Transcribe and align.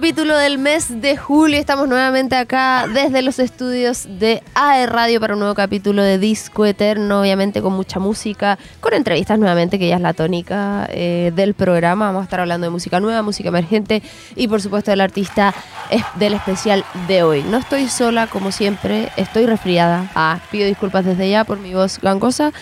capítulo 0.00 0.36
del 0.36 0.58
mes 0.58 1.00
de 1.00 1.16
julio. 1.16 1.58
Estamos 1.58 1.88
nuevamente 1.88 2.36
acá 2.36 2.86
desde 2.86 3.20
los 3.20 3.40
estudios 3.40 4.06
de 4.08 4.44
AE 4.54 4.86
Radio 4.86 5.18
para 5.18 5.34
un 5.34 5.40
nuevo 5.40 5.56
capítulo 5.56 6.04
de 6.04 6.18
Disco 6.18 6.64
Eterno, 6.64 7.20
obviamente 7.20 7.60
con 7.62 7.72
mucha 7.72 7.98
música, 7.98 8.60
con 8.78 8.94
entrevistas 8.94 9.40
nuevamente, 9.40 9.76
que 9.76 9.88
ya 9.88 9.96
es 9.96 10.00
la 10.00 10.12
tónica 10.14 10.86
eh, 10.92 11.32
del 11.34 11.54
programa. 11.54 12.06
Vamos 12.06 12.20
a 12.20 12.24
estar 12.24 12.38
hablando 12.38 12.66
de 12.66 12.70
música 12.70 13.00
nueva, 13.00 13.22
música 13.22 13.48
emergente 13.48 14.00
y 14.36 14.46
por 14.46 14.62
supuesto 14.62 14.92
del 14.92 15.00
artista 15.00 15.52
es- 15.90 16.04
del 16.14 16.34
especial 16.34 16.84
de 17.08 17.24
hoy. 17.24 17.42
No 17.42 17.56
estoy 17.56 17.88
sola 17.88 18.28
como 18.28 18.52
siempre, 18.52 19.08
estoy 19.16 19.46
resfriada. 19.46 20.08
Ah, 20.14 20.38
pido 20.52 20.66
disculpas 20.68 21.04
desde 21.06 21.28
ya 21.28 21.42
por 21.42 21.58
mi 21.58 21.74
voz 21.74 21.98
gangosa. 22.00 22.52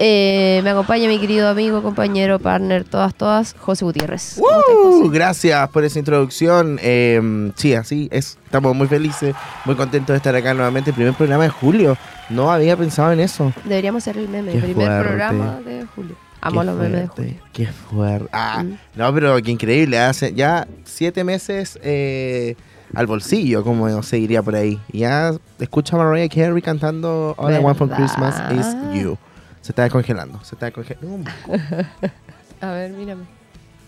Eh, 0.00 0.60
me 0.62 0.70
acompaña 0.70 1.08
mi 1.08 1.18
querido 1.18 1.48
amigo, 1.48 1.82
compañero, 1.82 2.38
partner, 2.38 2.84
todas, 2.84 3.14
todas, 3.16 3.56
José 3.58 3.84
Gutiérrez. 3.84 4.36
¿Cómo 4.38 4.48
estás, 4.60 4.74
José? 4.76 5.08
gracias 5.12 5.68
por 5.70 5.82
esa 5.84 5.98
introducción. 5.98 6.78
Eh, 6.82 7.50
sí, 7.56 7.74
así 7.74 8.08
es. 8.12 8.38
Estamos 8.44 8.76
muy 8.76 8.86
felices, 8.86 9.34
muy 9.64 9.74
contentos 9.74 10.14
de 10.14 10.18
estar 10.18 10.36
acá 10.36 10.54
nuevamente. 10.54 10.90
El 10.90 10.94
primer 10.96 11.14
programa 11.14 11.42
de 11.44 11.50
julio. 11.50 11.96
No 12.30 12.52
había 12.52 12.76
pensado 12.76 13.10
en 13.10 13.18
eso. 13.20 13.52
Deberíamos 13.64 14.04
ser 14.04 14.18
el 14.18 14.28
meme, 14.28 14.52
Qué 14.52 14.58
el 14.58 14.64
primer 14.64 14.86
fuerte. 14.86 15.08
programa 15.08 15.58
de 15.64 15.84
julio. 15.96 16.14
Amo 16.42 16.60
Qué 16.60 16.66
los 16.66 16.76
memes 16.76 17.00
de 17.00 17.06
julio. 17.08 17.34
Qué 17.52 17.66
fuerte. 17.66 18.28
Ah, 18.32 18.62
Mm. 18.62 18.78
no, 18.94 19.12
pero 19.14 19.36
qué 19.42 19.50
increíble. 19.50 19.98
Hace 19.98 20.32
ya 20.32 20.68
siete 20.84 21.24
meses 21.24 21.76
eh, 21.82 22.54
al 22.94 23.08
bolsillo, 23.08 23.64
como 23.64 24.00
se 24.04 24.16
diría 24.18 24.42
por 24.44 24.54
ahí. 24.54 24.78
Ya 24.92 25.32
escucha 25.58 25.96
a 25.96 26.04
Mariah 26.04 26.28
Carey 26.28 26.62
cantando 26.62 27.34
All 27.36 27.52
I 27.52 27.58
Want 27.58 27.76
for. 27.78 27.88
Christmas 27.90 28.34
is 28.52 28.66
You. 29.02 29.18
Se 29.62 29.72
está 29.72 29.82
descongelando. 29.82 30.42
Se 30.44 30.54
está 30.54 30.66
descongelando. 30.66 31.30
A 32.60 32.70
ver, 32.72 32.90
mírame. 32.90 33.24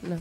No. 0.02 0.16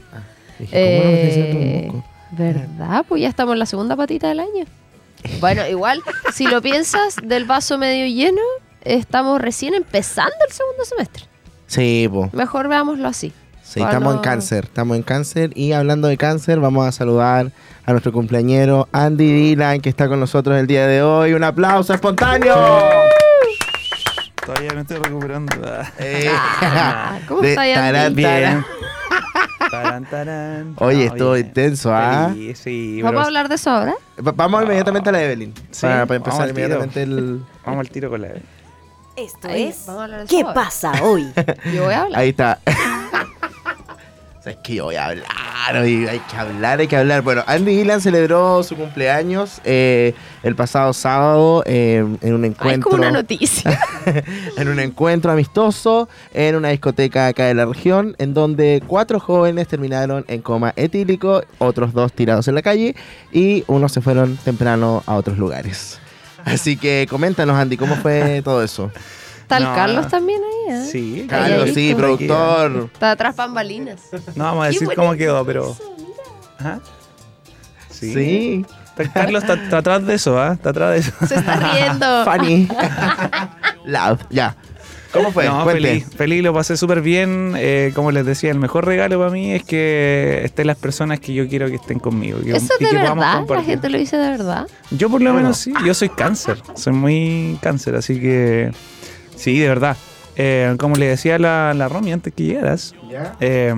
Dije, 0.58 0.72
¿cómo 1.00 1.06
no 1.06 1.12
me 1.12 1.22
Eh, 1.22 1.88
un 1.90 1.96
moco? 1.98 2.08
¿Verdad? 2.32 3.06
Pues 3.08 3.22
ya 3.22 3.30
estamos 3.30 3.54
en 3.54 3.60
la 3.60 3.66
segunda 3.66 3.96
patita 3.96 4.28
del 4.30 4.40
año. 4.40 4.66
Bueno, 5.42 5.68
igual, 5.68 6.02
si 6.34 6.48
lo 6.48 6.62
piensas, 6.62 7.18
del 7.22 7.44
vaso 7.44 7.78
medio 7.78 8.06
lleno, 8.08 8.42
estamos 8.86 9.42
recién 9.42 9.74
empezando 9.74 10.34
el 10.48 10.54
segundo 10.54 10.86
semestre. 10.86 11.26
Sí, 11.68 12.08
po. 12.10 12.30
Mejor 12.32 12.70
veámoslo 12.70 13.06
así. 13.08 13.34
Sí, 13.62 13.82
estamos 13.82 14.12
en 14.12 14.16
no- 14.16 14.22
cáncer, 14.22 14.64
estamos 14.64 14.96
en 14.96 15.04
cáncer 15.04 15.52
y 15.56 15.74
hablando 15.74 16.08
de 16.08 16.16
cáncer 16.18 16.60
vamos 16.62 16.88
a 16.88 16.92
saludar 16.94 17.52
a 17.86 17.92
nuestro 17.92 18.14
cumpleañero 18.14 18.88
Andy 18.94 19.32
Dylan 19.32 19.82
que 19.82 19.90
está 19.90 20.08
con 20.08 20.20
nosotros 20.22 20.58
el 20.58 20.68
día 20.68 20.88
de 20.88 21.04
hoy. 21.04 21.34
Un 21.34 21.44
aplauso 21.44 21.94
espontáneo. 21.94 22.56
Todavía 24.50 24.74
me 24.74 24.82
estoy 24.82 24.98
recuperando. 24.98 25.56
Eh, 26.00 26.28
Ah, 26.62 27.20
¿Cómo 27.28 27.42
de 27.42 27.50
está 27.52 27.72
tarán, 27.72 28.16
Bien. 28.16 28.66
Tarán, 29.70 30.06
tarán. 30.06 30.74
Oye, 30.80 31.06
No, 31.06 31.12
estuvo 31.14 31.38
intenso, 31.38 31.94
¿ah? 31.94 32.32
Sí, 32.34 32.56
sí. 32.56 33.02
¿Vamos 33.04 33.22
a 33.22 33.26
hablar 33.28 33.48
de 33.48 33.56
eso 33.56 33.70
ahora? 33.70 33.94
Va- 34.26 34.32
Vamos 34.32 34.64
inmediatamente 34.64 35.10
a 35.10 35.12
la 35.12 35.22
Evelyn. 35.22 35.54
Sí, 35.70 35.82
para, 35.82 36.02
empezar 36.16 36.42
al 36.42 36.48
tiro. 36.54 36.66
inmediatamente 36.66 37.04
el... 37.04 37.46
Vamos 37.64 37.80
al 37.82 37.90
tiro 37.92 38.10
con 38.10 38.22
la. 38.24 38.30
Esto 39.16 39.48
Ahí, 39.50 39.66
es 39.68 39.86
¿Qué 40.28 40.44
pasa 40.56 40.94
hoy? 41.04 41.32
Yo 41.72 41.84
voy 41.84 41.94
a 41.94 42.02
hablar. 42.02 42.20
Ahí 42.20 42.30
está. 42.30 42.60
O 44.40 44.42
sea, 44.42 44.54
es 44.54 44.60
que 44.60 44.76
yo 44.76 44.86
voy 44.86 44.96
a 44.96 45.08
hablar, 45.08 45.76
hoy 45.82 46.08
hay 46.08 46.20
que 46.20 46.38
hablar, 46.38 46.80
hay 46.80 46.88
que 46.88 46.96
hablar. 46.96 47.24
Bueno, 47.24 47.44
Andy 47.46 47.76
Dylan 47.76 48.00
celebró 48.00 48.64
su 48.64 48.78
cumpleaños 48.78 49.60
eh, 49.66 50.14
el 50.44 50.56
pasado 50.56 50.94
sábado 50.94 51.62
eh, 51.66 52.06
en 52.22 52.34
un 52.34 52.46
Ay, 52.46 52.52
encuentro. 52.52 52.90
como 52.90 53.02
una 53.04 53.12
noticia. 53.12 53.78
en 54.56 54.70
un 54.70 54.80
encuentro 54.80 55.30
amistoso 55.30 56.08
en 56.34 56.56
una 56.56 56.70
discoteca 56.70 57.28
acá 57.28 57.48
de 57.48 57.54
la 57.54 57.66
región, 57.66 58.16
en 58.18 58.34
donde 58.34 58.82
cuatro 58.88 59.20
jóvenes 59.20 59.68
terminaron 59.68 60.24
en 60.30 60.42
coma 60.42 60.72
etílico, 60.78 61.44
otros 61.58 61.92
dos 61.92 62.14
tirados 62.14 62.48
en 62.48 62.56
la 62.56 62.62
calle 62.62 62.96
y 63.34 63.66
unos 63.68 63.92
se 63.92 64.00
fueron 64.00 64.38
temprano 64.38 65.04
a 65.06 65.16
otros 65.16 65.38
lugares. 65.38 66.00
Así 66.46 66.78
que 66.78 67.08
coméntanos, 67.10 67.58
Andy, 67.58 67.76
¿cómo 67.76 67.98
fue 67.98 68.42
todo 68.42 68.64
eso? 68.64 68.90
Está 69.50 69.58
el 69.58 69.64
No. 69.64 69.74
Carlos 69.76 70.08
también 70.10 70.42
ahí, 70.44 70.76
¿eh? 70.76 70.86
Sí, 70.92 71.26
Carlos, 71.28 71.72
sí, 71.74 71.96
productor. 71.96 72.90
Está 72.94 73.12
atrás 73.12 73.36
bambalinas. 73.36 74.00
No 74.36 74.44
vamos 74.44 74.64
a 74.66 74.68
decir 74.68 74.88
cómo 74.96 75.16
quedó, 75.16 75.44
pero. 75.44 75.72
eso, 75.72 75.96
mira. 75.98 76.14
Ajá. 76.60 76.80
Sí. 77.90 78.14
Sí, 78.14 78.66
Está- 78.98 79.12
Carlos 79.12 79.42
está, 79.44 79.56
está 79.56 79.78
atrás 79.80 80.06
de 80.06 80.14
eso, 80.14 80.40
¿ah? 80.40 80.54
Está 80.54 80.70
atrás 80.70 80.92
de 80.92 80.98
eso. 81.00 81.12
Se 81.28 81.36
está 81.36 81.56
riendo. 81.56 82.26
funny. 82.32 82.68
Loud, 83.86 84.20
ya. 84.30 84.56
¿Cómo 85.12 85.32
fue? 85.32 85.46
no, 85.48 85.64
Cuente. 85.64 85.82
feliz, 85.82 86.06
feliz, 86.16 86.44
lo 86.44 86.54
pasé 86.54 86.78
súper 86.78 87.02
bien. 87.02 87.54
Eh, 87.58 87.92
como 87.96 88.12
les 88.12 88.28
decía, 88.28 88.52
el 88.52 88.60
mejor 88.60 88.86
regalo 88.86 89.18
para 89.18 89.32
mí 89.32 89.52
es 89.54 89.64
que 89.64 90.42
estén 90.44 90.68
las 90.68 90.78
personas 90.78 91.20
que 91.20 91.34
yo 91.34 91.48
quiero 91.50 91.66
que 91.68 91.76
estén 91.78 91.98
conmigo. 91.98 92.40
que- 92.42 92.52
¿Eso 92.52 92.74
es 92.76 92.82
y 92.82 92.84
de 92.84 92.90
que 92.92 92.98
podamos 93.00 93.18
verdad? 93.18 93.32
¿La 93.34 93.38
compartir. 93.40 93.66
gente 93.66 93.90
lo 93.90 93.98
dice 93.98 94.18
de 94.18 94.30
verdad? 94.30 94.68
Yo 94.92 95.10
por 95.10 95.22
lo 95.24 95.34
menos 95.34 95.58
sí, 95.58 95.74
yo 95.84 95.96
soy 95.96 96.10
cáncer, 96.10 96.62
soy 96.76 96.94
muy 96.94 97.58
cáncer, 97.60 97.96
así 97.96 98.20
que 98.20 98.72
sí, 99.40 99.60
de 99.60 99.68
verdad. 99.68 99.98
Eh, 100.36 100.76
como 100.78 100.96
le 100.96 101.08
decía 101.08 101.38
la, 101.40 101.74
la 101.74 101.90
Romy 101.90 102.12
antes 102.14 102.34
que 102.34 102.44
llegaras, 102.44 102.94
¿Ya? 103.12 103.36
eh, 103.42 103.74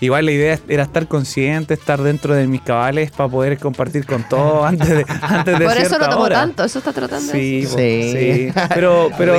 igual 0.00 0.24
la 0.26 0.32
idea 0.32 0.58
era 0.68 0.82
estar 0.82 1.06
consciente, 1.06 1.74
estar 1.74 2.02
dentro 2.02 2.34
de 2.34 2.46
mis 2.48 2.62
cabales 2.62 3.10
para 3.12 3.28
poder 3.28 3.58
compartir 3.58 4.06
con 4.06 4.24
todos 4.28 4.64
antes 4.68 4.88
de, 4.88 5.06
antes 5.22 5.58
de 5.58 5.64
Por 5.64 5.76
eso 5.76 5.98
lo 5.98 6.08
tomo 6.08 6.22
hora. 6.24 6.36
tanto, 6.36 6.64
eso 6.64 6.78
está 6.80 6.92
tratando 6.92 7.32
de 7.32 7.38
Sí, 7.38 7.66
Sí. 7.66 8.52
Pero, 8.74 9.10
pero, 9.18 9.34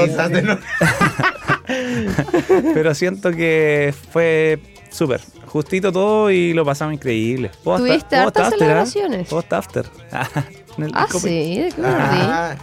pero 2.74 2.96
siento 2.96 3.32
que 3.32 3.94
fue 4.12 4.60
súper. 4.90 5.22
Justito 5.48 5.92
todo 5.92 6.30
y 6.30 6.54
lo 6.54 6.66
pasamos 6.66 6.94
increíble. 6.94 7.52
Post- 7.64 7.86
¿Tuviste 7.86 8.16
post 8.24 8.38
hartas 8.38 8.44
after, 8.48 8.54
¿ah? 8.56 8.60
celebraciones? 8.60 9.28
Post 9.30 9.54
after. 9.54 9.86
Ah, 10.12 10.30
disco- 10.78 11.20
sí, 11.20 11.60
¿de 11.62 11.72
qué 11.76 11.82
me 11.82 11.88
Ah. 11.90 12.56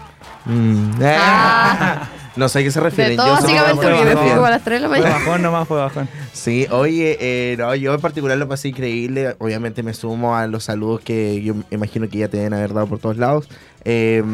Mm. 0.47 0.91
Ah. 1.03 2.09
No 2.37 2.49
sé 2.49 2.59
a 2.59 2.62
qué 2.62 2.71
se 2.72 2.81
refieren. 2.81 3.12
De 3.12 3.17
todo, 3.17 3.28
Yo 3.28 3.37
sé 3.41 3.47
que 3.47 3.53
básicamente, 3.55 3.75
me 3.75 3.83
porque 3.83 3.89
me 3.91 4.05
refieren. 4.05 4.22
fui 4.25 4.34
como 4.34 4.47
a 4.47 4.50
las 4.50 4.65
3 4.65 4.77
de 4.77 4.83
la 4.83 4.89
Fue 4.89 4.99
mañana. 5.00 5.19
bajón 5.25 5.43
nomás, 5.43 5.69
fue 5.69 5.77
bajón. 5.78 6.09
Sí, 6.33 6.67
oye, 6.71 7.17
eh, 7.21 7.56
no, 7.59 7.75
yo 7.77 7.95
en 7.95 8.00
particular 8.00 8.37
lo 8.39 8.49
pasé 8.49 8.69
increíble. 8.69 9.37
Obviamente 9.39 9.83
me 9.84 9.95
sumo 9.95 10.37
a 10.37 10.47
los 10.49 10.65
saludos 10.65 11.00
que 11.03 11.43
yo 11.43 11.55
imagino 11.71 12.09
que 12.09 12.19
ya 12.19 12.28
te 12.28 12.39
deben 12.39 12.55
haber 12.55 12.72
dado 12.75 12.87
por 12.89 12.99
todos 12.99 13.17
lados. 13.19 13.49
Eh, 13.86 14.25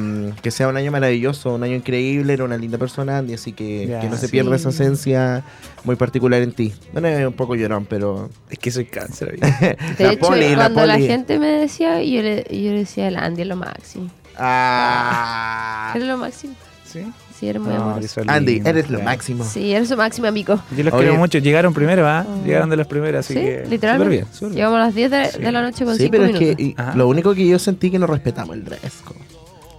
que 0.43 0.51
sea 0.53 0.69
un 0.69 0.77
año 0.77 0.93
maravilloso, 0.93 1.55
un 1.57 1.63
año 1.65 1.75
increíble, 1.75 2.33
era 2.33 2.45
una 2.45 2.57
linda 2.57 2.79
persona, 2.79 3.19
Andy, 3.19 3.35
así 3.35 3.53
que 3.53 3.99
que 4.01 4.09
no 4.09 4.17
se 4.17 4.27
sí. 4.27 4.33
pierda 4.33 4.55
esa 4.55 4.69
esencia 4.69 5.43
muy 5.83 5.97
particular 5.97 6.41
en 6.41 6.53
ti. 6.53 6.73
Bueno, 6.93 7.09
es 7.09 7.27
un 7.27 7.33
poco 7.33 7.57
llorón, 7.57 7.85
pero... 7.85 8.31
Es 8.49 8.59
que 8.61 8.71
soy 8.71 8.85
cáncer. 8.87 9.39
De 9.99 10.05
La 10.05 10.13
hecho, 10.13 10.21
poli, 10.29 10.51
la 10.51 10.57
cuando 10.71 10.87
la, 10.87 10.95
poli. 10.95 11.07
gente 11.09 11.39
me 11.41 11.49
decía, 11.49 12.01
yo 12.01 12.23
le, 12.23 12.45
yo 12.49 12.71
le 12.71 12.79
decía, 12.79 13.09
el 13.09 13.17
Andy 13.17 13.43
es 13.43 13.49
lo 13.49 13.57
máximo. 13.57 14.09
Ah, 14.39 15.93
Eres 15.97 16.07
lo 16.09 16.17
máximo. 16.17 16.55
¿Sí? 16.85 17.01
Sí, 17.41 17.49
eres 17.49 17.63
muy 17.63 17.73
No, 17.73 17.83
amoroso. 17.93 18.21
Andy, 18.27 18.61
eres 18.63 18.91
lo 18.91 19.01
máximo. 19.01 19.45
Sí, 19.45 19.73
eres 19.73 19.89
lo 19.89 19.97
máximo, 19.97 20.27
amigo. 20.27 20.61
Yo 20.77 20.85
los 20.85 20.93
Oye. 20.93 21.05
quiero 21.05 21.17
mucho. 21.19 21.39
Llegaron 21.39 21.73
primero, 21.73 22.07
¿ah? 22.07 22.27
Oh. 22.29 22.45
Llegaron 22.45 22.69
de 22.69 22.77
los 22.77 22.87
primeros, 22.87 23.21
así 23.25 23.33
sí, 23.33 23.41
que. 23.41 23.65
literalmente. 23.67 24.05
Súper 24.05 24.11
bien, 24.11 24.27
súper 24.31 24.49
bien. 24.49 24.57
Llegamos 24.57 24.77
a 24.77 24.81
las 24.85 24.95
10 24.95 25.11
de, 25.11 25.25
Sí. 25.31 25.39
de 25.39 25.53
la 25.53 25.63
noche 25.63 25.85
con 25.87 25.95
Sí, 25.97 26.03
5 26.03 26.11
pero 26.13 26.25
minutos. 26.27 26.43
es 26.49 26.57
que 26.57 26.75
Ajá. 26.77 26.95
lo 26.97 27.09
único 27.09 27.35
que 27.35 27.49
yo 27.49 27.59
sentí 27.59 27.91
que 27.91 27.99
no 27.99 28.07
respetamos 28.07 28.55
el 28.57 28.65
dress 28.65 29.01
code. 29.03 29.21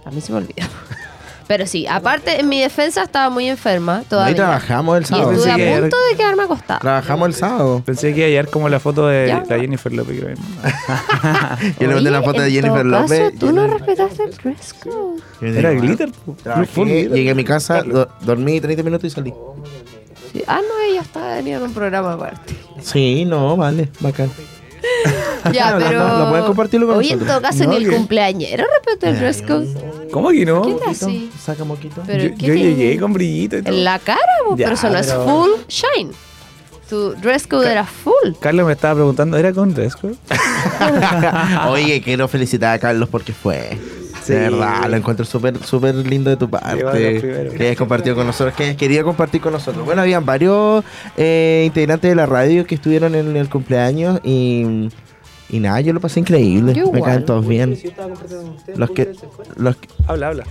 A 0.04 0.10
mí 0.10 0.20
se 0.20 0.32
me 0.32 0.38
olvidó. 0.38 0.66
Pero 1.54 1.66
sí, 1.66 1.86
aparte, 1.86 2.40
en 2.40 2.48
mi 2.48 2.62
defensa 2.62 3.02
estaba 3.02 3.28
muy 3.28 3.46
enferma 3.46 3.98
Ahí 3.98 4.04
todavía. 4.08 4.34
trabajamos 4.36 4.96
el 4.96 5.02
y 5.02 5.06
sábado. 5.06 5.32
estuve 5.32 5.52
Pensé 5.52 5.68
a 5.76 5.80
punto 5.80 5.96
de 6.10 6.16
quedarme 6.16 6.42
acostada. 6.44 6.80
Trabajamos 6.80 7.28
el 7.28 7.34
sábado. 7.34 7.82
Pensé 7.84 8.14
que 8.14 8.20
iba 8.20 8.26
a 8.26 8.30
llegar 8.30 8.48
como 8.48 8.70
la 8.70 8.80
foto 8.80 9.06
de 9.08 9.26
Ya. 9.28 9.44
la 9.46 9.58
Jennifer 9.60 9.92
López. 9.92 10.18
que 10.18 10.24
me- 10.24 10.34
Yo 11.78 11.88
le 11.88 11.94
mandé 11.94 12.10
la 12.10 12.22
foto 12.22 12.40
de 12.40 12.46
en 12.48 12.54
Jennifer 12.54 12.90
caso, 12.90 13.02
López. 13.02 13.38
tú 13.38 13.52
no 13.52 13.66
respetaste 13.66 14.22
el 14.24 14.30
dress 14.30 14.72
code. 14.82 15.58
Era 15.58 15.72
glitter. 15.72 16.08
pu- 16.08 16.36
Trabajé, 16.42 16.66
full 16.68 16.88
glitter. 16.88 17.12
llegué 17.12 17.30
a 17.32 17.34
mi 17.34 17.44
casa, 17.44 17.82
do- 17.82 18.08
dormí 18.22 18.58
30 18.58 18.82
minutos 18.82 19.04
y 19.04 19.10
salí. 19.14 19.34
Sí. 20.32 20.42
Ah, 20.46 20.60
no, 20.66 20.90
ella 20.90 21.02
estaba 21.02 21.38
en 21.38 21.62
un 21.62 21.74
programa 21.74 22.14
aparte. 22.14 22.56
Sí, 22.80 23.26
no, 23.26 23.58
vale, 23.58 23.90
bacán. 24.00 24.30
Ya, 25.52 25.70
No, 25.72 25.80
no, 25.80 25.86
pero. 25.86 26.18
no 26.18 26.28
pueden 26.30 26.44
compartirlo 26.46 26.86
con 26.86 26.96
Oye, 26.98 27.12
en 27.14 27.18
todo 27.26 27.40
caso, 27.42 27.64
No, 27.64 27.70
ni 27.70 27.76
el 27.76 27.90
que- 27.90 27.96
cumpleañero 27.96 28.64
respetó 28.74 29.06
el 29.06 29.18
dress 29.18 29.42
code. 29.42 29.68
¿Cómo 30.12 30.30
que 30.30 30.44
no? 30.46 30.62
¿Qué 30.62 30.76
era 30.76 30.90
así? 30.90 31.30
Saca 31.42 31.64
moquito. 31.64 32.02
Pero, 32.06 32.24
yo 32.24 32.34
¿qué 32.38 32.46
yo 32.46 32.54
llegué 32.54 32.98
con 33.00 33.12
brillito 33.12 33.58
y 33.58 33.62
todo. 33.62 33.74
En 33.74 33.84
la 33.84 33.98
cara, 33.98 34.20
Ya, 34.56 34.66
pero 34.66 34.74
eso 34.74 34.88
no 34.90 34.98
es 34.98 35.12
full 35.12 35.50
shine. 35.68 36.12
Tu 36.88 37.12
dress 37.14 37.46
code 37.46 37.70
era 37.72 37.84
full. 37.86 38.32
Carlos 38.40 38.66
me 38.66 38.72
estaba 38.74 38.94
preguntando, 38.94 39.36
¿era 39.38 39.52
con 39.52 39.72
dress 39.74 39.96
code? 40.00 40.14
Oye, 41.70 42.02
quiero 42.02 42.28
felicitar 42.28 42.74
a 42.74 42.78
Carlos 42.78 43.08
porque 43.10 43.32
fue. 43.32 43.78
Sí. 44.22 44.32
De 44.34 44.38
verdad, 44.38 44.88
lo 44.88 44.96
encuentro 44.96 45.24
súper 45.24 45.62
súper 45.64 45.94
lindo 45.96 46.30
de 46.30 46.36
tu 46.36 46.48
parte. 46.48 46.86
a. 46.86 46.92
Que 46.92 47.56
hayas 47.60 47.76
compartido 47.76 48.14
con 48.14 48.26
nosotros, 48.26 48.54
que 48.54 48.64
hayas 48.64 48.76
querido 48.76 49.04
compartir 49.04 49.40
con 49.40 49.52
nosotros. 49.52 49.84
Bueno, 49.84 50.02
habían 50.02 50.24
varios 50.24 50.84
eh, 51.16 51.64
integrantes 51.66 52.08
de 52.10 52.14
la 52.14 52.26
radio 52.26 52.64
que 52.66 52.76
estuvieron 52.76 53.14
en 53.14 53.36
el 53.36 53.48
cumpleaños 53.48 54.20
y, 54.22 54.88
y 55.50 55.58
nada, 55.60 55.80
yo 55.80 55.92
lo 55.92 56.00
pasé 56.00 56.20
increíble. 56.20 56.72
Yo 56.72 56.90
Me 56.92 56.98
igual. 56.98 57.10
caen 57.12 57.24
todos 57.24 57.46
bien. 57.46 57.76
Los 58.76 58.90
que, 58.90 59.12
los 59.56 59.76
que- 59.76 59.88
Habla, 60.06 60.28
habla. 60.28 60.44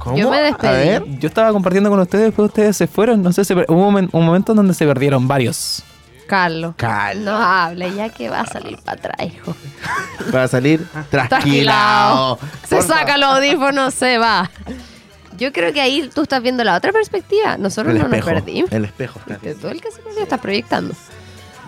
¿Cómo? 0.00 0.16
Yo 0.16 0.30
me 0.30 0.36
A 0.38 0.42
despedí. 0.42 0.88
ver. 0.88 1.04
Yo 1.18 1.28
estaba 1.28 1.52
compartiendo 1.52 1.90
con 1.90 2.00
ustedes, 2.00 2.26
después 2.26 2.48
ustedes 2.48 2.76
se 2.76 2.86
fueron. 2.86 3.22
No 3.22 3.32
sé, 3.32 3.44
se 3.44 3.54
hubo 3.54 3.88
un, 3.88 4.08
un 4.10 4.24
momento 4.26 4.52
en 4.52 4.56
donde 4.56 4.74
se 4.74 4.86
perdieron 4.86 5.26
varios. 5.28 5.82
Carlos. 6.28 6.74
Carlos. 6.76 7.24
No 7.24 7.36
hable, 7.36 7.92
ya 7.94 8.08
que 8.10 8.28
va 8.28 8.42
a 8.42 8.46
salir 8.46 8.78
para 8.78 8.98
atrás, 8.98 9.26
hijo. 9.26 9.56
Va 10.34 10.44
a 10.44 10.48
salir 10.48 10.86
Trasquilado. 11.10 12.36
trasquilado. 12.36 12.38
Se 12.68 12.82
saca 12.82 13.16
los 13.18 13.30
audífonos, 13.36 13.94
se 13.94 14.18
va. 14.18 14.48
Yo 15.36 15.52
creo 15.52 15.72
que 15.72 15.80
ahí 15.80 16.10
tú 16.14 16.22
estás 16.22 16.42
viendo 16.42 16.62
la 16.64 16.76
otra 16.76 16.92
perspectiva. 16.92 17.56
Nosotros 17.56 17.94
El 17.94 18.00
no 18.00 18.04
espejo. 18.06 18.30
nos 18.30 18.42
perdimos. 18.42 18.72
El 18.72 18.84
espejo. 18.84 19.20
bien. 19.40 19.58
todo 19.58 19.70
el 19.70 19.80
que 19.80 19.90
se 19.90 20.00
perdió 20.00 20.22
está 20.22 20.38
proyectando. 20.38 20.94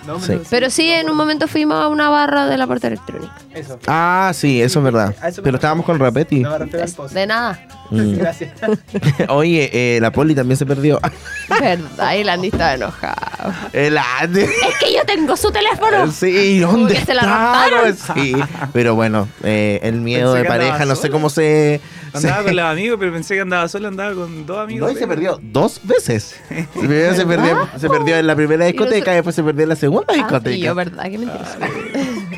No, 0.06 0.18
Sí. 0.20 0.32
no, 0.34 0.40
Pero 0.48 0.70
sí, 0.70 0.90
en 0.90 1.10
un 1.10 1.16
momento 1.16 1.46
fuimos 1.48 1.76
a 1.82 1.88
una 1.88 2.08
barra 2.08 2.46
de 2.46 2.56
la 2.56 2.66
puerta 2.66 2.86
electrónica. 2.86 3.32
Eso. 3.54 3.78
Ah, 3.86 4.32
sí, 4.34 4.60
eso 4.62 4.78
es 4.80 4.84
verdad. 4.84 5.14
Eso 5.26 5.42
Pero 5.42 5.56
estábamos 5.56 5.84
con 5.86 5.98
Rapetti. 5.98 6.40
No. 6.40 6.58
De 6.58 7.26
nada. 7.26 7.60
Mm. 7.90 8.14
Gracias. 8.18 8.52
Oye, 9.28 9.70
eh, 9.96 10.00
la 10.00 10.10
poli 10.12 10.34
también 10.34 10.56
se 10.56 10.64
perdió. 10.66 11.00
Verdad, 11.48 12.14
y 12.14 12.24
la 12.24 12.34
Andy 12.34 12.48
estaba 12.48 12.74
enojado. 12.74 13.52
El 13.72 13.98
Andy. 13.98 14.42
Es 14.42 14.50
que 14.80 14.92
yo 14.94 15.04
tengo 15.04 15.36
su 15.36 15.50
teléfono. 15.50 16.10
Sí, 16.12 16.60
¿dónde 16.60 16.94
que 16.94 17.04
se 17.04 17.14
la 17.14 17.22
raptaron. 17.22 17.96
Sí, 18.14 18.34
pero 18.72 18.94
bueno, 18.94 19.28
eh, 19.42 19.80
el 19.82 20.00
miedo 20.00 20.32
Pensé 20.34 20.42
de 20.44 20.48
pareja, 20.48 20.84
no 20.84 20.94
sé 20.96 21.10
cómo 21.10 21.28
se... 21.30 21.80
Andaba 22.12 22.38
se- 22.38 22.44
con 22.44 22.56
los 22.56 22.64
amigos, 22.64 22.96
pero 23.00 23.12
pensé 23.12 23.34
que 23.34 23.40
andaba 23.40 23.68
solo, 23.68 23.88
andaba 23.88 24.14
con 24.14 24.46
dos 24.46 24.58
amigos. 24.58 24.88
No, 24.90 24.96
y 24.96 24.98
se 24.98 25.06
perdió 25.06 25.38
dos 25.42 25.80
veces. 25.84 26.36
Primero 26.78 27.14
se 27.14 27.26
perdió, 27.26 27.68
se 27.76 27.88
perdió 27.88 28.16
en 28.16 28.26
la 28.26 28.36
primera 28.36 28.64
discoteca 28.66 29.12
y 29.12 29.14
después 29.16 29.34
se 29.34 29.42
perdió 29.42 29.64
en 29.64 29.68
la 29.68 29.76
segunda 29.76 29.89
Ah, 30.08 30.12
discoteca. 30.14 30.50
y 30.56 30.60
yo, 30.60 30.74
¿verdad? 30.74 31.04
Que 31.04 31.18
mentiroso. 31.18 31.56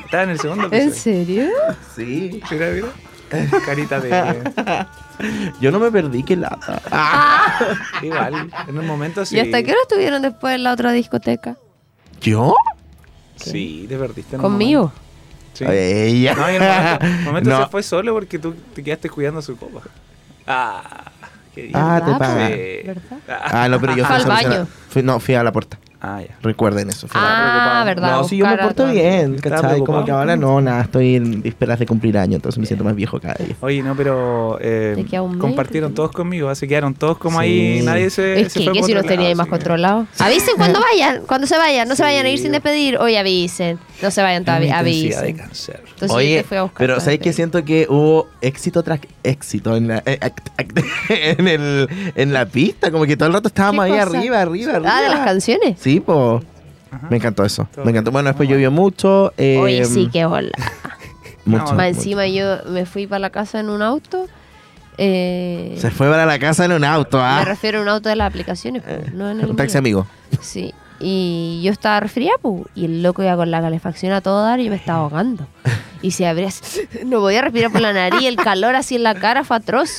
Estaba 0.04 0.22
en 0.24 0.30
el 0.30 0.38
segundo 0.40 0.68
¿En 0.70 0.92
serio? 0.94 1.48
Sí. 1.96 2.40
Mira, 2.50 2.70
mira. 2.70 2.88
Carita 3.64 3.98
de. 4.00 4.10
Yo 5.60 5.70
no 5.70 5.78
me 5.78 5.90
perdí, 5.90 6.22
qué 6.22 6.36
lata. 6.36 6.80
Igual, 8.02 8.50
en 8.68 8.78
un 8.78 8.86
momento 8.86 9.24
sí. 9.24 9.36
¿Y 9.36 9.40
hasta 9.40 9.62
qué 9.62 9.70
hora 9.70 9.80
estuvieron 9.82 10.20
después 10.22 10.54
en 10.54 10.64
la 10.64 10.72
otra 10.72 10.92
discoteca? 10.92 11.56
¿Yo? 12.20 12.54
Sí, 13.36 13.86
te 13.88 13.96
perdiste. 13.96 14.36
en 14.36 14.40
un 14.40 14.50
¿Conmigo? 14.50 14.80
momento. 14.82 15.02
Sí. 15.54 15.64
Ella. 15.68 16.34
No, 16.34 16.50
y 16.50 16.56
en 16.56 16.62
un 16.62 16.68
momento, 16.68 17.04
en 17.06 17.12
un 17.18 17.24
momento 17.24 17.50
No. 17.58 17.64
se 17.64 17.70
fue 17.70 17.82
solo 17.82 18.12
porque 18.14 18.38
tú 18.38 18.54
te 18.74 18.82
quedaste 18.82 19.08
cuidando 19.10 19.40
su 19.42 19.56
copa. 19.56 19.80
Ah, 20.46 21.10
qué 21.54 21.62
bien. 21.62 21.72
Ah, 21.76 22.00
te 22.04 22.10
¿Verdad, 22.10 22.18
paga. 22.18 22.46
Sí. 22.48 22.54
¿Verdad? 22.84 23.18
Ah, 23.28 23.68
no, 23.68 23.80
pero 23.80 23.96
yo 23.96 24.04
fui 24.04 24.14
a 24.14 24.18
al 24.18 24.26
baño. 24.26 24.66
fui- 24.90 25.02
no, 25.02 25.20
fui 25.20 25.34
a 25.34 25.42
la 25.42 25.52
puerta. 25.52 25.78
Ah, 26.04 26.20
ya. 26.20 26.36
Recuerden 26.42 26.88
eso. 26.90 27.06
Ah. 27.14 27.84
No, 27.96 28.24
si 28.24 28.36
yo 28.38 28.46
me 28.46 28.56
porto 28.58 28.86
bien, 28.88 29.38
¿cachai? 29.38 29.78
Como 29.84 30.04
que 30.04 30.10
ahora 30.10 30.36
no, 30.36 30.60
nada, 30.60 30.82
estoy 30.82 31.14
en 31.14 31.42
vísperas 31.42 31.78
de 31.78 31.86
cumplir 31.86 32.18
años, 32.18 32.34
entonces 32.36 32.58
me 32.58 32.66
siento 32.66 32.82
más 32.82 32.96
viejo 32.96 33.20
cada 33.20 33.34
día. 33.34 33.54
Oye, 33.60 33.82
no, 33.84 33.94
pero 33.94 34.58
eh, 34.60 35.04
compartieron 35.38 35.94
todos 35.94 36.10
conmigo, 36.10 36.52
se 36.56 36.66
quedaron 36.66 36.94
todos 36.94 37.18
como 37.18 37.38
Sí. 37.40 37.44
ahí, 37.46 37.82
nadie 37.84 38.10
se. 38.10 38.40
Es 38.40 38.52
se 38.52 38.58
que, 38.58 38.64
fue 38.64 38.72
que 38.72 38.80
por 38.80 38.88
si 38.88 38.94
los 38.94 39.06
tenía 39.06 39.28
ahí 39.28 39.34
más 39.36 39.46
que- 39.46 39.50
controlados. 39.52 40.08
Avisen 40.18 40.56
cuando 40.56 40.80
vayan, 40.80 41.22
cuando 41.26 41.46
se 41.46 41.56
vayan. 41.56 41.86
No 41.88 41.94
se 41.94 42.02
vayan 42.02 42.26
a 42.26 42.30
ir 42.30 42.38
sin 42.40 42.50
despedir. 42.50 42.96
Hoy 42.98 43.14
avisen. 43.14 43.78
No 44.02 44.10
se 44.10 44.22
vayan 44.22 44.44
todavía, 44.44 44.72
de 44.74 44.78
avisen. 44.80 45.36
cáncer. 45.36 45.76
Entonces 45.84 46.08
yo 46.08 46.14
Oye, 46.16 46.38
te 46.38 46.48
fui 46.48 46.56
a 46.56 46.62
buscar. 46.64 46.78
pero 46.78 46.98
¿sabes 47.00 47.20
que 47.20 47.32
siento 47.32 47.64
que 47.64 47.86
hubo 47.88 48.26
éxito 48.40 48.82
tras 48.82 48.98
éxito 49.22 49.76
en 49.76 49.86
la, 49.86 50.02
eh, 50.04 50.18
act- 50.20 50.50
act- 50.58 50.84
en, 51.38 51.46
el, 51.46 51.88
en 52.16 52.32
la 52.32 52.46
pista? 52.46 52.90
Como 52.90 53.04
que 53.06 53.16
todo 53.16 53.28
el 53.28 53.34
rato 53.34 53.46
estábamos 53.48 53.84
ahí 53.84 53.92
arriba, 53.92 54.40
arriba, 54.40 54.72
arriba. 54.74 54.90
Ah, 54.98 55.02
de 55.02 55.08
las 55.08 55.20
canciones. 55.24 55.76
Sí, 55.80 55.91
po. 56.00 56.42
Ajá. 56.90 57.06
Me 57.10 57.16
encantó 57.16 57.44
eso. 57.44 57.66
Todo 57.74 57.84
Me 57.84 57.90
encantó. 57.90 58.10
Bueno, 58.12 58.28
después 58.28 58.48
llovió 58.48 58.70
mucho. 58.70 59.32
eh, 59.38 59.58
Oye, 59.58 59.84
sí, 59.84 60.08
qué 60.12 60.24
hola. 60.26 60.50
Mucho. 61.44 61.64
No, 61.64 61.72
Más 61.72 61.72
mucho. 61.72 61.82
encima 61.98 62.26
yo 62.28 62.58
me 62.68 62.86
fui 62.86 63.08
para 63.08 63.18
la 63.18 63.30
casa 63.30 63.58
en 63.58 63.68
un 63.68 63.82
auto. 63.82 64.26
Eh, 64.98 65.74
Se 65.78 65.90
fue 65.90 66.08
para 66.08 66.24
la 66.26 66.38
casa 66.38 66.64
en 66.66 66.72
un 66.72 66.84
auto, 66.84 67.16
Me 67.18 67.24
¿ah? 67.24 67.44
refiero 67.44 67.80
a 67.80 67.82
un 67.82 67.88
auto 67.88 68.08
de 68.08 68.14
las 68.16 68.28
aplicaciones, 68.28 68.82
pues, 68.82 69.12
no 69.12 69.28
en 69.30 69.40
el 69.40 69.50
Un 69.50 69.56
taxi 69.56 69.72
mío. 69.74 69.78
amigo. 69.80 70.06
Sí. 70.40 70.72
Y 71.00 71.60
yo 71.64 71.72
estaba 71.72 71.98
resfriada, 71.98 72.36
pues, 72.40 72.62
y 72.76 72.84
el 72.84 73.02
loco 73.02 73.22
iba 73.24 73.34
con 73.34 73.50
la 73.50 73.60
calefacción 73.60 74.12
a 74.12 74.20
todo 74.20 74.44
dar 74.44 74.60
y 74.60 74.64
yo 74.66 74.70
me 74.70 74.76
estaba 74.76 75.00
ahogando. 75.00 75.46
Y 76.00 76.12
se 76.12 76.26
abría, 76.28 76.46
así, 76.48 76.82
no 77.06 77.18
podía 77.20 77.40
respirar 77.42 77.72
por 77.72 77.80
la 77.80 77.92
nariz, 77.92 78.22
el 78.22 78.36
calor 78.36 78.76
así 78.76 78.94
en 78.96 79.02
la 79.02 79.14
cara 79.16 79.42
fue 79.42 79.56
atroz. 79.56 79.90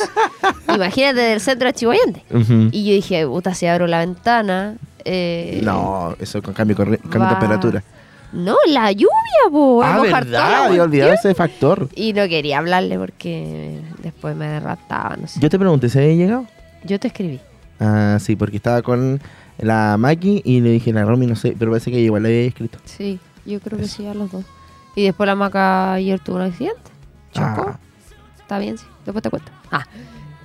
Imagínate 0.73 1.19
del 1.19 1.41
centro 1.41 1.67
de 1.67 1.73
Chihuayante. 1.73 2.23
Ujú. 2.31 2.69
Y 2.71 2.85
yo 2.85 2.93
dije, 2.93 3.25
puta, 3.27 3.53
si 3.53 3.65
abro 3.65 3.87
la 3.87 3.99
ventana. 3.99 4.75
Eh, 5.05 5.61
No, 5.63 6.15
eso 6.19 6.41
con 6.41 6.53
cambio, 6.53 6.75
de 6.75 6.97
va- 6.97 7.29
temperatura. 7.29 7.83
No, 8.31 8.55
la 8.67 8.91
lluvia, 8.91 9.07
po. 9.51 9.83
Ah, 9.83 9.99
verdad, 10.01 10.65
había 10.65 10.81
olvidado 10.83 11.13
ese 11.13 11.35
factor. 11.35 11.87
Y 11.95 12.13
no 12.13 12.27
quería 12.27 12.57
hablarle 12.57 12.97
porque 12.97 13.79
después 14.01 14.35
me 14.35 14.47
derrataba, 14.47 15.15
no 15.17 15.27
sé. 15.27 15.39
Yo 15.39 15.49
te 15.49 15.59
pregunté, 15.59 15.87
¿se 15.89 15.99
había 15.99 16.15
llegado? 16.15 16.45
Yo 16.83 16.99
te 16.99 17.09
escribí. 17.09 17.39
Ah, 17.79 18.17
sí, 18.19 18.35
porque 18.35 18.57
estaba 18.57 18.81
con 18.81 19.21
la 19.59 19.97
Maki 19.97 20.41
y 20.45 20.61
le 20.61 20.71
dije, 20.71 20.91
la 20.91 21.05
Romy, 21.05 21.27
no 21.27 21.35
sé, 21.35 21.55
pero 21.59 21.69
parece 21.71 21.91
que 21.91 21.99
igual 21.99 22.23
le 22.23 22.29
había 22.29 22.47
escrito. 22.47 22.79
Sí, 22.85 23.19
yo 23.45 23.59
creo 23.59 23.77
que 23.77 23.87
sí, 23.87 24.07
a 24.07 24.15
los 24.15 24.31
dos. 24.31 24.43
Y 24.95 25.03
después 25.03 25.27
la 25.27 25.35
maca 25.35 25.93
ayer 25.93 26.19
tuvo 26.19 26.37
un 26.37 26.41
accidente. 26.43 26.81
Chocó. 27.33 27.65
Ah. 27.69 27.79
Está 28.39 28.57
bien, 28.57 28.77
sí. 28.79 28.85
Después 29.05 29.21
te 29.21 29.29
cuento. 29.29 29.51
Ah. 29.71 29.85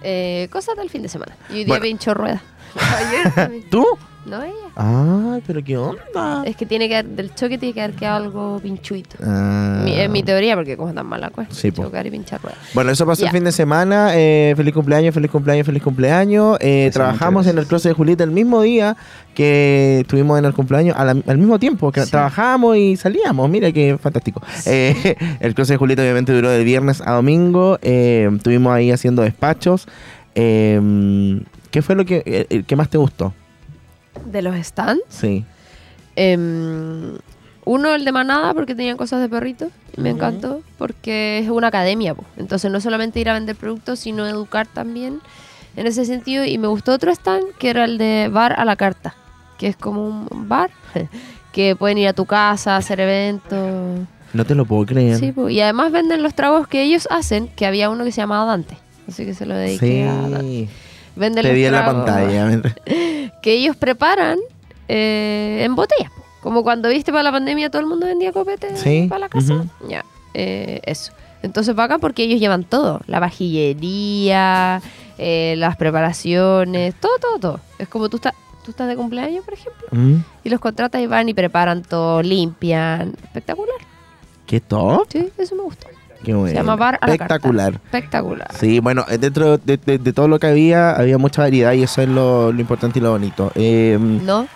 Eh, 0.02 0.48
cosas 0.52 0.76
del 0.76 0.90
fin 0.90 1.02
de 1.02 1.08
semana. 1.08 1.36
Y 1.50 1.52
hoy 1.52 1.58
día 1.64 1.68
Bueno. 1.68 1.82
pinchó 1.82 2.12
rueda. 2.14 2.42
Ayer 2.76 3.32
también. 3.34 3.64
¿Tú? 3.70 3.84
No 4.26 4.42
ella. 4.42 4.52
Ay, 4.76 5.42
pero 5.46 5.64
qué 5.64 5.78
onda. 5.78 6.42
Es 6.44 6.54
que 6.54 6.66
tiene 6.66 6.86
que 6.86 6.96
haber- 6.96 7.08
del 7.16 7.34
choque 7.34 7.56
tiene 7.56 7.72
que 7.72 7.80
haber 7.80 7.96
quedado 7.96 8.16
algo 8.18 8.60
pinchuito. 8.62 9.16
Ah. 9.22 9.80
Mi- 9.82 9.98
es 9.98 10.10
mi 10.10 10.22
teoría 10.22 10.54
porque 10.54 10.76
como 10.76 10.92
tan 10.92 11.06
mala 11.06 11.30
pues. 11.30 11.48
Sí, 11.50 11.70
po. 11.70 11.84
Chocar 11.84 12.06
y 12.06 12.10
pinchar 12.10 12.42
rueda. 12.42 12.56
Bueno, 12.74 12.90
eso 12.90 13.06
pasó 13.06 13.24
el 13.24 13.30
fin 13.30 13.44
de 13.44 13.52
semana. 13.52 14.10
eh, 14.14 14.52
feliz 14.54 14.74
cumpleaños, 14.74 15.14
feliz 15.14 15.30
cumpleaños, 15.30 15.64
feliz 15.64 15.82
cumpleaños. 15.82 16.58
Eh, 16.60 16.90
trabajamos 16.92 17.46
en 17.46 17.56
el 17.56 17.66
closet 17.66 17.92
de 17.92 17.94
Julieta 17.94 18.22
el 18.22 18.30
mismo 18.30 18.60
día 18.60 18.98
que 19.34 20.00
estuvimos 20.02 20.38
en 20.38 20.44
el 20.44 20.52
cumpleaños, 20.52 20.94
la- 20.98 21.10
al 21.26 21.38
mismo 21.38 21.58
tiempo 21.58 21.90
que 21.90 22.02
Sí. 22.02 22.10
trabajamos 22.10 22.76
y 22.76 22.96
salíamos. 22.98 23.48
Mira 23.48 23.72
qué 23.72 23.96
fantástico. 23.98 24.42
Eh, 24.66 25.16
el 25.40 25.54
closet 25.54 25.74
de 25.74 25.78
Julieta 25.78 26.02
obviamente 26.02 26.34
duró 26.34 26.50
de 26.50 26.64
viernes 26.64 27.00
a 27.02 27.12
domingo. 27.12 27.78
eh, 27.80 28.28
estuvimos 28.36 28.74
ahí 28.74 28.90
haciendo 28.90 29.22
despachos. 29.22 29.86
Eh, 30.34 31.40
¿Qué 31.70 31.82
fue 31.82 31.94
lo 31.94 32.04
que, 32.04 32.22
eh, 32.26 32.46
el 32.50 32.64
que 32.64 32.76
más 32.76 32.88
te 32.88 32.98
gustó? 32.98 33.32
De 34.24 34.42
los 34.42 34.54
stands. 34.64 35.02
Sí. 35.08 35.44
em, 36.16 37.16
uno, 37.64 37.94
el 37.94 38.04
de 38.04 38.12
manada, 38.12 38.54
porque 38.54 38.74
tenían 38.74 38.96
cosas 38.96 39.20
de 39.20 39.28
perritos. 39.28 39.68
Y 39.96 40.00
me 40.00 40.10
encantó. 40.10 40.62
Porque 40.78 41.38
es 41.40 41.50
una 41.50 41.66
academia. 41.68 42.14
po. 42.14 42.24
Entonces 42.38 42.70
no 42.70 42.80
solamente 42.80 43.20
ir 43.20 43.28
a 43.28 43.34
vender 43.34 43.56
productos, 43.56 43.98
sino 43.98 44.26
educar 44.26 44.66
también 44.66 45.20
en 45.76 45.86
ese 45.86 46.04
sentido. 46.06 46.44
Y 46.46 46.56
me 46.56 46.66
gustó 46.68 46.92
otro 46.92 47.10
stand, 47.12 47.44
que 47.58 47.68
era 47.70 47.84
el 47.84 47.98
de 47.98 48.28
bar 48.32 48.58
a 48.58 48.64
la 48.64 48.76
carta. 48.76 49.14
Que 49.58 49.66
es 49.68 49.76
como 49.76 50.06
un 50.30 50.48
bar. 50.48 50.70
que 51.52 51.76
pueden 51.76 51.98
ir 51.98 52.08
a 52.08 52.12
tu 52.14 52.24
casa, 52.24 52.76
hacer 52.76 53.00
eventos. 53.00 54.00
No 54.32 54.44
te 54.46 54.54
lo 54.54 54.64
puedo 54.64 54.86
creer. 54.86 55.18
Sí, 55.18 55.32
po. 55.32 55.48
y 55.50 55.60
además 55.60 55.92
venden 55.92 56.22
los 56.22 56.34
tragos 56.34 56.68
que 56.68 56.82
ellos 56.82 57.06
hacen, 57.10 57.48
que 57.48 57.66
había 57.66 57.90
uno 57.90 58.04
que 58.04 58.12
se 58.12 58.20
llamaba 58.22 58.44
Dante. 58.46 58.76
Así 59.08 59.24
que 59.26 59.34
se 59.34 59.44
lo 59.46 59.54
dediqué 59.54 59.86
Sí. 59.86 60.02
a 60.02 60.28
Dante. 60.28 60.68
Venden 61.18 61.42
Te 61.42 61.48
los 61.48 61.56
vi 61.56 61.64
en 61.64 61.72
la 61.72 61.84
pantalla. 61.84 62.62
Que 63.42 63.52
ellos 63.52 63.76
preparan 63.76 64.38
eh, 64.88 65.60
en 65.64 65.74
botellas. 65.76 66.10
Como 66.42 66.62
cuando 66.62 66.88
viste 66.88 67.12
para 67.12 67.22
la 67.24 67.32
pandemia 67.32 67.70
todo 67.70 67.80
el 67.80 67.86
mundo 67.86 68.06
vendía 68.06 68.32
copete 68.32 68.76
Sí, 68.76 69.06
para 69.08 69.20
la 69.20 69.28
casa. 69.28 69.64
Ya, 69.88 70.04
eh, 70.34 70.80
eso. 70.84 71.12
Entonces 71.42 71.78
va 71.78 71.84
acá 71.84 71.98
porque 71.98 72.24
ellos 72.24 72.40
llevan 72.40 72.64
todo. 72.64 73.00
La 73.06 73.20
vajillería, 73.20 74.80
eh, 75.18 75.54
las 75.56 75.76
preparaciones, 75.76 76.94
todo, 76.96 77.12
todo, 77.20 77.38
todo. 77.38 77.60
Es 77.78 77.88
como 77.88 78.08
tú 78.08 78.16
estás, 78.16 78.34
tú 78.64 78.70
estás 78.72 78.88
de 78.88 78.96
cumpleaños, 78.96 79.44
por 79.44 79.54
ejemplo, 79.54 79.86
Mm, 79.90 80.16
y 80.44 80.48
los 80.50 80.60
contratas 80.60 81.00
y 81.00 81.06
van 81.06 81.28
y 81.28 81.34
preparan 81.34 81.82
todo, 81.82 82.22
limpian. 82.22 83.14
Espectacular. 83.22 83.76
Qué 84.46 84.60
top. 84.60 85.06
Sí, 85.10 85.28
eso 85.38 85.54
me 85.54 85.62
gustó. 85.62 85.86
Qué 86.24 86.34
bueno. 86.34 86.48
Se 86.50 86.54
llama 86.56 86.76
Bar 86.76 86.98
a 87.00 87.06
la 87.06 87.16
Carta. 87.18 87.34
Espectacular. 87.34 87.72
Espectacular. 87.74 88.48
Sí, 88.58 88.80
bueno, 88.80 89.04
dentro 89.20 89.58
de, 89.58 89.76
de- 89.76 89.98
de 89.98 90.12
todo 90.12 90.26
lo 90.28 90.38
que 90.38 90.46
había, 90.48 90.90
había 90.92 91.16
mucha 91.18 91.42
variedad 91.42 91.72
y 91.74 91.82
eso 91.84 92.02
es 92.02 92.08
lo, 92.08 92.52
lo 92.52 92.60
importante 92.60 92.98
y 92.98 93.02
lo 93.02 93.10
bonito. 93.12 93.52
Eh, 93.54 93.96
¿No? 94.00 94.48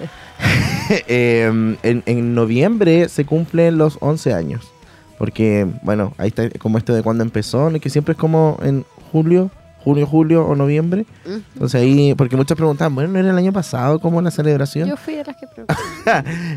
eh, 1.08 1.76
en, 1.82 2.02
en 2.06 2.34
noviembre 2.34 3.08
se 3.08 3.24
cumplen 3.24 3.78
los 3.78 3.98
11 4.00 4.32
años. 4.34 4.70
Porque, 5.18 5.66
bueno, 5.82 6.14
ahí 6.18 6.28
está 6.28 6.48
como 6.58 6.78
esto 6.78 6.92
de 6.94 7.02
cuando 7.02 7.22
empezó, 7.22 7.70
que 7.80 7.90
siempre 7.90 8.12
es 8.12 8.18
como 8.18 8.58
en 8.62 8.84
julio, 9.12 9.50
junio, 9.84 10.06
julio 10.06 10.44
o 10.44 10.56
noviembre. 10.56 11.06
Entonces 11.54 11.80
ahí, 11.80 12.14
porque 12.16 12.36
muchos 12.36 12.56
preguntaban, 12.56 12.94
bueno, 12.94 13.12
¿no 13.12 13.18
era 13.20 13.30
el 13.30 13.38
año 13.38 13.52
pasado 13.52 14.00
como 14.00 14.20
la 14.20 14.32
celebración? 14.32 14.88
Yo 14.88 14.96
fui 14.96 15.14
de 15.14 15.24
las 15.24 15.36
que 15.36 15.46
pregunté. 15.54 15.74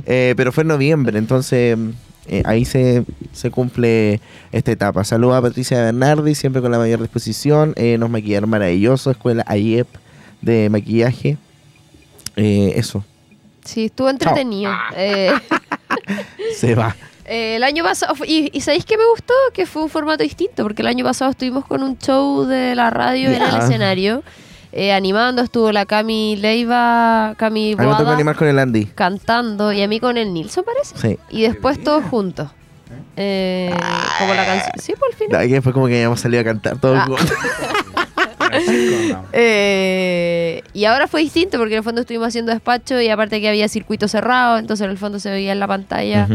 Eh, 0.08 0.34
pero 0.36 0.52
fue 0.52 0.62
en 0.64 0.70
noviembre, 0.70 1.20
entonces 1.20 1.78
eh, 2.28 2.42
ahí 2.46 2.66
se, 2.66 3.04
se 3.34 3.52
cumple 3.52 4.20
esta 4.52 4.72
etapa. 4.72 5.04
Saludos 5.04 5.36
a 5.38 5.42
Patricia 5.42 5.82
Bernardi, 5.82 6.36
siempre 6.36 6.62
con 6.62 6.72
la 6.72 6.78
mayor 6.78 7.02
disposición. 7.02 7.74
Eh, 7.76 7.98
nos 7.98 8.10
maquillaron 8.10 8.50
maravilloso, 8.50 9.12
escuela 9.12 9.44
AIEP 9.48 9.88
de 10.42 10.70
maquillaje. 10.70 11.38
Eh, 12.36 12.74
eso, 12.76 13.04
Sí, 13.64 13.86
estuvo 13.86 14.10
entretenido. 14.10 14.72
Eh, 14.96 15.32
se 16.58 16.76
va. 16.76 16.96
eh, 17.26 17.56
el 17.56 17.64
año 17.64 17.84
pasado, 17.84 18.14
y, 18.28 18.50
y 18.54 18.62
¿sabéis 18.62 18.86
qué 18.86 18.96
me 18.98 19.06
gustó? 19.10 19.34
Que 19.54 19.66
fue 19.66 19.82
un 19.84 19.90
formato 19.90 20.22
distinto, 20.24 20.62
porque 20.64 20.84
el 20.84 20.88
año 20.88 21.04
pasado 21.04 21.32
estuvimos 21.32 21.66
con 21.66 21.82
un 21.82 21.98
show 21.98 22.46
de 22.46 22.76
la 22.76 22.90
radio 22.92 23.30
en 23.32 23.42
el 23.42 23.56
escenario. 23.56 24.22
Eh, 24.76 24.92
animando, 24.94 25.42
estuvo 25.42 25.72
la 25.72 25.86
Cami 25.86 26.36
Leiva, 26.36 27.34
Cami 27.38 27.74
A 27.74 27.76
mí 27.78 27.82
me 27.82 27.84
tocó 27.86 28.04
Boada 28.04 28.14
animar 28.14 28.36
con 28.36 28.48
el 28.48 28.60
Andy. 28.60 28.86
cantando 28.88 29.72
y 29.74 29.82
a 29.82 29.88
mí 29.88 30.00
con 30.00 30.18
el 30.18 30.32
Nilsson 30.34 30.64
parece. 30.66 30.96
Sí. 30.98 31.18
Y 31.30 31.42
después 31.44 31.82
todos 31.84 32.04
juntos. 32.06 32.50
Eh, 33.18 33.74
como 34.20 34.34
la 34.34 34.46
canción. 34.46 34.72
Sí, 34.80 34.94
por 35.00 35.10
el 35.10 35.16
final. 35.16 35.74
Como 35.74 35.88
que 35.88 35.96
habíamos 35.96 36.20
salido 36.20 36.42
a 36.42 36.44
cantar 36.44 36.78
todos 36.78 36.98
Ah. 37.00 37.06
juntos. 37.08 37.32
Eh, 39.34 40.62
y 40.74 40.86
ahora 40.86 41.08
fue 41.08 41.22
distinto 41.22 41.58
porque 41.58 41.74
en 41.74 41.80
el 41.80 41.84
fondo 41.84 42.02
estuvimos 42.02 42.28
haciendo 42.30 42.52
despacho 42.52 43.02
y 43.02 43.10
aparte 43.10 43.42
que 43.42 43.50
había 43.50 43.68
circuito 43.68 44.08
cerrado, 44.08 44.58
entonces 44.58 44.86
en 44.86 44.92
el 44.92 44.98
fondo 44.98 45.20
se 45.20 45.30
veía 45.30 45.52
en 45.52 45.60
la 45.60 45.68
pantalla. 45.68 46.28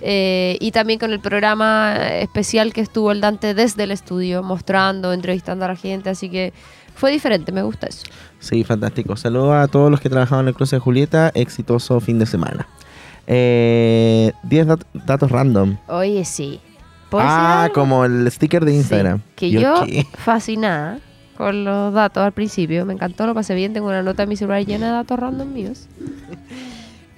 Eh, 0.00 0.56
y 0.60 0.72
también 0.72 0.98
con 0.98 1.12
el 1.12 1.20
programa 1.20 1.94
especial 2.20 2.72
que 2.72 2.80
estuvo 2.80 3.12
el 3.12 3.20
Dante 3.20 3.52
desde 3.54 3.84
el 3.84 3.90
estudio, 3.90 4.42
mostrando, 4.42 5.12
entrevistando 5.12 5.64
a 5.66 5.68
la 5.68 5.76
gente, 5.76 6.08
así 6.10 6.30
que 6.30 6.52
fue 7.00 7.10
diferente, 7.10 7.50
me 7.50 7.62
gusta 7.62 7.86
eso. 7.86 8.04
Sí, 8.38 8.62
fantástico. 8.62 9.16
Saludos 9.16 9.54
a 9.54 9.66
todos 9.68 9.90
los 9.90 10.00
que 10.00 10.08
trabajaban 10.10 10.44
en 10.44 10.48
el 10.48 10.54
Cruce 10.54 10.76
de 10.76 10.80
Julieta. 10.80 11.30
Exitoso 11.34 11.98
fin 12.00 12.18
de 12.18 12.26
semana. 12.26 12.66
Eh, 13.26 14.32
10 14.44 14.66
dat- 14.66 14.86
datos 15.06 15.30
random. 15.30 15.76
Oye, 15.88 16.24
sí. 16.24 16.60
¿Puedo 17.10 17.24
decir 17.24 17.38
Ah, 17.40 17.70
como 17.74 18.04
el 18.04 18.30
sticker 18.30 18.64
de 18.64 18.72
Sí, 18.72 18.76
Instagram. 18.78 19.20
que 19.34 19.50
¿Yo 19.50 19.60
yo, 19.60 19.84
qué? 19.86 20.06
fascinada 20.18 20.98
con 21.36 21.64
los 21.64 21.92
datos 21.94 22.22
al 22.22 22.32
principio, 22.32 22.84
me 22.84 22.92
encantó, 22.92 23.26
lo 23.26 23.34
pasé 23.34 23.54
bien, 23.54 23.72
tengo 23.72 23.88
una 23.88 24.02
nota 24.02 24.24
en 24.24 24.28
mi 24.28 24.36
celular 24.36 24.64
llena 24.64 24.86
de 24.86 24.92
datos 24.92 25.18
random 25.18 25.52
míos. 25.52 25.88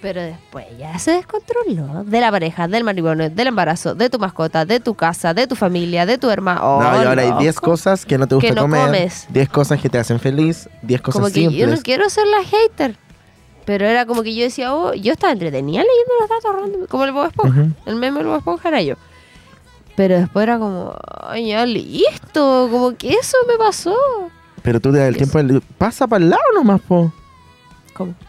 Pero 0.02 0.20
después 0.20 0.66
ya 0.78 0.98
se 0.98 1.12
descontroló 1.12 2.02
de 2.04 2.20
la 2.20 2.30
pareja, 2.32 2.66
del 2.66 2.82
matrimonio, 2.82 3.30
del 3.30 3.46
embarazo, 3.46 3.94
de 3.94 4.10
tu 4.10 4.18
mascota, 4.18 4.64
de 4.64 4.80
tu 4.80 4.94
casa, 4.94 5.32
de 5.32 5.46
tu 5.46 5.54
familia, 5.54 6.04
de 6.06 6.18
tu 6.18 6.28
hermano. 6.28 6.80
no, 6.80 7.02
y 7.02 7.06
ahora 7.06 7.22
hay 7.22 7.32
10 7.44 7.60
cosas 7.60 8.04
que 8.04 8.18
no 8.18 8.26
te 8.26 8.34
gusta 8.34 8.48
Que 8.48 8.54
no 8.54 8.62
comer. 8.62 8.86
comes. 8.86 9.26
10 9.30 9.48
cosas 9.48 9.80
que 9.80 9.88
te 9.88 9.98
hacen 9.98 10.18
feliz. 10.18 10.68
10 10.82 11.00
cosas 11.00 11.14
Como 11.20 11.26
que 11.28 11.40
simples. 11.40 11.58
yo 11.60 11.66
no 11.68 11.80
quiero 11.82 12.10
ser 12.10 12.26
la 12.26 12.42
hater. 12.44 12.96
Pero 13.64 13.86
era 13.86 14.04
como 14.06 14.24
que 14.24 14.34
yo 14.34 14.42
decía, 14.42 14.74
oh, 14.74 14.92
yo 14.92 15.12
estaba 15.12 15.32
entretenida 15.32 15.82
leyendo 15.82 16.12
los 16.20 16.28
datos 16.28 16.52
random, 16.60 16.86
como 16.88 17.04
el 17.04 17.12
Bob 17.12 17.26
Esponja. 17.28 17.60
Ujú. 17.60 17.70
El 17.86 17.94
meme 17.94 18.18
del 18.18 18.26
Bob 18.26 18.38
Esponja 18.38 18.68
era 18.70 18.82
yo. 18.82 18.96
Pero 19.94 20.16
después 20.18 20.42
era 20.42 20.58
como, 20.58 20.96
ay, 21.28 21.48
ya 21.50 21.64
listo, 21.64 22.68
como 22.72 22.96
que 22.96 23.10
eso 23.12 23.36
me 23.46 23.56
pasó. 23.56 23.94
Pero 24.62 24.80
tú 24.80 24.90
te 24.90 24.98
das 24.98 25.08
el 25.08 25.16
tiempo. 25.16 25.38
del- 25.38 25.60
Pasa 25.78 26.08
para 26.08 26.24
el 26.24 26.30
lado 26.30 26.42
nomás, 26.54 26.80
po. 26.80 27.12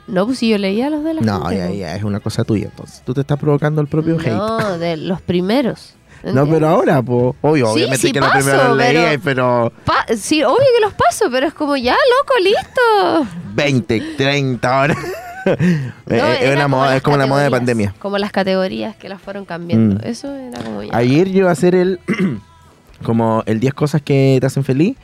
No, 0.07 0.25
pues 0.25 0.39
si 0.39 0.49
yo 0.49 0.57
leía 0.57 0.89
los 0.89 1.03
de 1.03 1.13
la 1.15 1.21
No, 1.21 1.45
gente, 1.45 1.77
ya, 1.77 1.87
ya, 1.91 1.95
es 1.95 2.03
una 2.03 2.19
cosa 2.19 2.43
tuya. 2.43 2.65
Entonces, 2.65 3.01
tú 3.05 3.13
te 3.13 3.21
estás 3.21 3.37
provocando 3.39 3.81
el 3.81 3.87
propio 3.87 4.17
hate. 4.19 4.27
No, 4.31 4.77
de 4.77 4.97
los 4.97 5.21
primeros. 5.21 5.95
No, 6.23 6.47
pero 6.47 6.69
ahora, 6.69 7.01
po. 7.01 7.35
Obvio, 7.41 7.65
Sí, 7.67 7.71
obviamente 7.73 8.07
sí 8.07 8.13
que 8.13 8.21
la 8.21 8.27
paso, 8.27 8.39
primera 8.45 8.69
lo 8.69 8.77
pero- 8.77 9.01
leía, 9.07 9.19
pero 9.21 9.73
Pa- 9.83 10.05
sí, 10.15 10.41
obvio 10.43 10.57
que 10.77 10.81
los 10.81 10.93
paso, 10.93 11.25
pero 11.29 11.47
es 11.47 11.53
como, 11.53 11.75
ya, 11.75 11.93
loco, 11.93 12.33
listo. 12.41 13.35
20, 13.55 14.01
30 14.17 14.79
horas. 14.79 14.97
No, 15.45 16.15
es, 16.15 16.41
era 16.41 16.53
una 16.55 16.69
moda, 16.69 16.95
es 16.95 17.01
como 17.01 17.17
la 17.17 17.25
moda 17.27 17.43
de 17.43 17.51
pandemia. 17.51 17.93
Como 17.99 18.17
las 18.17 18.31
categorías 18.31 18.95
que 18.95 19.09
las 19.09 19.21
fueron 19.21 19.43
cambiando. 19.43 19.95
Mm. 19.95 20.07
Eso 20.07 20.33
era 20.33 20.63
como 20.63 20.83
ya. 20.83 20.95
Ayer 20.95 21.27
yo 21.29 21.39
iba 21.39 21.49
a 21.49 21.51
hacer 21.51 21.75
el. 21.75 21.99
como 23.03 23.43
el 23.45 23.59
10 23.59 23.73
cosas 23.73 24.01
que 24.01 24.37
te 24.39 24.45
hacen 24.47 24.63
feliz. 24.63 24.95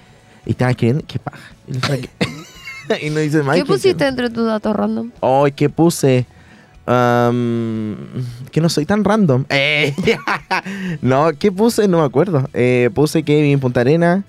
Y 0.45 0.51
estaba 0.51 0.71
escribiendo, 0.71 1.03
qué 1.05 1.19
paja. 1.19 1.39
Y, 3.01 3.09
no 3.09 3.19
dice. 3.19 3.41
¿Qué 3.53 3.65
pusiste 3.65 4.07
entre 4.07 4.29
tus 4.29 4.45
datos 4.45 4.75
random? 4.75 5.11
Hoy 5.19 5.51
que 5.51 5.69
puse. 5.69 6.25
Que 6.85 8.61
no 8.61 8.69
soy 8.69 8.85
tan 8.85 9.03
random. 9.03 9.45
Eh, 9.49 9.93
no, 11.01 11.31
¿qué 11.37 11.51
puse? 11.51 11.87
No 11.87 11.99
me 11.99 12.05
acuerdo. 12.05 12.49
Eh, 12.53 12.89
puse 12.93 13.23
que 13.23 13.35
viví 13.35 13.51
en 13.51 13.59
Punta 13.59 13.81
Arena. 13.81 14.23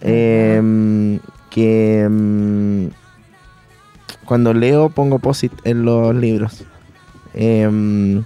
em, 0.00 1.20
que 1.50 2.08
mm, 2.10 2.86
cuando 4.24 4.52
leo 4.52 4.90
pongo 4.90 5.18
posit 5.18 5.52
en 5.64 5.84
los 5.84 6.14
libros. 6.14 6.64
Em, 7.34 8.24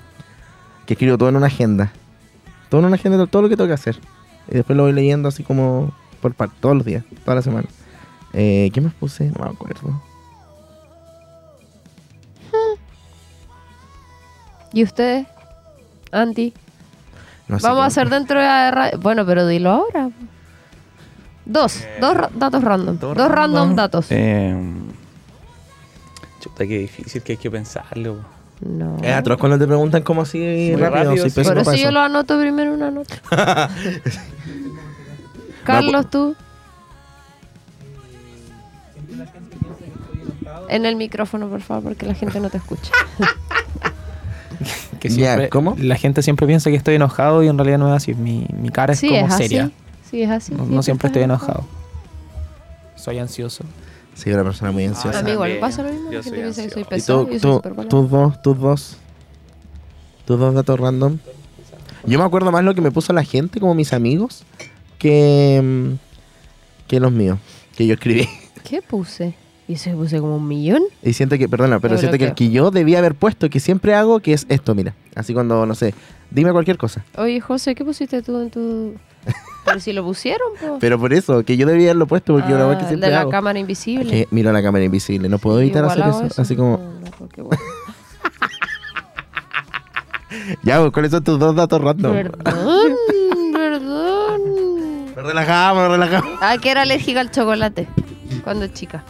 que 0.86 0.94
escribo 0.94 1.18
todo 1.18 1.28
en 1.28 1.36
una 1.36 1.46
agenda. 1.46 1.92
Todo 2.68 2.80
en 2.80 2.86
una 2.86 2.96
agenda, 2.96 3.26
todo 3.26 3.42
lo 3.42 3.48
que 3.48 3.56
tengo 3.56 3.68
que 3.68 3.74
hacer. 3.74 3.98
Y 4.48 4.54
después 4.54 4.76
lo 4.76 4.84
voy 4.84 4.92
leyendo 4.92 5.28
así 5.28 5.42
como 5.42 5.92
por 6.20 6.34
parte, 6.34 6.56
todos 6.60 6.76
los 6.76 6.84
días, 6.84 7.04
toda 7.24 7.36
la 7.36 7.42
semana. 7.42 7.68
Eh, 8.38 8.70
¿Qué 8.72 8.80
más 8.82 8.92
puse? 8.94 9.30
No 9.30 9.44
me 9.46 9.50
acuerdo. 9.50 10.02
¿Y 14.72 14.82
ustedes? 14.82 15.26
Anti. 16.12 16.52
No 17.48 17.58
sé 17.58 17.66
Vamos 17.66 17.82
a 17.82 17.86
hacer 17.86 18.10
dentro 18.10 18.38
de 18.38 18.44
la 18.46 18.70
ra- 18.70 18.90
Bueno, 19.00 19.24
pero 19.24 19.46
dilo 19.46 19.70
ahora. 19.70 20.10
Dos. 21.44 21.82
dos 22.00 22.14
ra- 22.16 22.30
datos 22.34 22.62
random. 22.62 22.98
Dos, 22.98 23.16
random, 23.28 23.74
datos. 23.76 24.06
Eh, 24.10 24.54
chuta, 26.40 26.66
qué 26.66 26.78
difícil 26.78 27.22
que 27.22 27.32
hay 27.32 27.38
que 27.38 27.50
pensarlo. 27.50 28.18
No. 28.60 28.96
Es 29.02 29.12
atroz 29.14 29.38
cuando 29.38 29.58
te 29.58 29.66
preguntan 29.66 30.02
cómo 30.02 30.22
así 30.22 30.38
Muy 30.38 30.76
rápido, 30.76 31.04
rápido, 31.04 31.22
soy 31.22 31.30
sí. 31.30 31.36
pésimo 31.36 31.54
Por 31.54 31.62
eso 31.62 31.64
para 31.70 31.76
yo 31.76 31.82
eso. 31.84 31.92
lo 31.92 32.00
anoto 32.00 32.40
primero 32.40 32.74
en 32.74 32.76
una 32.82 32.90
nota. 32.90 33.16
Carlos, 35.64 36.10
tú. 36.10 36.34
En 40.68 40.86
el 40.86 40.96
micrófono, 40.96 41.48
por 41.48 41.60
favor, 41.60 41.84
porque 41.84 42.06
la 42.06 42.14
gente 42.14 42.40
no 42.40 42.50
te 42.50 42.58
escucha. 42.58 42.92
Que 45.00 45.10
siempre, 45.10 45.50
¿cómo? 45.50 45.76
La 45.78 45.96
gente 45.96 46.22
siempre 46.22 46.46
piensa 46.46 46.70
que 46.70 46.76
estoy 46.76 46.94
enojado 46.94 47.42
y 47.42 47.48
en 47.48 47.58
realidad 47.58 47.78
no 47.78 47.88
es 47.94 48.02
así. 48.02 48.14
Mi, 48.14 48.46
mi 48.58 48.70
cara 48.70 48.94
es 48.94 48.98
sí, 49.00 49.08
como 49.08 49.26
es 49.26 49.34
seria. 49.34 49.64
así. 49.64 49.74
Sí, 50.10 50.22
es 50.22 50.30
así. 50.30 50.54
No, 50.54 50.64
no 50.64 50.82
siempre 50.82 51.08
estoy 51.08 51.22
enojado. 51.22 51.64
Soy 52.94 53.18
ansioso. 53.18 53.64
Sí, 54.14 54.30
una 54.32 54.42
persona 54.44 54.72
muy 54.72 54.84
A 54.86 54.88
ansiosa. 54.88 55.22
mí 55.22 55.32
igual 55.32 55.50
me 55.52 55.56
pasa 55.58 55.82
lo 55.82 55.92
mismo. 55.92 56.10
Yo 56.10 56.18
La 56.18 56.24
gente 56.24 56.30
soy 56.30 56.38
piensa 56.42 56.62
que 56.62 56.70
soy 56.70 56.80
ansioso. 56.80 56.80
¿Y 56.80 56.84
pesado. 56.84 57.26
tú, 57.26 57.32
Yo 57.32 57.38
soy 57.38 57.84
tú, 57.84 57.88
tus 57.88 58.10
dos, 58.10 58.42
tus 58.42 58.58
dos, 58.58 58.96
tus 60.24 60.38
dos 60.40 60.54
datos 60.54 60.80
random? 60.80 61.18
Yo 62.06 62.18
me 62.18 62.24
acuerdo 62.24 62.50
más 62.50 62.64
lo 62.64 62.74
que 62.74 62.80
me 62.80 62.90
puso 62.90 63.12
la 63.12 63.24
gente, 63.24 63.60
como 63.60 63.74
mis 63.74 63.92
amigos, 63.92 64.44
que, 64.98 65.60
mm, 65.62 66.88
que 66.88 66.98
los 67.00 67.12
míos, 67.12 67.38
que 67.76 67.86
yo 67.86 67.94
escribí. 67.94 68.26
¿Qué 68.64 68.80
puse? 68.80 69.34
¿Y 69.68 69.72
eso 69.74 69.90
que 69.90 69.96
puse 69.96 70.20
como 70.20 70.36
un 70.36 70.46
millón? 70.46 70.82
Y 71.02 71.12
siento 71.12 71.36
que, 71.38 71.48
perdona, 71.48 71.80
pero 71.80 71.98
siento 71.98 72.18
que 72.18 72.26
el 72.26 72.34
que 72.34 72.50
yo 72.50 72.70
debía 72.70 72.98
haber 72.98 73.16
puesto, 73.16 73.50
que 73.50 73.58
siempre 73.58 73.94
hago, 73.94 74.20
que 74.20 74.32
es 74.32 74.46
esto, 74.48 74.74
mira. 74.76 74.94
Así 75.16 75.34
cuando, 75.34 75.66
no 75.66 75.74
sé, 75.74 75.92
dime 76.30 76.52
cualquier 76.52 76.78
cosa. 76.78 77.04
Oye, 77.18 77.40
José, 77.40 77.74
¿qué 77.74 77.84
pusiste 77.84 78.22
tú 78.22 78.40
en 78.40 78.50
tu...? 78.50 78.94
Pero 79.64 79.80
si 79.80 79.92
lo 79.92 80.04
pusieron, 80.04 80.46
po. 80.60 80.78
Pero 80.80 81.00
por 81.00 81.12
eso, 81.12 81.42
que 81.42 81.56
yo 81.56 81.66
debía 81.66 81.86
haberlo 81.86 82.06
puesto, 82.06 82.34
porque 82.34 82.52
Ah, 82.52 82.56
verdad 82.56 82.76
que 82.76 82.82
el 82.84 82.88
siempre 82.90 83.08
de 83.08 83.14
la 83.16 83.22
hago. 83.22 83.30
cámara 83.30 83.58
invisible. 83.58 84.08
Que 84.08 84.28
miro 84.30 84.52
la 84.52 84.62
cámara 84.62 84.84
invisible, 84.84 85.28
no 85.28 85.38
puedo 85.38 85.58
Sí, 85.58 85.64
evitar 85.64 85.84
hacer 85.84 86.04
eso. 86.28 86.40
Así 86.40 86.54
como, 86.54 86.76
No, 86.78 87.00
no, 87.00 87.10
porque, 87.18 87.42
bueno. 87.42 87.60
ya, 90.62 90.78
pues, 90.80 90.92
¿cuáles 90.92 91.10
son 91.10 91.24
tus 91.24 91.40
dos 91.40 91.56
datos 91.56 91.80
random? 91.80 92.12
Perdón, 92.12 92.92
perdón. 93.52 94.40
Relajamos, 95.16 95.88
relajamos. 95.88 96.38
Ah, 96.40 96.56
que 96.62 96.70
era 96.70 96.82
alérgica 96.82 97.18
al 97.20 97.32
chocolate 97.32 97.88
cuando 98.44 98.68
chica. 98.68 99.02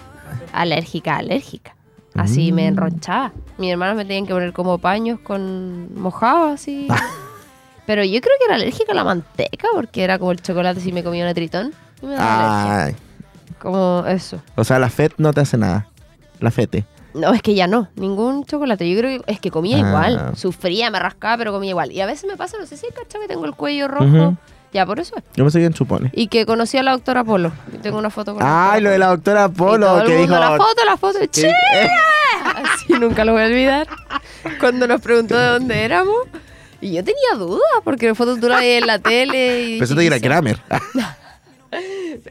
Alérgica, 0.61 1.17
alérgica. 1.17 1.75
Así 2.15 2.51
me 2.53 2.63
Mm. 2.65 2.69
enronchaba. 2.69 3.33
Mis 3.59 3.71
hermanos 3.71 3.97
me 3.97 4.05
tenían 4.05 4.27
que 4.27 4.33
poner 4.33 4.53
como 4.53 4.79
paños 4.79 5.21
con 5.21 5.95
mojado 6.01 6.47
así. 6.49 6.89
Pero 7.87 8.03
yo 8.05 8.21
creo 8.21 8.33
que 8.39 8.45
era 8.47 8.55
alérgica 8.57 8.93
a 8.93 8.95
la 8.95 9.05
manteca 9.05 9.69
porque 9.75 10.03
era 10.03 10.19
como 10.19 10.33
el 10.33 10.41
chocolate 10.43 10.81
si 10.81 10.93
me 10.93 11.05
comía 11.05 11.25
una 11.25 11.35
tritón. 11.35 11.73
Y 12.03 12.07
me 12.07 12.15
daba. 12.15 12.85
Ay, 12.87 12.97
Como 13.59 14.05
eso. 14.09 14.41
o 14.57 14.65
sea, 14.65 14.79
la 14.79 14.89
FET 14.91 15.15
no 15.19 15.33
te 15.33 15.41
hace 15.41 15.57
nada. 15.57 15.87
La 16.41 16.51
FETE. 16.51 16.85
No, 17.15 17.33
es 17.33 17.41
que 17.43 17.55
ya 17.55 17.67
no, 17.67 17.89
ningún 17.97 18.45
chocolate. 18.45 18.91
Yo 18.91 18.99
creo 18.99 19.23
que 19.25 19.33
es 19.33 19.41
que 19.41 19.51
comía 19.51 19.77
Ah. 19.79 19.89
igual. 19.89 20.37
Sufría, 20.37 20.91
me 20.91 20.99
rascaba, 20.99 21.39
pero 21.39 21.53
comía 21.53 21.71
igual. 21.71 21.93
Y 21.93 22.01
a 22.01 22.07
veces 22.07 22.29
me 22.31 22.37
pasa, 22.37 22.59
no 22.59 22.67
sé 22.67 22.77
si 22.77 22.87
cacho 22.89 23.19
que 23.21 23.29
tengo 23.29 23.45
el 23.47 23.55
cuello 23.55 23.89
rojo. 23.89 24.37
Ya, 24.73 24.85
por 24.85 25.01
eso 25.01 25.15
es. 25.17 25.25
Yo 25.35 25.45
me 25.45 25.51
seguí 25.51 25.65
en 25.65 25.73
chupones. 25.73 26.13
Y 26.15 26.27
que 26.29 26.45
conocí 26.45 26.77
a 26.77 26.83
la 26.83 26.93
doctora 26.93 27.25
Polo. 27.25 27.53
Tengo 27.83 27.99
una 27.99 28.11
foto 28.11 28.35
con 28.35 28.43
la 28.43 28.73
Ay, 28.73 28.83
lo 28.83 28.91
de 28.91 28.99
la 28.99 29.07
doctora 29.09 29.49
Polo. 29.49 29.77
Y 29.77 29.81
todo 29.81 29.91
Polo, 29.99 30.01
el 30.03 30.07
que 30.07 30.19
mundo, 30.19 30.35
dijo. 30.35 30.41
La 30.51 30.57
foto, 30.57 30.85
la 30.85 30.97
foto. 30.97 31.19
que- 31.21 31.29
¡Che! 31.29 31.51
Así 32.55 32.93
nunca 32.95 33.25
lo 33.25 33.33
voy 33.33 33.43
a 33.43 33.47
olvidar. 33.47 33.87
Cuando 34.61 34.87
nos 34.87 35.01
preguntó 35.01 35.37
de 35.39 35.47
dónde 35.47 35.83
éramos. 35.85 36.17
Y 36.81 36.93
yo 36.93 37.03
tenía 37.03 37.35
dudas, 37.39 37.63
porque 37.85 38.07
la 38.09 38.15
foto 38.15 38.37
tú 38.37 38.49
la 38.49 38.59
veías 38.59 38.83
en 38.83 38.87
la 38.87 38.99
tele. 38.99 39.63
Y, 39.63 39.79
Pensé 39.79 39.95
que 39.95 40.07
era 40.07 40.21
Kramer. 40.21 40.61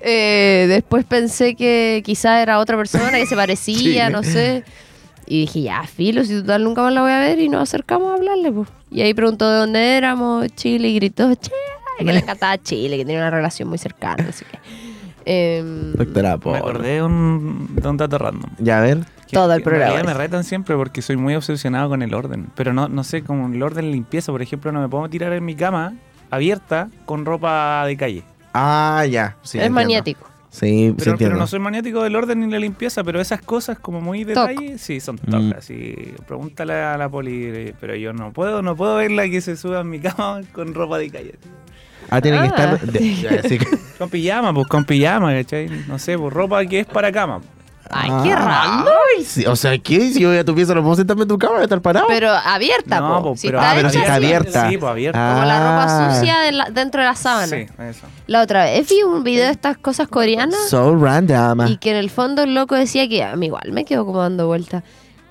eh, 0.02 0.66
después 0.70 1.04
pensé 1.06 1.56
que 1.56 2.02
quizá 2.06 2.42
era 2.42 2.60
otra 2.60 2.78
persona 2.78 3.12
que 3.12 3.26
se 3.26 3.36
parecía, 3.36 4.08
Sí. 4.08 4.14
no 4.14 4.24
sé. 4.24 4.64
Y 5.28 5.42
dije, 5.42 5.64
ya, 5.64 5.84
filo, 5.84 6.24
si 6.24 6.40
total 6.42 6.64
nunca 6.64 6.84
más 6.84 6.94
la 6.94 7.02
voy 7.02 7.12
a 7.12 7.20
ver. 7.20 7.40
Y 7.40 7.50
nos 7.50 7.64
acercamos 7.64 8.12
a 8.12 8.16
hablarle, 8.16 8.52
pues. 8.52 8.70
Y 8.92 9.02
ahí 9.02 9.14
preguntó 9.14 9.50
de 9.50 9.58
dónde 9.58 9.98
éramos, 9.98 10.46
Chile, 10.56 10.90
y 10.90 10.96
gritó, 10.96 11.34
Chile, 11.36 11.56
que 11.98 12.04
le 12.14 12.20
encantaba 12.20 12.58
Chile, 12.58 12.98
que 12.98 13.06
tenía 13.06 13.22
una 13.22 13.32
relación 13.32 13.70
muy 13.70 13.78
cercana, 13.78 14.26
así 14.30 14.46
que... 14.46 14.58
em, 15.26 15.94
Doctora 15.94 16.38
Me 16.44 16.58
acordé 16.58 16.94
de 16.96 17.04
un, 17.04 17.70
de 17.76 17.88
un 17.88 17.98
dato 17.98 18.18
random. 18.18 18.50
Ya, 18.60 18.80
a 18.80 18.82
ver. 18.82 19.00
Que- 19.28 19.34
Todo 19.36 19.54
el 19.54 19.64
programa 19.64 20.04
me 20.04 20.14
retan 20.14 20.44
siempre 20.44 20.76
porque 20.76 21.02
soy 21.02 21.18
muy 21.18 21.34
obsesionado 21.36 21.90
con 21.90 22.02
el 22.04 22.14
orden. 22.14 22.48
Pero 22.56 22.74
no, 22.74 22.88
no 22.90 23.04
sé, 23.04 23.24
como 23.24 23.48
el 23.54 23.62
orden 23.64 23.86
de 23.86 23.92
limpieza, 23.92 24.32
por 24.32 24.42
ejemplo, 24.44 24.72
no 24.72 24.82
me 24.82 24.88
puedo 24.88 25.10
tirar 25.10 25.34
en 25.34 25.44
mi 25.44 25.56
cama 25.56 25.94
abierta 26.30 26.90
con 27.06 27.26
ropa 27.26 27.86
de 27.88 27.98
calle. 27.98 28.24
Ah, 28.54 29.04
ya. 29.10 29.36
Sí, 29.42 29.58
es 29.60 29.72
maniático. 29.72 30.30
Sí, 30.52 30.90
sí 30.92 30.96
Pero, 30.98 31.18
pero 31.18 31.36
no 31.36 31.48
soy 31.48 31.60
maniático 31.60 32.02
del 32.04 32.16
orden 32.16 32.40
ni 32.40 32.50
la 32.50 32.60
limpieza, 32.60 33.04
pero 33.04 33.20
esas 33.20 33.42
cosas 33.42 33.78
como 33.78 34.00
muy 34.00 34.24
Toc. 34.24 34.48
detalle, 34.48 34.78
sí, 34.78 35.00
son 35.02 35.16
Mm. 35.16 35.30
tocas. 35.50 35.70
Y 35.70 36.14
pregúntale 36.28 36.74
a 36.74 36.96
la 36.98 37.10
poli, 37.10 37.74
pero 37.82 37.96
yo 37.96 38.14
no 38.14 38.32
puedo, 38.32 38.62
no 38.62 38.76
puedo 38.76 38.96
verla 38.96 39.28
que 39.28 39.42
se 39.42 39.58
suba 39.58 39.80
a 39.82 39.84
mi 39.84 40.00
cama 40.00 40.42
con 40.54 40.74
ropa 40.74 40.98
de 41.00 41.10
calle. 41.10 41.36
Ah, 42.10 42.22
tiene 42.22 42.38
que 42.40 42.44
Ah. 42.44 42.48
estar. 42.48 42.80
de- 42.82 43.16
ya, 43.22 43.42
sí 43.44 43.58
que- 43.58 43.68
Con 43.98 44.10
pijama, 44.10 44.54
pues 44.54 44.68
con 44.68 44.86
pijama, 44.86 45.34
¿cachai? 45.34 45.68
No 45.88 45.98
sé, 46.00 46.18
pues 46.18 46.34
ropa 46.34 46.66
que 46.66 46.82
es 46.82 46.86
para 46.86 47.12
cama. 47.12 47.42
Ay, 47.92 48.10
qué 48.24 48.34
Ah, 48.34 48.84
raro. 48.84 48.92
sí, 49.24 49.46
o 49.46 49.56
sea, 49.56 49.78
¿qué? 49.78 50.12
Si 50.12 50.20
yo 50.20 50.30
voy 50.30 50.40
a 50.40 50.44
tu 50.44 50.56
pieza, 50.56 50.74
no 50.74 50.82
puedo 50.82 50.96
sentarme 50.96 51.22
en 51.22 51.28
tu 51.28 51.38
cama, 51.38 51.54
voy 51.54 51.62
a 51.62 51.64
estar 51.66 51.82
parado. 51.82 52.08
Pero 52.08 52.32
abierta, 52.32 53.00
No, 53.00 53.22
po. 53.22 53.30
pues, 53.30 53.42
Si 53.42 53.48
pero, 53.48 53.60
está 53.60 53.72
Ah, 53.72 53.74
pero 53.76 53.90
si 53.92 53.98
está 54.00 54.16
abierta. 54.16 54.70
Sí, 54.70 54.78
pues 54.78 54.90
abierta. 54.92 55.34
Como 55.36 55.46
la 55.46 55.60
ropa 55.60 55.86
Ah. 55.88 56.16
sucia 56.16 56.40
de 56.40 56.52
la- 56.52 56.70
dentro 56.72 57.02
de 57.02 57.08
la 57.08 57.16
sábana. 57.16 57.48
Sí, 57.48 57.68
eso. 57.78 58.08
La 58.26 58.42
otra 58.42 58.64
vez 58.66 58.90
vi 58.90 59.04
un 59.04 59.24
video 59.24 59.46
de 59.46 59.52
estas 59.52 59.78
cosas 59.78 60.08
coreanas 60.08 60.60
So 60.68 60.96
random. 60.96 61.68
y 61.68 61.78
que 61.78 61.92
en 61.92 61.98
el 61.98 62.10
fondo 62.10 62.42
el 62.42 62.56
loco 62.56 62.74
decía 62.74 63.08
que 63.08 63.24
a 63.24 63.36
mí 63.36 63.46
igual 63.46 63.72
me 63.72 63.86
quedo 63.86 64.04
como 64.06 64.20
dando 64.20 64.48
vuelta. 64.48 64.84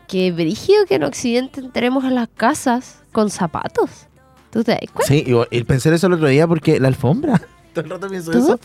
Que 0.07 0.31
brígido 0.31 0.87
que 0.87 0.95
en 0.95 1.03
Occidente 1.05 1.59
entremos 1.61 2.05
a 2.05 2.11
las 2.11 2.29
casas 2.37 2.99
con 3.11 3.31
zapatos. 3.31 4.07
¿Tú 4.55 4.65
te 4.65 4.71
das 4.73 4.81
cuenta? 4.93 5.05
Sí, 5.07 5.25
y, 5.27 5.59
y 5.59 5.65
pensé 5.65 5.93
eso 5.95 6.07
el 6.07 6.15
otro 6.15 6.29
día 6.29 6.47
porque 6.49 6.81
la 6.81 6.89
alfombra. 6.89 7.39
Todo 7.75 7.85
el 7.85 7.91
rato 7.91 8.09
pienso 8.09 8.31
Todo. 8.31 8.55
eso. 8.55 8.61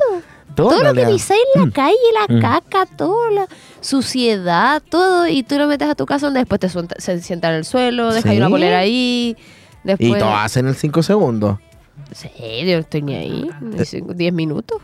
Todo, 0.55 0.83
lo 0.83 0.93
que 0.93 1.03
pisáis 1.05 1.41
en 1.55 1.65
la 1.65 1.71
calle, 1.71 1.95
la 2.13 2.35
Mm. 2.35 2.41
caca, 2.41 2.85
toda 2.85 3.31
la 3.31 3.47
suciedad, 3.81 4.81
todo, 4.87 5.27
y 5.27 5.41
tú 5.43 5.57
lo 5.57 5.65
metes 5.67 5.87
a 5.89 5.95
tu 5.95 6.05
casa 6.05 6.27
donde 6.27 6.41
después 6.41 6.59
te 6.61 6.69
suelta- 6.69 6.95
se 6.99 7.19
sienta 7.21 7.49
en 7.49 7.55
el 7.55 7.65
suelo, 7.65 8.13
dejas 8.13 8.31
Sí. 8.31 8.37
una 8.37 8.49
polera 8.49 8.77
ahí. 8.79 9.35
Después, 9.83 10.09
Y 10.09 10.13
todo 10.13 10.35
hacen 10.35 10.67
en 10.67 10.75
5 10.75 11.01
segundos. 11.01 11.57
Sí, 12.11 12.29
yo 12.65 12.77
estoy 12.77 13.01
ni 13.01 13.15
ahí. 13.15 13.49
ni 13.61 13.83
cinco- 13.85 14.13
Diez 14.13 14.31
minutos. 14.33 14.79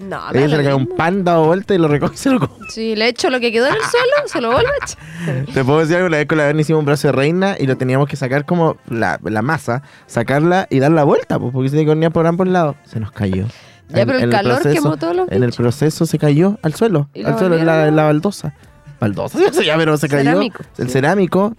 No, 0.00 0.18
Ella 0.32 0.48
se 0.48 0.56
le 0.56 0.64
cae 0.64 0.74
un 0.74 0.86
pan 0.86 1.24
dado 1.24 1.44
vuelta 1.44 1.74
y 1.74 1.78
lo 1.78 1.86
recoge 1.86 2.14
y 2.14 2.18
se 2.18 2.30
lo 2.30 2.40
come. 2.40 2.66
Sí, 2.70 2.96
le 2.96 3.08
echo 3.08 3.28
lo 3.28 3.38
que 3.38 3.52
quedó 3.52 3.66
en 3.66 3.74
el 3.74 3.80
suelo, 3.90 4.26
se 4.26 4.40
lo 4.40 4.56
a 4.56 4.62
echar. 4.62 5.46
Te 5.52 5.62
puedo 5.62 5.80
decir 5.80 5.96
algo, 5.96 6.08
una 6.08 6.16
vez 6.16 6.26
con 6.26 6.38
la 6.38 6.44
Berni 6.46 6.62
hicimos 6.62 6.80
un 6.80 6.86
brazo 6.86 7.08
de 7.08 7.12
reina 7.12 7.56
y 7.58 7.66
lo 7.66 7.76
teníamos 7.76 8.08
que 8.08 8.16
sacar 8.16 8.46
como 8.46 8.76
la, 8.88 9.20
la 9.22 9.42
masa, 9.42 9.82
sacarla 10.06 10.66
y 10.70 10.78
dar 10.78 10.92
la 10.92 11.04
vuelta, 11.04 11.38
pues, 11.38 11.52
porque 11.52 11.68
se 11.68 11.76
te 11.76 11.84
cornía 11.84 12.08
por 12.10 12.26
ambos 12.26 12.48
lados. 12.48 12.76
Se 12.84 12.98
nos 12.98 13.12
cayó. 13.12 13.46
Ya, 13.90 14.06
pero 14.06 14.18
el 14.18 14.30
calor 14.30 14.62
quemó 14.62 14.96
todos 14.96 15.16
los 15.16 15.32
En 15.32 15.42
el 15.42 15.52
proceso 15.52 16.06
se 16.06 16.18
cayó 16.18 16.58
al 16.62 16.74
suelo, 16.74 17.08
¿Y 17.12 17.24
al 17.24 17.32
lo 17.32 17.38
suelo, 17.38 17.58
en 17.58 17.66
la, 17.66 17.90
la 17.90 18.04
baldosa. 18.04 18.54
Baldosa, 19.00 19.38
ya, 19.64 19.76
pero 19.76 19.96
se 19.96 20.08
cayó. 20.08 20.30
Cerámico. 20.30 20.62
El 20.78 20.90
cerámico. 20.90 21.54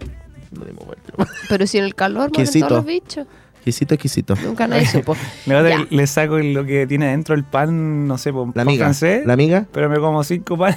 Lo 0.52 0.64
dimos 0.64 0.84
vuelta. 0.84 1.12
Pero 1.48 1.66
si 1.66 1.78
en 1.78 1.84
el 1.84 1.94
calor 1.94 2.30
mueren 2.32 2.60
todos 2.60 2.72
los 2.72 2.84
bichos. 2.84 3.26
Exquisito, 3.62 3.94
exquisito. 3.94 4.34
Nunca 4.44 4.66
nadie 4.66 4.86
supo. 4.90 5.16
Le, 5.46 5.68
Ya. 5.68 5.86
le 5.88 6.06
saco 6.08 6.38
lo 6.38 6.64
que 6.66 6.86
tiene 6.88 7.06
dentro 7.12 7.36
el 7.36 7.44
pan, 7.44 8.08
no 8.08 8.18
sé, 8.18 8.32
por 8.32 8.48
La 8.56 8.62
amiga. 8.62 8.86
francés, 8.86 9.24
La 9.24 9.34
amiga. 9.34 9.66
pero 9.72 9.88
me 9.88 9.98
como 10.00 10.24
cinco 10.24 10.56
pan. 10.58 10.74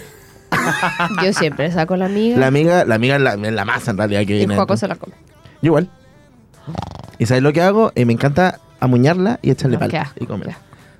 Yo 1.23 1.33
siempre 1.33 1.71
saco 1.71 1.95
la 1.95 2.05
amiga 2.05 2.37
La 2.37 2.47
amiga, 2.47 2.85
la 2.85 2.95
amiga 2.95 3.15
es 3.15 3.21
la, 3.53 3.65
masa 3.65 3.89
en 3.91 3.97
realidad 3.97 4.19
que 4.19 4.33
y 4.35 4.37
viene. 4.37 4.55
Dentro. 4.55 4.77
se 4.77 4.87
la 4.87 4.95
come. 4.95 5.13
Yo 5.61 5.67
igual. 5.69 5.89
¿Y 7.17 7.25
sabes 7.25 7.41
lo 7.41 7.51
que 7.53 7.61
hago? 7.61 7.91
Eh, 7.95 8.05
me 8.05 8.13
encanta 8.13 8.59
amuñarla 8.79 9.39
y 9.41 9.49
echarle 9.49 9.77
No, 9.77 9.79
qué 9.79 9.85
palta 9.97 10.01
asco, 10.09 10.23
y 10.23 10.27
comer. 10.27 10.55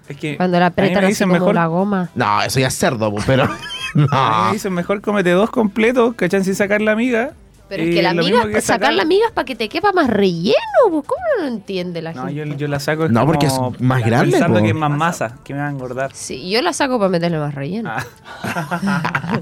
qué 0.07 0.13
Es 0.13 0.19
que 0.19 0.37
Cuando 0.37 0.59
la 0.59 0.67
apretan 0.67 1.05
así 1.05 1.23
como 1.23 1.33
mejor, 1.33 1.55
la 1.55 1.67
goma. 1.67 2.09
No, 2.15 2.41
eso 2.41 2.59
ya 2.59 2.67
es 2.67 2.77
cerdo, 2.77 3.11
pues, 3.11 3.25
pero. 3.25 3.47
no. 3.95 4.07
me 4.47 4.53
dicen 4.53 4.73
mejor 4.73 5.01
cómete 5.01 5.29
dos 5.31 5.51
completos, 5.51 6.15
¿cachan? 6.15 6.43
Sin 6.43 6.55
sacar 6.55 6.81
la 6.81 6.93
amiga. 6.93 7.33
Pero 7.67 7.81
es 7.83 7.95
que 7.95 8.01
la 8.03 8.13
lo 8.13 8.21
amiga, 8.21 8.47
que 8.47 8.61
sacar 8.61 8.93
la 8.93 9.01
amiga 9.01 9.25
es 9.27 9.31
para 9.31 9.45
que 9.45 9.55
te 9.55 9.67
quepa 9.69 9.91
más 9.91 10.07
relleno. 10.07 10.53
pues, 10.89 11.03
¿Cómo 11.07 11.21
no 11.37 11.41
lo 11.43 11.47
entiende 11.47 12.01
la 12.01 12.13
No, 12.13 12.25
gente? 12.27 12.35
yo, 12.35 12.43
yo 12.55 12.67
la 12.67 12.79
saco 12.79 13.05
es 13.05 13.11
No, 13.11 13.25
porque 13.25 13.47
es 13.47 13.53
más 13.79 14.05
grande, 14.05 14.31
Pensando 14.31 14.59
po. 14.59 14.63
que 14.63 14.69
es 14.69 14.75
más 14.75 14.91
masa, 14.91 15.37
que 15.43 15.53
me 15.55 15.59
va 15.61 15.67
a 15.67 15.71
engordar. 15.71 16.11
Sí, 16.13 16.47
yo 16.49 16.61
la 16.61 16.73
saco 16.73 16.99
para 16.99 17.09
meterle 17.09 17.39
más 17.39 17.55
relleno. 17.55 17.91
Ah. 17.91 19.41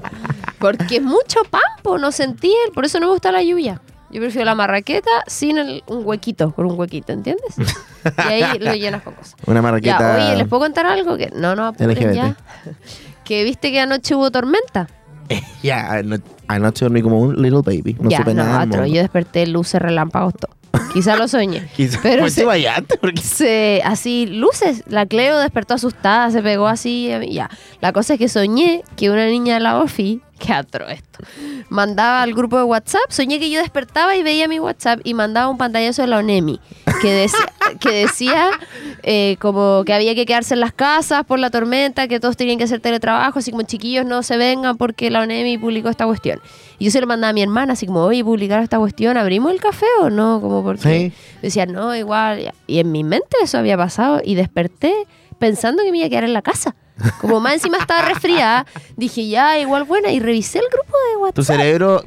Porque 0.58 0.96
es 0.96 1.02
mucho 1.02 1.40
pampo, 1.50 1.98
no 1.98 2.10
sentí 2.12 2.48
él. 2.48 2.72
Por 2.72 2.84
eso 2.86 2.98
no 3.00 3.06
me 3.06 3.12
gusta 3.12 3.30
la 3.30 3.42
lluvia. 3.42 3.80
Yo 4.10 4.20
prefiero 4.20 4.44
la 4.46 4.54
marraqueta 4.54 5.10
sin 5.26 5.58
el- 5.58 5.82
un 5.88 6.06
huequito, 6.06 6.52
con 6.54 6.66
un 6.66 6.78
huequito, 6.78 7.12
¿entiendes? 7.12 7.54
Y 7.58 8.20
ahí 8.32 8.58
lo 8.58 8.72
llenas 8.74 9.02
con 9.02 9.14
cosas. 9.14 9.34
Una 9.46 9.56
Ya, 9.58 9.62
marraqueta. 9.62 10.14
oye, 10.16 10.36
¿les 10.36 10.48
puedo 10.48 10.60
contar 10.62 10.86
algo? 10.86 11.16
que 11.16 11.30
No, 11.34 11.54
no, 11.56 11.66
apuren 11.66 11.90
LGBT. 11.90 12.14
ya. 12.14 12.36
Que 13.24 13.42
viste 13.42 13.72
que 13.72 13.80
anoche 13.80 14.14
hubo 14.14 14.30
tormenta. 14.30 14.86
Ya, 15.62 15.92
ano- 15.92 16.18
anoche 16.48 16.84
dormí 16.84 17.00
como 17.02 17.20
un 17.20 17.40
little 17.40 17.62
baby. 17.64 17.96
No 18.00 18.10
ya, 18.10 18.18
supe 18.18 18.34
no, 18.34 18.44
nada. 18.44 18.60
del 18.60 18.68
otro. 18.68 18.80
mundo. 18.82 18.94
Yo 18.94 19.00
desperté 19.02 19.46
luces, 19.46 19.80
relámpagos, 19.80 20.34
todo. 20.34 20.54
Quizá 20.92 21.16
lo 21.16 21.28
soñé. 21.28 21.66
Quizás 21.76 22.00
pero 22.02 22.28
se- 22.28 22.44
vayante 22.44 22.96
porque 23.00 23.22
se, 23.22 23.80
así, 23.84 24.26
luces. 24.26 24.82
La 24.88 25.06
Cleo 25.06 25.38
despertó 25.38 25.74
asustada, 25.74 26.30
se 26.30 26.42
pegó 26.42 26.66
así. 26.68 27.10
mí, 27.20 27.32
Ya. 27.32 27.48
La 27.80 27.92
cosa 27.92 28.14
es 28.14 28.18
que 28.18 28.28
soñé 28.28 28.82
que 28.96 29.10
una 29.10 29.26
niña 29.26 29.54
de 29.54 29.60
la 29.60 29.78
OFI, 29.80 30.20
que 30.38 30.52
atro 30.52 30.88
esto, 30.88 31.20
mandaba 31.68 32.22
al 32.22 32.34
grupo 32.34 32.56
de 32.58 32.64
WhatsApp. 32.64 33.02
Soñé 33.08 33.38
que 33.38 33.50
yo 33.50 33.60
despertaba 33.60 34.16
y 34.16 34.22
veía 34.22 34.48
mi 34.48 34.58
WhatsApp 34.60 35.00
y 35.04 35.14
mandaba 35.14 35.48
un 35.48 35.58
pantallazo 35.58 36.02
de 36.02 36.08
la 36.08 36.18
ONEMI 36.18 36.60
que 37.00 37.12
decía, 37.12 37.46
que 37.80 37.90
decía 37.90 38.50
eh, 39.02 39.36
como 39.40 39.82
que 39.84 39.92
había 39.94 40.14
que 40.14 40.26
quedarse 40.26 40.54
en 40.54 40.60
las 40.60 40.72
casas 40.72 41.24
por 41.24 41.38
la 41.38 41.50
tormenta, 41.50 42.08
que 42.08 42.20
todos 42.20 42.36
tenían 42.36 42.58
que 42.58 42.64
hacer 42.64 42.80
teletrabajo, 42.80 43.38
así 43.38 43.50
como 43.50 43.62
chiquillos 43.62 44.04
no 44.06 44.22
se 44.22 44.36
vengan 44.36 44.76
porque 44.76 45.10
la 45.10 45.20
ONEMI 45.22 45.58
publicó 45.58 45.88
esta 45.88 46.06
cuestión. 46.06 46.40
Y 46.78 46.86
yo 46.86 46.90
se 46.90 47.00
lo 47.00 47.06
mandaba 47.06 47.30
a 47.30 47.32
mi 47.34 47.42
hermana, 47.42 47.74
así 47.74 47.86
como, 47.86 48.00
oye, 48.04 48.24
publicaron 48.24 48.64
esta 48.64 48.78
cuestión, 48.78 49.16
¿abrimos 49.16 49.52
el 49.52 49.60
café 49.60 49.86
o 50.00 50.10
no? 50.10 50.40
Como 50.40 50.62
porque 50.64 51.12
Sí. 51.12 51.12
decía, 51.42 51.66
no, 51.66 51.94
igual. 51.94 52.52
Y 52.66 52.80
en 52.80 52.90
mi 52.90 53.04
mente 53.04 53.36
eso 53.42 53.58
había 53.58 53.76
pasado 53.76 54.20
y 54.24 54.34
desperté 54.34 54.92
pensando 55.38 55.82
que 55.84 55.92
me 55.92 55.98
iba 55.98 56.06
a 56.06 56.10
quedar 56.10 56.24
en 56.24 56.32
la 56.32 56.42
casa. 56.42 56.74
Como 57.20 57.40
más 57.40 57.54
encima 57.54 57.78
estaba 57.78 58.02
resfriada, 58.08 58.66
dije, 58.96 59.28
ya, 59.28 59.58
igual 59.58 59.84
buena, 59.84 60.10
y 60.12 60.20
revisé 60.20 60.58
el 60.60 60.66
grupo 60.72 60.92
de 61.10 61.16
WhatsApp. 61.16 61.34
tu 61.34 61.42
cerebro 61.44 62.04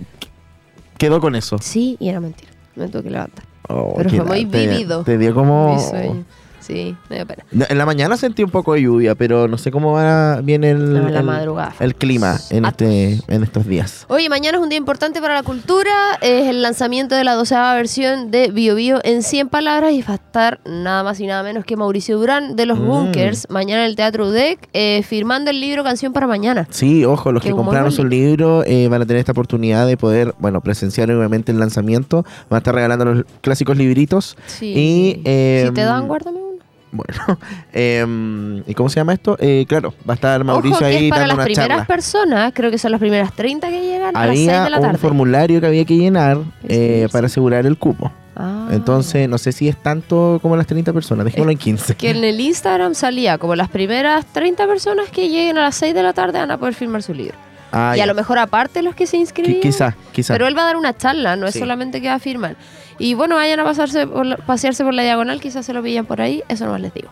quedó 0.98 1.20
con 1.20 1.36
eso. 1.36 1.58
Sí, 1.60 1.98
y 2.00 2.10
era 2.10 2.20
mentira. 2.20 2.52
Me 2.76 2.88
tuve 2.88 3.04
que 3.04 3.10
levantar. 3.10 3.44
Oh, 3.70 3.94
Pero 3.98 4.10
fue 4.10 4.24
muy 4.24 4.46
te- 4.46 4.68
vívido. 4.68 5.04
Te 5.04 5.18
dio 5.18 5.34
como. 5.34 5.76
Mi 5.76 5.82
sueño. 5.82 6.24
Sí, 6.68 6.98
me 7.10 7.16
dio 7.16 7.26
pena. 7.26 7.46
No, 7.52 7.66
En 7.70 7.78
la 7.78 7.86
mañana 7.86 8.18
sentí 8.18 8.44
un 8.44 8.50
poco 8.52 8.74
de 8.74 8.82
lluvia, 8.82 9.16
pero 9.16 9.48
no 9.48 9.58
sé 9.58 9.72
cómo 9.72 9.94
va, 9.94 10.42
viene 10.42 10.72
el, 10.72 10.92
No, 10.94 11.08
en 11.08 11.14
la 11.14 11.20
el- 11.22 11.26
madrugada. 11.26 11.74
el 11.80 11.96
clima 11.96 12.38
en, 12.50 12.66
Ah. 12.66 12.70
este, 12.70 13.22
en 13.30 13.44
estos 13.44 13.66
días. 13.66 14.06
Oye, 14.10 14.28
mañana 14.30 14.58
es 14.58 14.64
un 14.64 14.68
día 14.70 14.78
importante 14.78 15.22
para 15.22 15.34
la 15.36 15.44
cultura. 15.44 15.94
Es 16.22 16.48
el 16.48 16.62
lanzamiento 16.62 17.16
de 17.16 17.24
la 17.24 17.36
doceava 17.36 17.74
versión 17.76 18.32
de 18.32 18.52
Bio 18.52 18.76
Bio 18.76 19.00
en 19.04 19.24
100 19.24 19.48
palabras 19.48 19.94
y 19.94 20.02
va 20.02 20.14
a 20.14 20.16
estar 20.16 20.60
nada 20.66 21.04
más 21.04 21.20
y 21.22 21.28
nada 21.28 21.42
menos 21.42 21.64
que 21.64 21.78
Mauricio 21.78 22.18
Durán 22.18 22.56
de 22.58 22.66
los 22.66 22.78
Mm. 22.80 22.86
Bunkers 22.88 23.48
mañana 23.50 23.84
en 23.86 23.90
el 23.90 23.96
Teatro 23.96 24.28
UDEC 24.28 24.68
eh, 24.74 25.04
firmando 25.08 25.52
el 25.52 25.62
libro 25.62 25.84
Canción 25.86 26.12
para 26.12 26.28
Mañana. 26.28 26.68
Sí, 26.70 27.06
ojo, 27.06 27.32
los 27.32 27.42
que 27.42 27.50
muy 27.54 27.64
compraron 27.64 27.92
su 27.94 28.04
libro 28.04 28.64
eh, 28.66 28.88
van 28.90 29.02
a 29.02 29.06
tener 29.06 29.20
esta 29.22 29.32
oportunidad 29.32 29.88
de 29.88 29.96
poder, 29.96 30.36
bueno, 30.40 30.60
presenciar 30.62 31.10
obviamente 31.12 31.52
el 31.54 31.60
lanzamiento. 31.60 32.24
Van 32.50 32.56
a 32.56 32.58
estar 32.58 32.76
regalando 32.76 33.06
los 33.06 33.26
clásicos 33.42 33.78
libritos. 33.78 34.36
Sí. 34.48 34.74
Y, 34.76 35.22
eh, 35.26 35.64
si 35.68 35.74
te 35.74 35.82
dan, 35.82 36.08
guárdame 36.08 36.40
uno. 36.40 36.57
Bueno, 36.98 37.40
em, 37.74 38.64
¿y 38.68 38.74
cómo 38.74 38.90
se 38.90 39.00
llama 39.00 39.14
esto? 39.14 39.38
Eh, 39.40 39.66
claro, 39.68 39.94
va 40.08 40.14
a 40.14 40.16
estar 40.16 40.44
Mauricio 40.44 40.78
Ojo 40.78 40.80
que 40.80 40.86
ahí 40.86 41.06
es 41.06 41.10
para 41.10 41.22
dando 41.22 41.36
las 41.36 41.36
una 41.38 41.46
primeras 41.46 41.68
charla. 41.70 41.86
personas, 41.86 42.52
creo 42.54 42.72
que 42.72 42.78
son 42.78 42.92
las 42.92 43.00
primeras 43.00 43.34
30 43.34 43.70
que 43.70 43.82
llegan 43.82 44.16
a 44.16 44.26
las 44.28 44.36
6 44.36 44.50
Había 44.50 44.64
de 44.64 44.70
la 44.72 44.78
un 44.78 44.84
tarde. 44.84 44.98
formulario 44.98 45.62
que 45.62 45.68
había 45.68 45.86
que 45.86 45.96
llenar 45.98 46.40
eh, 46.68 47.04
sí, 47.08 47.12
para 47.14 47.28
asegurar 47.28 47.66
el 47.66 47.78
cupo. 47.78 48.12
Ah. 48.36 48.68
Entonces, 48.72 49.28
no 49.28 49.38
sé 49.40 49.52
si 49.52 49.68
es 49.68 49.76
tanto 49.82 50.40
como 50.42 50.56
las 50.56 50.68
30 50.68 50.94
personas. 50.94 51.26
Dejémoslo 51.26 51.52
en 51.52 51.58
15. 51.58 51.96
Que 51.96 52.12
en 52.12 52.24
el 52.24 52.40
Instagram 52.40 52.94
salía 52.94 53.38
como 53.40 53.56
las 53.56 53.70
primeras 53.70 54.26
30 54.28 54.68
personas 54.68 55.10
que 55.10 55.30
lleguen 55.30 55.58
a 55.58 55.64
las 55.64 55.76
6 55.76 55.94
de 55.96 56.04
la 56.04 56.14
tarde 56.14 56.38
van 56.40 56.52
a 56.52 56.58
poder 56.58 56.74
firmar 56.76 57.02
su 57.02 57.14
libro. 57.16 57.36
Ah, 57.72 57.94
y 57.96 57.98
ya. 57.98 58.04
a 58.04 58.08
lo 58.08 58.14
mejor 58.16 58.38
aparte 58.40 58.82
los 58.84 58.96
que 58.96 59.08
se 59.08 59.18
inscribían. 59.18 59.60
Quizá, 59.62 59.96
quizá. 60.14 60.34
Pero 60.36 60.48
él 60.48 60.56
va 60.58 60.62
a 60.64 60.66
dar 60.68 60.78
una 60.78 60.96
charla, 60.96 61.36
no 61.36 61.48
es 61.48 61.54
Sí. 61.54 61.60
solamente 61.60 62.00
que 62.00 62.08
va 62.08 62.14
a 62.16 62.20
firmar. 62.20 62.56
Y 63.00 63.14
bueno, 63.14 63.36
vayan 63.36 63.60
a 63.60 63.64
pasarse 63.64 64.08
por 64.08 64.26
la- 64.26 64.38
pasearse 64.38 64.84
por 64.84 64.94
la 64.94 65.04
diagonal, 65.04 65.40
quizás 65.40 65.66
se 65.66 65.74
lo 65.74 65.84
pillan 65.84 66.06
por 66.06 66.20
ahí, 66.22 66.44
eso 66.50 66.66
nomás 66.66 66.82
les 66.82 66.94
digo. 66.94 67.10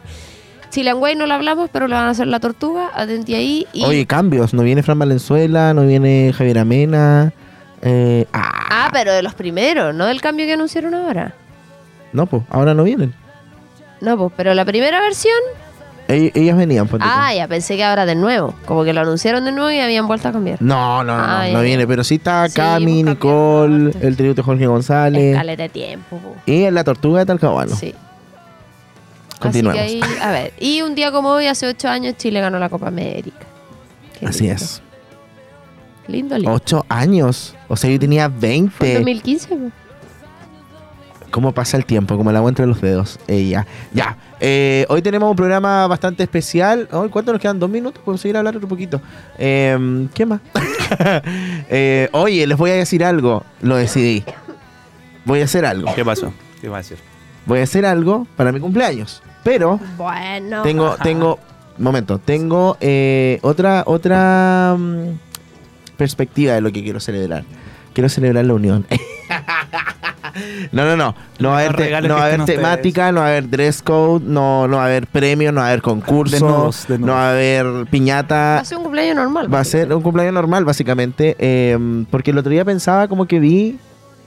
Chilean 0.72 0.98
Way 0.98 1.16
no 1.16 1.26
lo 1.26 1.34
hablamos, 1.36 1.70
pero 1.72 1.88
le 1.88 1.96
van 1.96 2.06
a 2.08 2.10
hacer 2.10 2.28
la 2.28 2.40
tortuga, 2.40 2.90
atenti 2.94 3.34
ahí. 3.36 3.68
Y... 3.72 3.86
Oye, 3.86 4.06
cambios. 4.06 4.54
No 4.54 4.64
viene 4.64 4.84
Fran 4.84 5.00
Valenzuela, 5.00 5.74
no 5.74 5.86
viene 5.86 6.34
Javier 6.36 6.60
Amena. 6.60 7.32
Eh, 7.82 8.26
ah, 8.34 8.52
Ah, 8.70 8.90
pero 8.92 9.14
de 9.14 9.22
los 9.24 9.34
primeros, 9.36 9.94
no 9.96 10.06
del 10.06 10.20
cambio 10.22 10.46
que 10.46 10.54
anunciaron 10.54 10.94
ahora. 10.96 11.34
no, 12.14 12.26
pues, 12.26 12.44
ahora 12.50 12.74
no 12.74 12.84
vienen. 12.84 13.14
No, 14.02 14.18
pues, 14.18 14.34
pero 14.36 14.54
la 14.54 14.66
primera 14.66 15.00
versión. 15.00 15.38
Ell- 16.08 16.32
ellas 16.36 16.56
venían, 16.56 16.88
tú. 16.88 16.98
Ah, 17.02 17.34
ya 17.34 17.48
pensé 17.48 17.76
que 17.78 17.84
ahora 17.84 18.06
de 18.06 18.14
nuevo. 18.16 18.54
Como 18.66 18.84
que 18.84 18.94
lo 18.94 19.02
anunciaron 19.02 19.44
de 19.46 19.52
nuevo 19.52 19.72
y 19.72 19.80
habían 19.80 20.06
vuelto 20.08 20.28
a 20.28 20.32
cambiar. 20.32 20.62
No, 20.62 21.04
no, 21.04 21.18
no, 21.18 21.24
Ah, 21.24 21.46
no, 21.48 21.54
ya. 21.54 21.62
viene. 21.62 21.88
Pero 21.88 22.04
sí 22.04 22.16
está 22.16 22.48
Sí, 22.48 22.54
Cami, 22.56 23.04
pues, 23.04 23.16
Nicole, 23.16 23.92
el 24.02 24.16
tributo 24.16 24.42
de 24.42 24.46
Jorge 24.46 24.68
González. 24.68 25.58
De 25.58 25.70
tiempo. 25.70 26.18
po. 26.18 26.36
Y 26.46 26.64
en 26.66 26.76
la 26.76 26.84
tortuga 26.84 27.20
de 27.22 27.26
Talcahuano. 27.26 27.76
Sí. 27.76 27.94
Continuemos. 29.40 29.80
Así 29.82 30.00
que 30.00 30.06
ahí, 30.06 30.12
a 30.22 30.32
ver, 30.32 30.54
y 30.60 30.82
un 30.82 30.96
día 30.96 31.12
como 31.12 31.30
hoy, 31.30 31.48
hace 31.48 31.68
ocho 31.68 31.90
años, 31.90 32.16
Chile 32.18 32.40
ganó 32.40 32.58
la 32.60 32.70
Copa 32.70 32.88
América. 32.88 33.46
Qué 34.20 34.26
Así 34.28 34.44
lindo. 34.46 34.56
es. 34.64 34.82
Lindo, 36.08 36.36
lindo. 36.38 36.52
Ocho 36.52 36.86
años. 36.88 37.56
O 37.68 37.76
sea, 37.76 37.90
yo 37.90 38.00
tenía 38.00 38.30
Fue 38.30 38.56
en 38.56 38.70
20. 38.70 38.94
2015, 38.96 39.48
po. 39.56 39.72
¿Cómo 41.36 41.52
pasa 41.52 41.76
el 41.76 41.86
tiempo? 41.86 42.16
Como 42.16 42.30
el 42.30 42.38
agua 42.38 42.48
entre 42.48 42.66
los 42.66 42.80
dedos. 42.80 43.20
Ella. 43.28 43.68
Ya. 43.92 44.16
Eh, 44.40 44.86
hoy 44.88 45.02
tenemos 45.02 45.30
un 45.30 45.36
programa 45.36 45.86
bastante 45.86 46.24
especial. 46.24 46.88
Ay, 46.90 47.10
¿Cuánto 47.10 47.34
nos 47.34 47.42
quedan? 47.42 47.60
¿Dos 47.60 47.70
minutos? 47.70 48.02
¿Podemos 48.06 48.22
seguir 48.22 48.38
hablando 48.38 48.62
un 48.62 48.70
poquito? 48.70 49.02
Eh, 49.38 50.08
¿Qué 50.14 50.26
más? 50.26 50.40
Eh, 51.70 52.08
oye, 52.14 52.48
les 52.48 52.58
voy 52.58 52.70
a 52.70 52.76
decir 52.76 53.04
algo. 53.04 53.44
Lo 53.62 53.76
decidí. 53.76 54.24
Voy 55.26 55.42
a 55.42 55.44
hacer 55.44 55.66
algo. 55.66 55.94
¿Qué 55.94 56.06
pasó? 56.06 56.32
¿Qué 56.62 56.70
va 56.70 56.78
a 56.78 56.80
decir? 56.80 57.00
Voy 57.46 57.60
a 57.60 57.64
hacer 57.64 57.86
algo 57.86 58.26
para 58.38 58.54
mi 58.54 58.62
cumpleaños. 58.62 59.22
Pero 59.44 59.78
Bueno. 59.98 60.62
tengo, 60.62 60.96
tengo, 61.04 61.40
momento, 61.78 62.18
tengo 62.18 62.78
eh, 62.80 63.40
otra, 63.42 63.84
otra 63.88 64.78
mm, 64.80 65.98
perspectiva 65.98 66.54
de 66.54 66.62
lo 66.62 66.72
que 66.72 66.82
quiero 66.82 67.02
celebrar. 67.02 67.44
Quiero 67.92 68.08
celebrar 68.08 68.46
la 68.46 68.54
unión. 68.54 68.86
no, 70.72 70.86
no, 70.86 70.96
no. 70.98 71.16
No 71.40 71.50
va 71.50 71.58
a 71.60 71.60
haber, 71.66 71.76
te- 71.76 72.02
no 72.08 72.16
va 72.16 72.26
a 72.26 72.30
que 72.30 72.36
haber 72.36 72.46
temática, 72.46 73.12
no 73.12 73.22
va 73.22 73.28
a 73.28 73.30
haber 73.30 73.50
dress 73.50 73.82
code, 73.82 74.24
no, 74.26 74.68
no 74.68 74.78
va 74.78 74.84
a 74.84 74.86
haber 74.88 75.08
premios, 75.08 75.54
no 75.54 75.62
va 75.62 75.68
a 75.68 75.70
haber 75.70 75.82
concurso, 75.82 76.34
Desnudos, 76.36 76.86
desnudos. 76.88 77.08
no 77.08 77.14
va 77.14 77.28
a 77.28 77.32
haber 77.32 77.86
piñata. 77.90 78.36
Va 78.56 78.60
a 78.60 78.66
ser 78.66 78.78
un 78.78 78.84
cumpleaños 78.84 79.16
normal. 79.16 79.54
Va 79.54 79.60
a 79.60 79.64
ser 79.64 79.94
un 79.94 80.02
cumpleaños 80.02 80.34
normal, 80.34 80.66
básicamente. 80.66 81.36
eh, 81.40 81.78
porque 82.10 82.32
el 82.32 82.38
otro 82.38 82.52
día 82.52 82.66
pensaba 82.66 83.08
como 83.08 83.26
que 83.28 83.40
vi, 83.40 83.78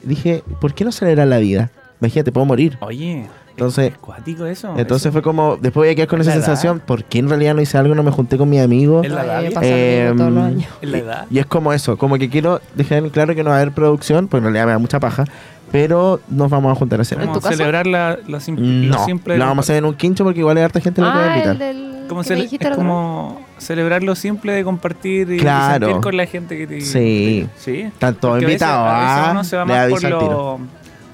dije, 0.03 0.43
¿por 0.61 0.75
qué 0.75 0.85
no 0.85 0.93
celebrar 0.93 1.27
la 1.29 1.39
vida? 1.39 1.71
Imagínate, 2.01 2.31
puedo 2.33 2.47
morir. 2.47 2.79
Oye, 2.81 3.27
Entonces- 3.59 3.93
¿es 3.93 3.99
cuático 3.99 4.47
eso? 4.47 4.69
Entonces 4.77 5.07
Eso- 5.07 5.13
fue 5.13 5.23
como, 5.23 5.53
después 5.57 5.75
voy 5.87 5.89
a 5.89 5.95
quedar 5.95 6.09
con 6.09 6.21
esa 6.21 6.31
¿Es 6.31 6.37
la 6.39 6.45
sensación, 6.45 6.81
¿por 6.81 7.05
qué 7.05 7.19
en 7.19 7.29
realidad 7.29 7.55
no 7.55 7.61
hice 7.63 7.77
algo? 7.79 7.95
No 7.95 8.03
me 8.03 8.11
junté 8.11 8.37
con 8.39 8.49
mis 8.49 8.61
amigos. 8.61 9.05
¿Es 9.07 9.13
la 9.13 9.25
edad? 9.25 9.37
Ay, 9.39 9.47
¿Es 9.47 9.55
pasa 9.55 9.67
lo 9.69 9.77
mismo 9.77 10.17
todos 10.17 10.33
los 10.33 10.43
Em, 10.45 10.49
años. 10.59 10.69
la 10.83 10.99
edad? 10.99 11.27
Y 11.31 11.39
es 11.39 11.47
como 11.47 11.73
eso, 11.73 11.97
como 11.99 12.17
que 12.19 12.29
quiero 12.31 12.61
dejar 12.75 12.99
en 12.99 13.11
claro 13.11 13.35
que 13.35 13.43
no 13.45 13.51
va 13.51 13.57
a 13.57 13.61
haber 13.61 13.73
producción, 13.73 14.29
porque 14.29 14.39
en 14.39 14.45
realidad 14.45 14.67
me 14.67 14.73
da 14.73 14.79
mucha 14.79 15.01
paja, 15.01 15.25
pero 15.73 16.21
nos 16.29 16.51
vamos 16.51 16.73
a 16.73 16.75
juntar 16.75 17.01
a. 17.01 17.03
¿En 17.03 17.09
tu 17.09 17.17
Vamos 17.27 17.45
a 17.45 17.51
celebrar 17.51 17.87
la, 17.87 18.19
la 18.27 18.41
sim- 18.41 18.57
lo 18.89 18.97
No, 18.97 19.05
simple. 19.05 19.37
lo 19.37 19.45
vamos 19.45 19.65
a 19.65 19.67
hacer 19.67 19.77
en 19.77 19.85
un 19.85 19.95
quincho 19.95 20.25
porque 20.25 20.41
igual 20.41 20.57
hay 20.57 20.63
harta 20.65 20.81
gente 20.81 21.01
la 21.03 21.13
que 21.13 21.19
va 21.19 21.25
a 21.25 21.27
Ah, 21.27 21.37
invitar. 21.37 21.53
el 21.53 21.59
del. 21.59 21.89
Como 22.09 22.25
cele- 22.25 22.45
es 22.51 22.53
la 22.63 22.75
como 22.75 23.43
celebrar 23.59 24.03
lo 24.03 24.15
simple 24.15 24.53
de 24.53 24.65
compartir 24.65 25.31
y, 25.31 25.37
Claro. 25.37 25.87
sentir 25.89 26.03
con 26.03 26.17
la 26.17 26.25
gente 26.25 26.57
que 26.57 26.67
te... 26.67 26.81
Sí. 26.81 27.47
Sí. 27.59 27.81
Están 27.83 28.15
todos 28.15 28.37
Porque 28.37 28.47
a 28.47 28.49
veces- 28.49 28.63
invitados, 28.63 28.89
a 28.89 28.99
veces 29.01 29.25
¿ah? 29.27 29.29
uno 29.33 29.45
se 29.45 29.57
va 29.59 29.65
más 29.67 29.89
por 29.91 30.03
lo, 30.05 30.59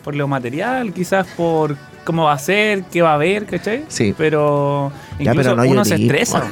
por 0.04 0.14
lo 0.14 0.28
material, 0.28 0.92
quizás 0.92 1.26
por 1.36 1.76
cómo 2.04 2.24
va 2.24 2.34
a 2.34 2.38
ser, 2.38 2.84
qué 2.84 3.02
va 3.02 3.12
a 3.12 3.14
haber, 3.14 3.46
¿cachai? 3.46 3.84
Sí. 3.88 4.14
Pero 4.16 4.92
Ya, 5.18 5.30
incluso 5.32 5.50
pero 5.50 5.56
no 5.64 5.70
uno 5.70 5.84
se 5.84 5.94
estresa. 5.96 6.44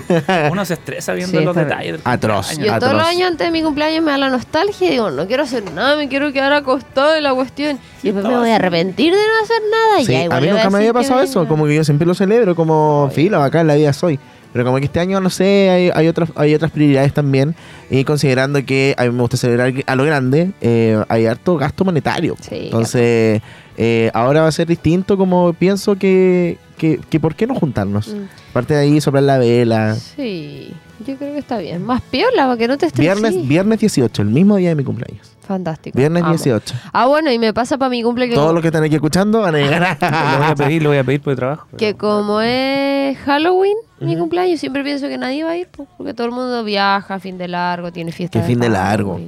uno 0.51 0.65
se 0.65 0.75
estresa 0.75 1.13
viendo 1.15 1.39
Sí, 1.39 1.45
los 1.45 1.55
detalles. 1.55 1.93
del 1.93 2.01
Atroz. 2.05 2.49
cumpleaños. 2.49 2.75
Yo 2.75 2.81
todos 2.81 2.93
los 2.95 3.03
Atroz. 3.03 3.15
años 3.17 3.31
antes 3.31 3.47
de 3.47 3.51
mi 3.53 3.63
cumpleaños 3.63 4.05
me 4.05 4.11
da 4.11 4.19
la 4.19 4.31
nostalgia 4.31 4.89
y 4.89 4.91
digo, 4.93 5.11
no 5.11 5.27
quiero 5.27 5.43
hacer 5.45 5.71
nada, 5.73 5.97
me 5.97 6.09
quiero 6.09 6.33
quedar 6.33 6.53
acostado 6.53 7.15
en 7.15 7.23
la 7.23 7.35
cuestión. 7.35 7.79
Y 8.03 8.11
después 8.11 8.25
me 8.25 8.37
voy 8.39 8.51
a 8.51 8.57
arrepentir 8.57 9.13
de 9.13 9.19
no 9.21 9.45
hacer 9.45 9.63
nada. 9.71 10.01
y 10.01 10.07
Sí, 10.07 10.13
ya, 10.13 10.19
a 10.19 10.25
igual 10.25 10.41
mí 10.41 10.47
le 10.47 10.53
voy 10.53 10.59
nunca 10.63 10.71
me 10.71 10.79
había 10.79 10.93
pasado 10.93 11.21
eso, 11.23 11.47
como 11.47 11.67
que 11.67 11.75
yo 11.77 11.85
siempre 11.85 12.07
lo 12.07 12.15
celebro 12.15 12.55
como 12.57 13.11
filo, 13.15 13.43
acá 13.43 13.61
en 13.61 13.67
la 13.69 13.75
vida 13.75 13.93
soy. 13.93 14.19
Pero 14.53 14.65
como 14.65 14.79
que 14.79 14.85
este 14.85 15.01
año, 15.01 15.21
no 15.21 15.31
sé, 15.31 15.71
hay, 15.71 15.91
hay, 15.95 16.09
otras, 16.09 16.31
hay 16.37 16.55
otras 16.55 16.71
prioridades 16.71 17.15
también. 17.15 17.55
Y 17.91 18.05
considerando 18.05 18.65
que 18.65 18.95
a 18.99 19.05
mí 19.05 19.11
me 19.11 19.21
gusta 19.21 19.37
celebrar 19.37 19.73
a 19.87 19.97
lo 19.97 20.05
grande, 20.05 20.53
eh, 20.61 21.03
hay 21.09 21.27
harto 21.27 21.57
gasto 21.57 21.85
monetario. 21.85 22.37
Sí, 22.41 22.57
Entonces, 22.65 23.41
eh, 23.79 24.11
ahora 24.13 24.43
va 24.43 24.49
a 24.49 24.53
ser 24.53 24.67
distinto 24.67 25.17
como 25.17 25.53
pienso 25.55 25.97
que, 25.97 26.59
que, 26.77 27.01
que 27.09 27.19
¿por 27.19 27.35
qué 27.35 27.47
no 27.47 27.55
juntarnos? 27.55 28.09
Mm, 28.09 28.25
Aparte 28.51 28.75
de 28.75 28.81
ahí, 28.81 29.01
soplar 29.01 29.23
la 29.23 29.39
vela. 29.39 29.95
Sí, 29.95 30.73
yo 31.07 31.17
creo 31.17 31.33
que 31.33 31.39
está 31.39 31.59
bien. 31.59 31.83
Más 31.83 32.03
piola, 32.03 32.45
para 32.45 32.57
que 32.59 32.69
no 32.69 32.77
te 32.77 32.87
estreses. 32.87 33.21
Viernes, 33.21 33.49
viernes 33.49 33.81
18, 33.81 34.23
el 34.23 34.29
mismo 34.29 34.57
día 34.57 34.69
de 34.71 34.75
mi 34.75 34.85
cumpleaños. 34.85 35.32
Fantástico. 35.47 35.99
Viernes 35.99 36.23
Amo. 36.23 36.33
18. 36.35 36.75
Ah, 36.93 37.07
bueno, 37.07 37.31
y 37.33 37.39
me 37.39 37.53
pasa 37.53 37.77
para 37.77 37.89
mi 37.91 38.03
cumple 38.03 38.29
que, 38.29 38.35
Todos 38.35 38.53
los 38.55 38.63
que 38.63 38.69
están 38.69 38.85
aquí 38.85 38.95
escuchando 38.95 39.41
van 39.41 39.55
a 39.57 39.59
llegar 39.63 39.99
Lo 40.01 40.39
voy 40.39 40.47
a... 40.51 40.55
pedir, 40.55 40.83
lo 40.83 40.89
voy 40.91 40.99
a 40.99 41.05
pedir 41.05 41.21
por 41.21 41.35
trabajo. 41.37 41.67
pero- 41.71 41.79
que 41.79 41.95
como 41.97 42.41
es 42.41 43.19
Halloween, 43.19 43.77
mi 44.01 44.17
cumpleaños, 44.17 44.61
siempre 44.61 44.83
pienso 44.85 45.09
que 45.09 45.19
nadie 45.19 45.43
va 45.45 45.51
a 45.51 45.57
ir, 45.57 45.69
pues, 45.69 45.89
porque 45.99 46.15
todo 46.15 46.27
el 46.29 46.33
mundo 46.33 46.63
viaja, 46.65 47.19
fin 47.21 47.39
de 47.39 47.49
largo, 47.49 47.93
tiene 47.93 48.13
fiesta. 48.13 48.41
Que 48.41 48.47
fin 48.47 48.61
de 48.61 48.69
largo. 48.69 49.19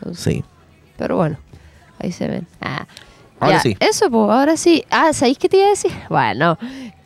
Entonces, 0.00 0.24
Sí. 0.24 0.44
Pero 0.96 1.16
bueno, 1.16 1.36
ahí 1.98 2.12
se 2.12 2.28
ven. 2.28 2.46
Ah. 2.60 2.86
Ahora 3.40 3.56
Ya, 3.56 3.60
sí. 3.62 3.76
Eso, 3.80 4.08
pues, 4.10 4.30
ahora 4.30 4.56
sí. 4.56 4.84
Ah, 4.90 5.12
¿sabéis 5.12 5.38
qué 5.38 5.48
te 5.48 5.56
iba 5.56 5.66
a 5.66 5.70
decir? 5.70 5.90
Bueno, 6.08 6.56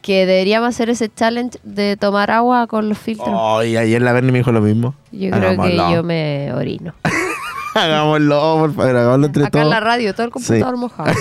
que 0.03 0.27
deberíamos 0.27 0.69
hacer 0.69 0.91
ese 0.91 1.09
challenge 1.13 1.59
de 1.63 1.97
tomar 1.97 2.31
agua 2.31 2.67
con 2.67 2.89
los 2.89 2.99
filtros. 2.99 3.29
Ay, 3.33 3.77
ayer 3.79 4.01
la 4.03 4.13
Berni 4.13 4.31
me 4.33 4.39
dijo 4.39 4.53
lo 4.53 4.61
mismo. 4.61 4.95
Yo 5.11 5.31
creo 5.31 5.61
que 5.63 5.77
yo 5.77 6.03
me 6.03 6.53
orino. 6.53 6.95
Hagámoslo, 7.77 8.57
por 8.59 8.75
favor, 8.75 8.97
hagámoslo 8.97 9.27
entre 9.27 9.45
Acá 9.45 9.59
en 9.59 9.65
todos. 9.65 9.75
la 9.75 9.81
radio, 9.81 10.15
todo 10.15 10.27
el 10.27 10.33
computador 10.33 10.77
mojado. 10.77 11.13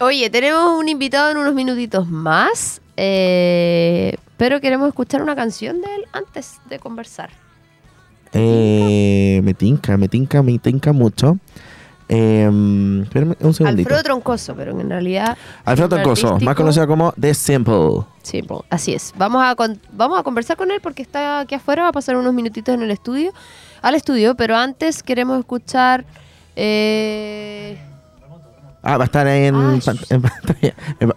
Oye, 0.00 0.30
tenemos 0.30 0.78
un 0.78 0.88
invitado 0.88 1.30
en 1.30 1.38
unos 1.38 1.54
minutitos 1.54 2.08
más, 2.08 2.80
eh, 2.96 4.16
pero 4.36 4.60
queremos 4.60 4.88
escuchar 4.88 5.22
una 5.22 5.34
canción 5.34 5.80
de 5.80 5.94
él 5.94 6.04
antes 6.12 6.60
de 6.68 6.78
conversar. 6.78 7.30
Eh, 8.32 9.40
me 9.42 9.54
tinca, 9.54 9.96
me 9.96 10.08
tinca, 10.08 10.42
me 10.42 10.58
tinca 10.58 10.92
mucho. 10.92 11.38
Eh, 12.08 12.46
un 12.48 13.08
segundito. 13.10 13.66
Alfredo 13.66 14.02
Troncoso, 14.02 14.54
pero 14.54 14.78
en 14.80 14.88
realidad... 14.88 15.36
Alfredo 15.64 15.88
Troncoso, 15.88 16.38
más 16.40 16.54
conocido 16.54 16.86
como 16.86 17.12
The 17.20 17.34
Simple. 17.34 18.02
Po, 18.46 18.64
así 18.70 18.92
es. 18.94 19.12
Vamos 19.16 19.42
a, 19.44 19.54
con- 19.56 19.80
vamos 19.92 20.18
a 20.18 20.22
conversar 20.22 20.56
con 20.56 20.70
él 20.70 20.80
porque 20.80 21.02
está 21.02 21.40
aquí 21.40 21.54
afuera, 21.56 21.82
va 21.82 21.88
a 21.88 21.92
pasar 21.92 22.16
unos 22.16 22.32
minutitos 22.34 22.74
en 22.74 22.82
el 22.82 22.90
estudio, 22.90 23.32
al 23.82 23.94
estudio, 23.94 24.34
pero 24.36 24.56
antes 24.56 25.02
queremos 25.02 25.38
escuchar... 25.38 26.04
eh, 26.56 27.78
Ah, 28.82 28.96
va 28.98 29.04
a 29.04 29.06
estar 29.06 29.26
en, 29.26 29.54
Ah, 29.56 29.78
en 30.10 30.22
pantalla. 30.22 30.74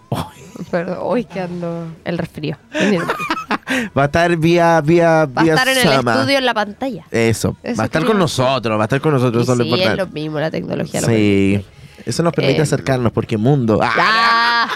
Oh, 0.08 0.26
Perdón, 0.70 0.98
hoy 1.00 1.24
que 1.24 1.40
ando 1.40 1.86
el 2.04 2.18
resfrío. 2.18 2.56
Va 3.96 4.02
a 4.02 4.04
estar 4.06 4.36
vía, 4.36 4.80
vía, 4.80 5.26
Va 5.26 5.42
a 5.42 5.44
estar 5.44 5.68
en 5.68 5.78
el 5.78 5.92
estudio 6.08 6.38
en 6.38 6.46
la 6.46 6.54
pantalla. 6.54 7.04
Eso, 7.10 7.56
Eso 7.62 7.76
va 7.78 7.84
a 7.84 7.86
estar 7.86 8.04
con 8.04 8.18
nosotros, 8.18 8.78
va 8.78 8.82
a 8.82 8.86
estar 8.86 9.00
con 9.00 9.12
nosotros, 9.12 9.42
Y 9.42 9.44
eso 9.44 9.52
es 9.52 9.58
lo 9.58 9.64
sí, 9.76 9.82
es 9.82 9.96
lo 9.96 10.06
mismo, 10.08 10.38
la 10.40 10.50
tecnología. 10.50 11.00
lo 11.00 11.06
Sí, 11.08 11.64
eso 12.06 12.22
nos 12.22 12.32
permite 12.32 12.58
Eh, 12.58 12.62
acercarnos 12.62 13.12
porque 13.12 13.36
mundo. 13.36 13.78
Ah. 13.82 14.68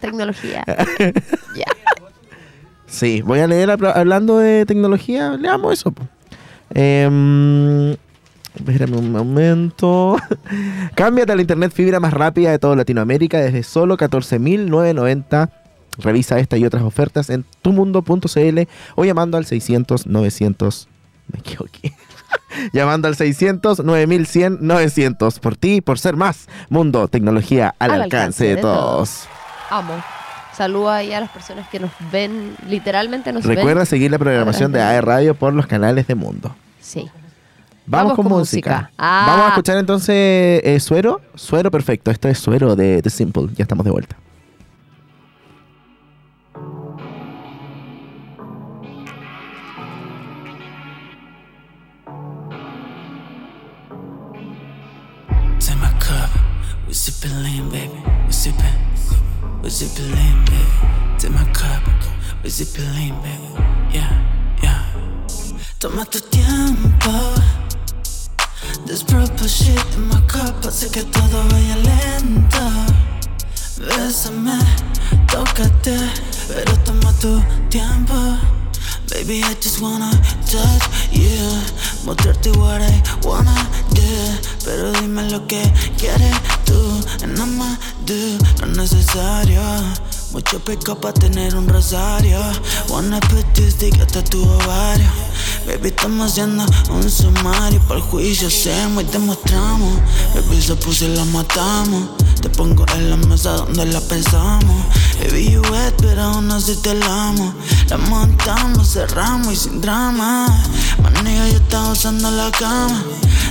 Tecnología. 0.00 0.64
ya. 1.56 1.66
Sí, 2.86 3.22
voy 3.22 3.40
a 3.40 3.46
leer 3.46 3.70
habla- 3.70 3.92
hablando 3.92 4.38
de 4.38 4.66
tecnología, 4.66 5.30
leamos 5.38 5.72
eso. 5.74 5.92
po. 5.92 6.02
Espérame 8.54 8.96
un 8.96 9.12
momento. 9.12 10.16
Cámbiate 10.94 11.32
a 11.32 11.36
la 11.36 11.42
internet 11.42 11.72
fibra 11.72 12.00
más 12.00 12.12
rápida 12.12 12.50
de 12.50 12.58
toda 12.58 12.76
Latinoamérica 12.76 13.38
desde 13.38 13.62
solo 13.62 13.96
14.990. 13.96 15.50
Revisa 15.98 16.38
esta 16.38 16.56
y 16.56 16.64
otras 16.64 16.82
ofertas 16.82 17.30
en 17.30 17.44
tumundo.cl 17.62 18.60
o 18.94 19.04
llamando 19.04 19.36
al 19.36 19.46
600 19.46 20.06
900. 20.06 20.88
Me 21.32 21.38
equivoqué. 21.38 21.92
llamando 22.72 23.08
al 23.08 23.16
600 23.16 23.84
9100 23.84 24.58
900. 24.60 25.38
Por 25.38 25.56
ti, 25.56 25.80
por 25.80 25.98
ser 25.98 26.16
más. 26.16 26.48
Mundo, 26.68 27.08
tecnología 27.08 27.74
al, 27.78 28.02
alcance, 28.02 28.56
de, 28.56 28.56
todos. 28.56 29.28
Amo. 29.70 30.02
Saluda 30.54 30.96
ahí 30.96 31.12
a 31.14 31.20
las 31.20 31.30
personas 31.30 31.66
que 31.68 31.80
nos 31.80 31.90
ven, 32.12 32.54
literalmente 32.68 33.32
nos 33.32 33.44
Recuerda 33.44 33.80
ven. 33.80 33.86
seguir 33.86 34.10
la 34.10 34.18
programación 34.18 34.70
de 34.70 34.82
AE 34.82 35.00
Radio 35.00 35.34
por 35.34 35.54
los 35.54 35.66
canales 35.66 36.06
de 36.06 36.14
Mundo. 36.14 36.54
Sí. 36.78 37.10
Vamos, 37.84 38.10
Vamos 38.10 38.16
con, 38.16 38.24
con 38.28 38.38
música. 38.38 38.70
música. 38.76 38.92
Ah. 38.98 39.24
Vamos 39.26 39.44
a 39.46 39.48
escuchar 39.48 39.76
entonces 39.76 40.14
eh, 40.64 40.78
Suero. 40.80 41.20
Suero 41.34 41.70
perfecto. 41.70 42.10
Esto 42.10 42.28
es 42.28 42.38
Suero 42.38 42.76
de 42.76 43.02
The 43.02 43.10
Simple. 43.10 43.48
Ya 43.56 43.62
estamos 43.64 43.84
de 43.84 43.90
vuelta. 43.90 44.16
Take 55.60 55.78
my 55.78 55.92
cup, 56.00 56.30
we 56.86 56.92
sippin' 56.94 57.42
lean, 57.42 57.68
baby. 57.70 58.02
We 58.26 58.32
sippin', 58.32 58.78
we 59.62 59.68
sippin' 59.70 60.10
lean, 60.14 60.44
baby. 60.44 61.18
Take 61.18 61.32
my 61.32 61.44
cup, 61.52 61.82
we 62.42 62.50
sippin' 62.50 62.88
lean, 62.96 63.14
baby. 63.22 63.48
Yeah, 63.94 64.10
yeah. 64.62 64.82
Toma 65.78 66.04
tu 66.04 66.18
tiempo. 66.20 67.12
This 68.86 69.02
purple 69.02 69.46
shit 69.46 69.94
in 69.94 70.08
my 70.08 70.20
cup 70.26 70.64
hace 70.64 70.90
que 70.90 71.02
todo 71.04 71.42
vaya 71.50 71.76
lento. 71.76 72.64
Bésame, 73.78 74.58
tócate, 75.28 75.98
pero 76.48 76.76
toma 76.84 77.12
tu 77.20 77.42
tiempo. 77.70 78.38
Baby, 79.08 79.42
I 79.42 79.54
just 79.60 79.80
wanna 79.80 80.10
touch 80.46 80.88
you, 81.12 81.60
mostrarte 82.04 82.56
what 82.56 82.80
I 82.80 83.02
wanna 83.24 83.54
do. 83.92 84.38
Pero 84.64 84.92
dime 84.92 85.28
lo 85.30 85.46
que 85.46 85.62
quieres 85.98 86.34
tú, 86.64 87.00
and 87.22 87.38
I'ma 87.38 87.78
do 88.06 88.38
lo 88.60 88.66
necesario. 88.68 89.60
Mucho 90.32 90.58
pecado 90.64 90.98
para 90.98 91.12
tener 91.12 91.54
un 91.54 91.68
rosario. 91.68 92.40
Wanna 92.88 93.20
put 93.20 93.44
this 93.54 93.74
dick 93.78 94.00
hasta 94.00 94.22
tu 94.24 94.42
ovario. 94.42 95.10
Baby, 95.66 95.88
estamos 95.88 96.32
haciendo 96.32 96.64
un 96.90 97.10
sumario. 97.10 97.80
Para 97.82 98.00
el 98.00 98.02
juicio 98.06 98.48
hacemos 98.48 99.04
y 99.04 99.06
demostramos. 99.06 99.94
Baby, 100.34 100.60
se 100.60 100.74
puso 100.74 101.04
y 101.04 101.08
la 101.16 101.24
matamos. 101.26 102.10
Te 102.40 102.48
pongo 102.50 102.84
en 102.94 103.10
la 103.10 103.16
mesa 103.16 103.52
donde 103.52 103.86
la 103.86 104.00
pensamos. 104.00 104.84
Baby, 105.20 105.52
you 105.52 105.62
wet, 105.70 105.94
pero 105.98 106.22
aún 106.22 106.50
así 106.50 106.74
te 106.76 106.94
la 106.94 107.28
amo. 107.28 107.54
La 107.88 107.96
montamos, 107.96 108.92
cerramos 108.92 109.52
y 109.52 109.56
sin 109.56 109.80
drama. 109.80 110.46
Manega, 111.02 111.48
yo 111.48 111.56
estaba 111.56 111.90
usando 111.92 112.30
la 112.30 112.50
cama. 112.50 113.02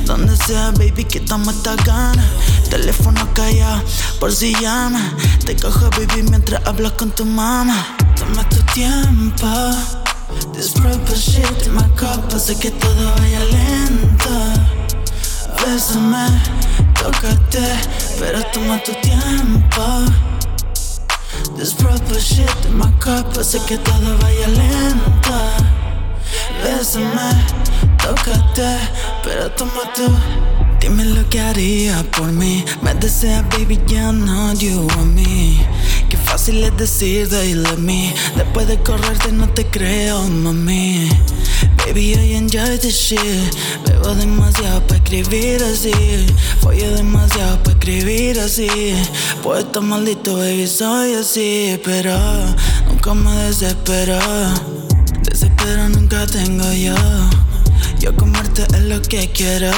Donde 0.05 0.35
sea, 0.35 0.71
baby, 0.71 1.05
que 1.05 1.19
estamos 1.19 1.55
esta 1.55 1.75
gana. 1.77 2.25
Teléfono 2.69 3.27
callado, 3.33 3.81
por 4.19 4.33
si 4.33 4.53
llama. 4.59 5.13
Te 5.45 5.55
cojo, 5.55 5.89
baby, 5.91 6.23
mientras 6.23 6.65
hablas 6.65 6.93
con 6.93 7.11
tu 7.11 7.25
mamá. 7.25 7.95
Toma 8.17 8.47
tu 8.49 8.57
tiempo. 8.73 9.47
This 10.53 10.73
proper 10.73 11.15
shit 11.15 11.67
in 11.67 11.73
my 11.73 11.87
cup 11.95 12.29
que 12.59 12.71
todo 12.71 13.15
vaya 13.17 13.39
lento. 13.45 14.35
Bésame, 15.59 16.27
tócate, 16.93 17.67
pero 18.19 18.41
toma 18.53 18.77
tu 18.83 18.93
tiempo. 19.01 20.05
This 21.55 21.73
proper 21.73 22.19
shit 22.19 22.65
in 22.65 22.77
my 22.77 22.91
cup 22.99 23.33
que 23.67 23.77
todo 23.77 24.17
vaya 24.19 24.47
lento. 24.47 25.39
Bésame, 26.63 27.31
tócate, 27.97 28.77
pero 29.23 29.49
toma 29.51 29.83
tu. 29.95 30.07
Dime 30.79 31.05
lo 31.05 31.27
que 31.29 31.39
haría 31.39 32.03
por 32.11 32.31
mí. 32.31 32.65
Me 32.81 32.93
desea, 32.95 33.43
baby, 33.51 33.79
ya 33.87 34.11
no 34.11 34.53
you 34.53 34.87
want 34.87 35.13
me. 35.13 35.80
Qué 36.11 36.17
fácil 36.17 36.61
es 36.61 36.75
decir 36.75 37.29
they 37.29 37.53
love 37.53 37.77
me. 37.77 38.13
Después 38.35 38.67
de 38.67 38.77
correrte 38.83 39.31
no 39.31 39.47
te 39.47 39.65
creo, 39.65 40.21
mami. 40.27 41.07
Baby, 41.77 42.15
I 42.15 42.33
enjoy 42.35 42.77
this 42.79 42.95
shit. 42.95 43.17
Bebo 43.85 44.13
demasiado 44.15 44.85
para 44.87 44.97
escribir 44.97 45.63
así. 45.63 45.93
Follo 46.59 46.97
demasiado 46.97 47.63
para 47.63 47.77
escribir 47.77 48.37
así. 48.41 48.67
Pues 49.41 49.63
estar 49.63 49.81
maldito, 49.83 50.35
baby, 50.35 50.67
soy 50.67 51.13
así. 51.13 51.79
Pero 51.81 52.13
nunca 52.89 53.13
me 53.13 53.33
desespero. 53.43 54.19
Desespero 55.23 55.87
nunca 55.87 56.27
tengo 56.27 56.73
yo. 56.73 56.95
Yo 57.99 58.13
comerte 58.17 58.63
es 58.75 58.81
lo 58.81 59.01
que 59.01 59.29
quiero. 59.31 59.71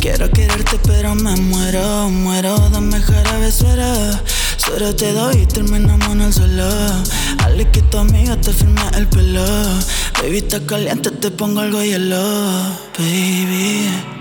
Quiero 0.00 0.30
quererte, 0.30 0.78
pero 0.84 1.16
me 1.16 1.34
muero. 1.34 2.08
Muero, 2.08 2.56
dame 2.70 3.00
jarabe, 3.00 3.50
suero. 3.50 4.20
Suero 4.60 4.94
te 4.94 5.10
doy 5.14 5.36
y 5.36 5.46
terminamos 5.46 6.08
en 6.08 6.20
el 6.20 6.32
suelo. 6.34 6.68
Al 7.38 7.70
que 7.70 7.80
tu 7.80 7.96
amiga 7.96 8.36
te 8.36 8.52
firme 8.52 8.82
el 8.94 9.08
pelo. 9.08 9.42
Baby, 10.22 10.36
está 10.36 10.60
caliente, 10.66 11.10
te 11.10 11.30
pongo 11.30 11.60
algo 11.60 11.82
hielo. 11.82 12.22
Baby. 12.98 14.19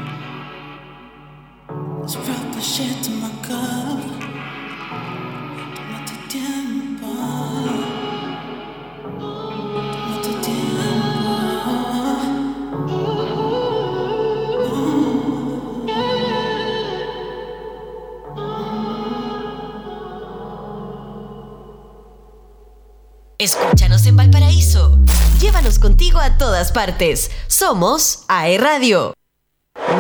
Llévanos 25.70 25.80
contigo 25.80 26.20
a 26.20 26.36
todas 26.38 26.72
partes. 26.72 27.30
Somos 27.48 28.24
AE 28.28 28.58
Radio. 28.58 29.14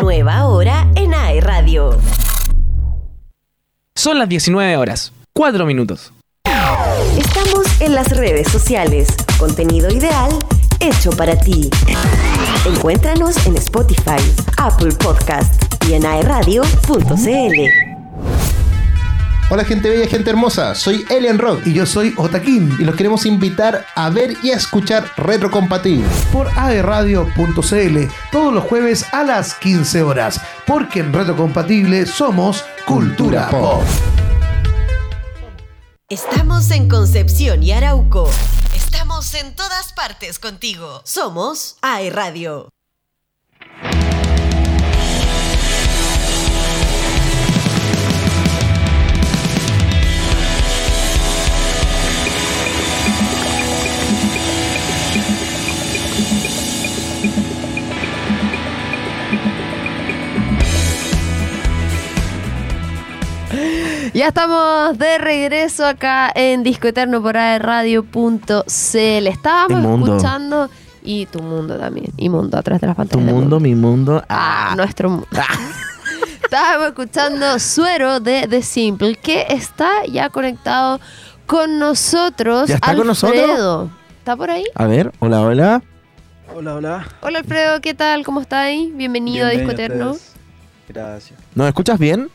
Nueva 0.02 0.48
hora 0.48 0.88
en 0.96 1.14
AE 1.14 1.42
Radio. 1.42 1.96
Son 3.94 4.18
las 4.18 4.28
19 4.28 4.78
horas, 4.78 5.14
4 5.34 5.66
minutos. 5.68 6.12
Estamos 7.18 7.82
en 7.82 7.94
las 7.94 8.10
redes 8.10 8.48
sociales. 8.48 9.10
Contenido 9.38 9.92
ideal 9.92 10.32
hecho 10.80 11.12
para 11.12 11.38
ti. 11.38 11.70
Encuéntranos 12.66 13.46
en 13.46 13.58
Spotify, 13.58 14.24
Apple 14.58 14.94
Podcast 14.94 15.54
y 15.88 15.94
en 15.94 16.06
aeradio.cl. 16.06 17.90
Hola 19.52 19.66
gente 19.66 19.90
bella, 19.90 20.08
gente 20.08 20.30
hermosa, 20.30 20.76
soy 20.76 21.08
Elian 21.10 21.40
Rock 21.40 21.66
Y 21.66 21.74
yo 21.74 21.88
soy 21.88 22.14
Otaquín 22.18 22.72
y 22.78 22.84
los 22.84 22.96
queremos 22.96 23.26
invitar 23.26 23.84
a 23.96 24.12
ver 24.12 24.38
y 24.44 24.52
a 24.52 24.56
escuchar 24.56 25.12
Retrocompatible. 25.18 26.08
por 26.32 26.48
aerradio.cl 26.50 27.98
todos 28.32 28.54
los 28.54 28.64
jueves 28.66 29.12
a 29.12 29.24
las 29.24 29.56
15 29.56 30.04
horas, 30.04 30.40
porque 30.68 31.00
en 31.00 31.12
Retrocompatible 31.12 32.06
somos 32.06 32.64
Cultura 32.86 33.50
Pop. 33.50 33.82
Estamos 36.10 36.70
en 36.70 36.88
Concepción 36.88 37.64
y 37.64 37.72
Arauco. 37.72 38.30
Estamos 38.76 39.34
en 39.34 39.56
todas 39.56 39.94
partes 39.94 40.38
contigo. 40.38 41.02
Somos 41.06 41.78
AE 41.82 42.12
Radio. 42.12 42.70
Ya 64.14 64.28
estamos 64.28 64.98
de 64.98 65.18
regreso 65.18 65.86
acá 65.86 66.32
en 66.34 66.64
Disco 66.64 66.88
Eterno 66.88 67.22
por 67.22 67.38
aerradio.cl. 67.38 69.28
Estábamos 69.28 70.08
escuchando 70.10 70.70
y 71.04 71.26
tu 71.28 71.42
mundo 71.42 71.78
también. 71.78 72.12
Y 72.18 72.30
mundo 72.30 72.58
atrás 72.58 72.82
de 72.82 72.88
las 72.88 72.96
Tu 72.96 72.98
pantallas. 73.00 73.26
de 73.26 73.34
mundo, 73.34 73.60
mi 73.60 73.76
mundo. 73.76 74.24
Ah, 74.30 74.70
Ah, 74.72 74.76
nuestro 74.76 75.10
mundo. 75.10 75.28
Estábamos 76.44 76.88
escuchando 76.88 77.60
Suero 77.60 78.20
de 78.20 78.48
The 78.48 78.62
Simple, 78.64 79.16
que 79.16 79.46
está 79.50 80.06
ya 80.12 80.30
conectado 80.30 81.00
con 81.46 81.78
nosotros. 81.80 82.68
¿Ya 82.70 82.76
está 82.76 82.96
con 82.96 83.08
nosotros? 83.08 83.40
Alfredo. 83.42 83.90
¿Está 84.20 84.36
por 84.36 84.50
ahí? 84.52 84.64
A 84.76 84.86
ver, 84.86 85.12
hola, 85.20 85.42
hola. 85.42 85.82
Hola, 86.56 86.76
hola. 86.76 87.08
Hola 87.22 87.40
Alfredo, 87.40 87.80
¿qué 87.82 87.94
tal? 87.94 88.24
¿Cómo 88.26 88.42
está 88.42 88.62
ahí? 88.62 88.92
Bienvenido 88.96 89.46
a 89.46 89.50
Disco 89.50 89.68
Bienvenido 89.68 90.14
Eterno. 90.14 90.18
Gracias. 90.88 91.40
¿Nos 91.54 91.68
escuchas 91.68 92.00
bien? 92.00 92.30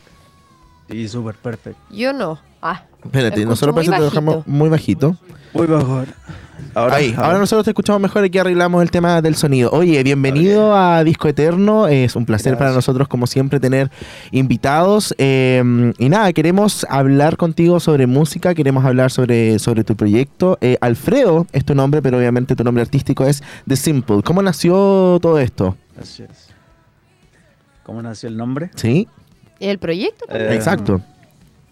Sí, 0.89 1.07
súper 1.07 1.35
perfecto. 1.35 1.79
Yo 1.91 2.13
no. 2.13 2.39
Ah, 2.61 2.83
Espérate, 3.03 3.45
nosotros 3.45 3.75
parece 3.75 3.91
que 3.91 3.97
bajito. 3.99 4.09
dejamos 4.09 4.47
muy 4.47 4.69
bajito. 4.69 5.15
Muy 5.53 5.67
mejor. 5.67 6.07
Ahora, 6.73 6.95
Ahí, 6.95 7.13
ahora 7.17 7.37
nosotros 7.37 7.63
te 7.65 7.71
escuchamos 7.71 8.01
mejor 8.01 8.23
aquí 8.23 8.37
arreglamos 8.37 8.81
el 8.81 8.91
tema 8.91 9.21
del 9.21 9.35
sonido. 9.35 9.69
Oye, 9.71 10.01
bienvenido 10.03 10.75
a 10.75 11.03
Disco 11.03 11.27
Eterno. 11.27 11.87
Es 11.87 12.15
un 12.15 12.25
placer 12.25 12.53
para 12.53 12.71
Gracias. 12.71 12.75
nosotros, 12.87 13.07
como 13.07 13.27
siempre, 13.27 13.59
tener 13.59 13.89
invitados. 14.31 15.13
Eh, 15.17 15.93
y 15.97 16.09
nada, 16.09 16.31
queremos 16.33 16.85
hablar 16.89 17.37
contigo 17.37 17.79
sobre 17.79 18.07
música, 18.07 18.53
queremos 18.55 18.83
hablar 18.85 19.11
sobre, 19.11 19.59
sobre 19.59 19.83
tu 19.83 19.95
proyecto. 19.95 20.57
Eh, 20.61 20.77
Alfredo 20.81 21.45
es 21.51 21.63
tu 21.65 21.75
nombre, 21.75 22.01
pero 22.01 22.17
obviamente 22.17 22.55
tu 22.55 22.63
nombre 22.63 22.81
artístico 22.81 23.25
es 23.25 23.43
The 23.67 23.75
Simple. 23.75 24.21
¿Cómo 24.23 24.41
nació 24.41 25.19
todo 25.21 25.39
esto? 25.39 25.77
Así 26.01 26.23
es. 26.23 26.49
¿Cómo 27.83 28.01
nació 28.01 28.29
el 28.29 28.37
nombre? 28.37 28.71
¿Sí? 28.75 29.07
¿Y 29.59 29.67
el 29.67 29.79
proyecto? 29.79 30.25
Eh, 30.29 30.53
Exacto. 30.53 31.01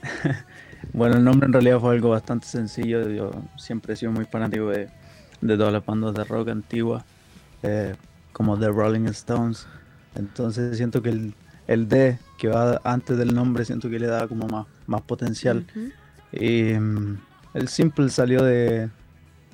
Bueno, 0.91 1.15
el 1.15 1.23
nombre 1.23 1.47
en 1.47 1.53
realidad 1.53 1.79
fue 1.79 1.95
algo 1.95 2.09
bastante 2.09 2.45
sencillo. 2.45 3.09
Yo 3.09 3.31
siempre 3.57 3.93
he 3.93 3.95
sido 3.95 4.11
muy 4.11 4.25
fanático 4.25 4.67
de, 4.67 4.89
de 5.41 5.57
todas 5.57 5.73
las 5.73 5.83
bandas 5.83 6.13
de 6.13 6.23
rock 6.23 6.49
antiguas, 6.49 7.03
eh, 7.63 7.95
como 8.31 8.59
The 8.59 8.67
Rolling 8.67 9.05
Stones. 9.07 9.65
Entonces 10.15 10.77
siento 10.77 11.01
que 11.01 11.09
el, 11.09 11.33
el 11.67 11.87
D 11.87 12.19
que 12.37 12.49
va 12.49 12.79
antes 12.83 13.17
del 13.17 13.33
nombre, 13.33 13.65
siento 13.65 13.89
que 13.89 13.97
le 13.97 14.05
da 14.05 14.27
como 14.27 14.45
más, 14.47 14.67
más 14.85 15.01
potencial. 15.01 15.65
Y 16.31 16.73
mm, 16.73 17.17
el 17.55 17.67
simple 17.69 18.09
salió 18.09 18.43
de, 18.43 18.89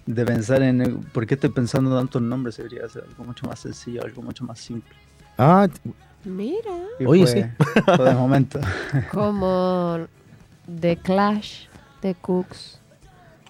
de 0.08 0.26
pensar 0.26 0.62
en 0.62 1.04
por 1.14 1.26
qué 1.26 1.36
estoy 1.36 1.52
pensando 1.52 1.96
tanto 1.96 2.18
en 2.18 2.28
nombres, 2.28 2.58
debería 2.58 2.90
ser 2.90 3.06
algo 3.08 3.24
mucho 3.24 3.48
más 3.48 3.60
sencillo, 3.60 4.04
algo 4.04 4.22
mucho 4.24 4.44
más 4.44 4.60
simple. 4.60 4.94
Ah, 5.38 5.70
Mira. 6.26 6.72
Y 7.00 7.06
Oye, 7.06 7.52
fue, 7.58 7.96
fue 7.96 8.06
de 8.10 8.16
momento. 8.16 8.60
Como 9.12 10.00
The 10.80 10.98
Clash, 10.98 11.66
The 12.02 12.16
Cooks, 12.16 12.80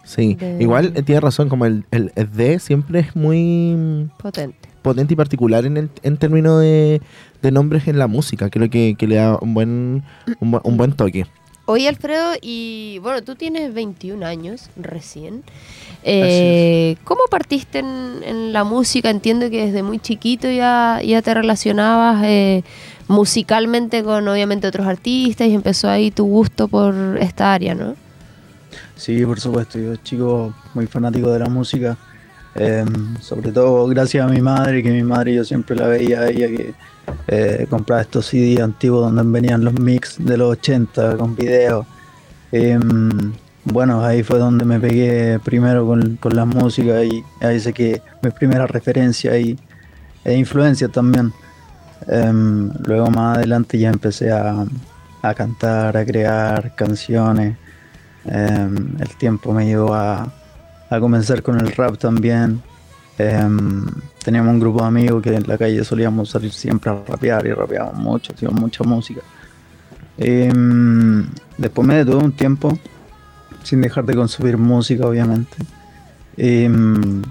sí. 0.04 0.36
De- 0.36 0.58
Igual 0.62 0.94
eh, 0.96 1.02
tienes 1.04 1.24
razón, 1.24 1.50
como 1.50 1.66
el, 1.66 1.86
el, 1.92 2.12
el 2.16 2.32
D 2.32 2.60
siempre 2.60 3.00
es 3.00 3.16
muy 3.16 4.10
potente. 4.18 4.70
potente 4.82 5.14
y 5.14 5.18
particular 5.18 5.66
en, 5.66 5.78
el, 5.78 5.90
en 6.04 6.18
términos 6.18 6.62
de, 6.62 7.02
de 7.42 7.52
nombres 7.52 7.88
en 7.88 8.00
la 8.00 8.08
música. 8.08 8.50
Creo 8.50 8.70
que, 8.70 8.96
que 8.98 9.08
le 9.08 9.16
da 9.16 9.38
un 9.42 9.54
buen, 9.54 10.04
un, 10.40 10.52
bu- 10.52 10.62
un 10.64 10.78
buen 10.78 10.94
toque. 10.94 11.26
Oye, 11.72 11.88
Alfredo, 11.88 12.32
y 12.42 12.98
bueno, 13.04 13.22
tú 13.22 13.36
tienes 13.36 13.72
21 13.76 14.26
años 14.26 14.72
recién. 14.76 15.44
Eh, 16.02 16.96
¿Cómo 17.04 17.22
partiste 17.30 17.78
en, 17.78 18.24
en 18.24 18.54
la 18.54 18.64
música? 18.64 19.12
Entiendo 19.12 19.52
que 19.52 19.68
desde 19.68 19.84
muy 19.84 20.00
chiquito 20.00 20.50
ya, 20.50 21.00
ya 21.06 21.22
te 21.22 21.32
relacionabas 21.32 22.24
eh, 22.26 22.64
musicalmente 23.08 24.04
con 24.04 24.28
obviamente 24.28 24.66
otros 24.66 24.88
artistas 24.88 25.48
y 25.48 25.54
empezó 25.54 25.90
ahí 25.90 26.10
tu 26.10 26.26
gusto 26.26 26.68
por 26.68 27.20
esta 27.22 27.54
área, 27.54 27.76
¿no? 27.76 27.94
Sí, 28.96 29.24
por 29.24 29.40
supuesto, 29.40 29.78
yo 29.78 29.96
chico 29.98 30.56
muy 30.74 30.88
fanático 30.88 31.32
de 31.32 31.38
la 31.38 31.50
música, 31.50 31.96
em, 32.56 33.16
sobre 33.22 33.52
todo 33.52 33.86
gracias 33.86 34.26
a 34.26 34.28
mi 34.28 34.42
madre, 34.42 34.82
que 34.82 34.90
mi 34.90 35.04
madre 35.04 35.36
yo 35.36 35.44
siempre 35.44 35.76
la 35.76 35.86
veía 35.86 36.22
a 36.22 36.30
ella 36.30 36.48
que 36.48 36.74
eh, 37.28 37.68
compraba 37.70 38.02
estos 38.02 38.28
CD 38.28 38.62
antiguos 38.62 39.02
donde 39.02 39.24
venían 39.24 39.64
los 39.64 39.74
mix 39.74 40.18
de 40.20 40.38
los 40.38 40.52
80 40.52 41.18
con 41.18 41.36
videos. 41.36 41.86
Em, 42.52 43.34
bueno, 43.66 44.04
ahí 44.04 44.24
fue 44.24 44.40
donde 44.40 44.66
me 44.66 44.80
pegué 44.80 45.40
primero 45.40 45.86
con, 45.86 46.18
con 46.18 46.36
la 46.36 46.46
música 46.46 47.04
y 47.04 47.24
ahí 47.42 47.60
sé 47.60 47.74
que 47.74 48.02
mi 48.22 48.32
primera 48.32 48.66
referencia 48.68 49.38
y, 49.38 49.58
e 50.24 50.36
influencia 50.36 50.88
también. 50.88 51.34
Em, 52.08 52.72
luego 52.86 53.10
más 53.12 53.38
adelante 53.38 53.78
ya 53.78 53.90
empecé 53.90 54.32
a, 54.32 54.66
a 55.22 55.34
cantar, 55.34 55.98
a 55.98 56.06
crear 56.06 56.76
canciones. 56.76 57.58
Em, 58.26 58.96
el 59.00 59.16
tiempo 59.18 59.54
me 59.54 59.66
llevó 59.66 59.94
a, 59.94 60.32
a 60.90 61.00
comenzar 61.00 61.44
con 61.44 61.60
el 61.60 61.72
rap 61.72 61.98
también. 61.98 62.62
Em, 63.20 63.86
teníamos 64.24 64.54
un 64.54 64.62
grupo 64.62 64.80
de 64.80 64.88
amigos 64.88 65.22
que 65.22 65.36
en 65.36 65.46
la 65.46 65.58
calle 65.58 65.84
solíamos 65.84 66.30
salir 66.30 66.54
siempre 66.54 66.90
a 66.90 67.04
rapear 67.06 67.46
y 67.46 67.52
rapeábamos 67.52 68.02
mucho, 68.02 68.32
hacíamos 68.34 68.62
mucha 68.62 68.86
música. 68.86 69.20
Em, 70.18 71.28
después 71.58 71.86
me 71.86 71.96
detuve 71.96 72.24
un 72.24 72.32
tiempo 72.32 72.80
sin 73.64 73.82
dejar 73.82 74.06
de 74.06 74.16
consumir 74.16 74.58
música, 74.58 75.06
obviamente. 75.06 75.58
Em, 76.38 77.22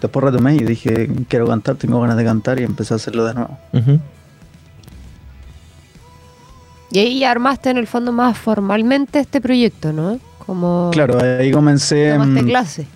después 0.00 0.24
retomé 0.24 0.54
y 0.56 0.64
dije, 0.64 1.10
quiero 1.28 1.46
cantar, 1.46 1.76
tengo 1.76 2.00
ganas 2.00 2.16
de 2.16 2.24
cantar 2.24 2.58
y 2.58 2.64
empecé 2.64 2.94
a 2.94 2.96
hacerlo 2.96 3.26
de 3.26 3.34
nuevo. 3.34 3.58
Y 6.90 6.98
ahí 6.98 7.18
ya 7.20 7.30
armaste 7.30 7.68
en 7.68 7.76
el 7.76 7.86
fondo 7.86 8.12
más 8.12 8.38
formalmente 8.38 9.18
este 9.20 9.42
proyecto, 9.42 9.92
¿no? 9.92 10.18
Como 10.46 10.88
Claro, 10.90 11.18
ahí 11.20 11.50
comencé... 11.50 12.12
tomaste 12.12 12.44
clase. 12.46 12.86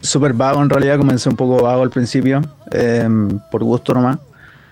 Súper 0.00 0.32
vago 0.32 0.62
en 0.62 0.70
realidad, 0.70 0.96
comencé 0.96 1.28
un 1.28 1.36
poco 1.36 1.62
vago 1.62 1.82
al 1.82 1.90
principio, 1.90 2.40
em, 2.70 3.40
por 3.50 3.64
gusto 3.64 3.94
nomás. 3.94 4.18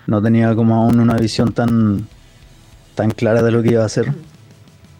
No 0.07 0.23
tenía 0.23 0.55
como 0.55 0.77
aún 0.77 1.01
una 1.01 1.17
visión 1.17 1.53
tan, 1.53 2.07
tan 2.95 3.11
clara 3.11 3.43
de 3.43 3.51
lo 3.51 3.61
que 3.63 3.73
iba 3.73 3.83
a 3.83 3.87
hacer. 3.87 4.13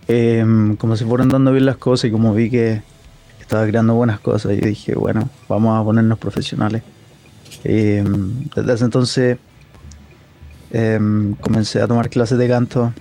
Em, 0.09 0.77
como 0.77 0.97
se 0.97 1.05
fueron 1.05 1.29
dando 1.29 1.53
bien 1.53 1.65
las 1.65 1.77
cosas 1.77 2.07
y 2.07 2.11
como 2.11 2.35
vi 2.35 2.51
que 2.51 2.83
estaba 3.41 3.67
creando 3.67 3.95
buenas 3.95 4.19
cosas, 4.19 4.57
yo 4.57 4.67
dije, 4.67 4.95
bueno, 4.97 5.29
vamos 5.49 5.81
a 5.81 5.85
ponernos 5.85 6.19
profesionales. 6.19 6.83
Em, 7.63 8.49
desde 8.55 8.75
ese 8.75 8.85
entonces 8.85 9.39
comencé 11.41 11.81
a 11.81 11.87
tomar 11.87 12.11
clases 12.11 12.37
de 12.37 12.49
canto 12.49 12.93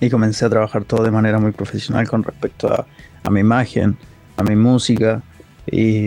y 0.00 0.10
comencé 0.10 0.44
a 0.44 0.50
trabajar 0.50 0.84
todo 0.84 1.02
de 1.02 1.10
manera 1.10 1.38
muy 1.38 1.52
profesional 1.52 2.06
con 2.06 2.22
respecto 2.22 2.72
a, 2.72 2.86
a 3.24 3.30
mi 3.30 3.40
imagen, 3.40 3.96
a 4.36 4.42
mi 4.42 4.54
música 4.54 5.22
y, 5.70 6.06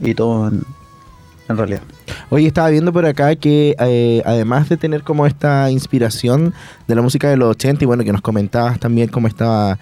y 0.00 0.14
todo 0.14 0.48
en, 0.48 1.56
realidad. 1.56 1.82
Oye, 2.30 2.46
estaba 2.46 2.70
viendo 2.70 2.92
por 2.92 3.04
acá 3.04 3.36
que 3.36 3.76
eh, 3.78 4.22
además 4.24 4.68
de 4.68 4.76
tener 4.76 5.02
como 5.02 5.26
esta 5.26 5.70
inspiración 5.70 6.54
de 6.88 6.94
la 6.94 7.02
música 7.02 7.28
de 7.28 7.36
los 7.36 7.50
80 7.50 7.84
y 7.84 7.86
bueno, 7.86 8.02
que 8.02 8.12
nos 8.12 8.22
comentabas 8.22 8.80
también 8.80 9.08
cómo 9.08 9.28
estaba 9.28 9.78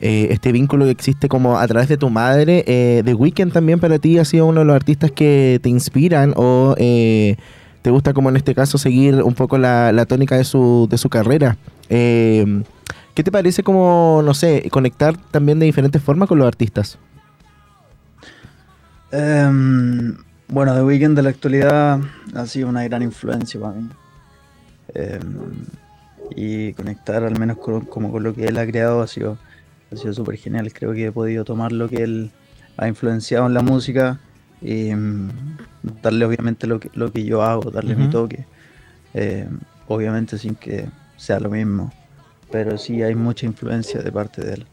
eh, 0.00 0.28
este 0.30 0.52
vínculo 0.52 0.84
que 0.84 0.90
existe 0.90 1.28
como 1.28 1.58
a 1.58 1.66
través 1.66 1.88
de 1.88 1.96
tu 1.96 2.10
madre, 2.10 2.64
eh, 2.66 3.02
The 3.04 3.14
Weeknd 3.14 3.52
también 3.52 3.80
para 3.80 3.98
ti 3.98 4.18
ha 4.18 4.26
sido 4.26 4.44
uno 4.46 4.60
de 4.60 4.66
los 4.66 4.76
artistas 4.76 5.10
que 5.10 5.58
te 5.62 5.70
inspiran 5.70 6.34
o 6.36 6.74
eh, 6.76 7.36
te 7.80 7.90
gusta 7.90 8.12
como 8.12 8.28
en 8.28 8.36
este 8.36 8.54
caso 8.54 8.76
seguir 8.76 9.22
un 9.22 9.34
poco 9.34 9.56
la, 9.56 9.92
la 9.92 10.04
tónica 10.04 10.36
de 10.36 10.44
su, 10.44 10.86
de 10.90 10.98
su 10.98 11.08
carrera. 11.08 11.56
¿Qué 11.88 13.22
te 13.24 13.32
parece 13.32 13.62
como, 13.62 14.20
no 14.22 14.34
sé, 14.34 14.68
conectar 14.70 15.16
también 15.30 15.58
de 15.58 15.64
diferentes 15.64 16.02
formas 16.02 16.28
con 16.28 16.38
los 16.38 16.46
artistas? 16.46 16.98
Em, 19.12 20.16
bueno, 20.48 20.74
The 20.74 20.82
Weeknd 20.82 21.16
de 21.16 21.22
la 21.22 21.30
actualidad 21.30 22.00
ha 22.34 22.46
sido 22.46 22.68
una 22.68 22.84
gran 22.84 23.02
influencia 23.02 23.60
para 23.60 23.74
mí. 23.74 23.88
Em, 24.94 25.64
y 26.34 26.72
conectar 26.72 27.22
al 27.24 27.38
menos 27.38 27.58
con, 27.58 27.82
como 27.82 28.10
con 28.10 28.22
lo 28.22 28.34
que 28.34 28.46
él 28.46 28.58
ha 28.58 28.66
creado 28.66 29.00
ha 29.02 29.06
sido, 29.06 29.38
ha 29.92 29.96
sido 29.96 30.12
súper 30.12 30.36
genial. 30.36 30.72
Creo 30.72 30.92
que 30.92 31.06
he 31.06 31.12
podido 31.12 31.44
tomar 31.44 31.72
lo 31.72 31.88
que 31.88 32.02
él 32.02 32.30
ha 32.76 32.88
influenciado 32.88 33.46
en 33.46 33.54
la 33.54 33.62
música 33.62 34.18
y 34.60 34.88
em, 34.88 35.30
darle 36.02 36.24
obviamente 36.24 36.66
lo 36.66 36.80
que, 36.80 36.90
lo 36.94 37.12
que 37.12 37.24
yo 37.24 37.42
hago, 37.42 37.70
darle 37.70 37.94
mi 37.94 38.08
toque. 38.08 38.44
Obviamente 39.88 40.36
sin 40.36 40.56
que 40.56 40.86
sea 41.16 41.40
lo 41.40 41.50
mismo. 41.50 41.92
Pero 42.50 42.76
sí 42.78 43.02
hay 43.02 43.14
mucha 43.14 43.46
influencia 43.46 44.02
de 44.02 44.12
parte 44.12 44.44
de 44.44 44.54
él. 44.54 44.66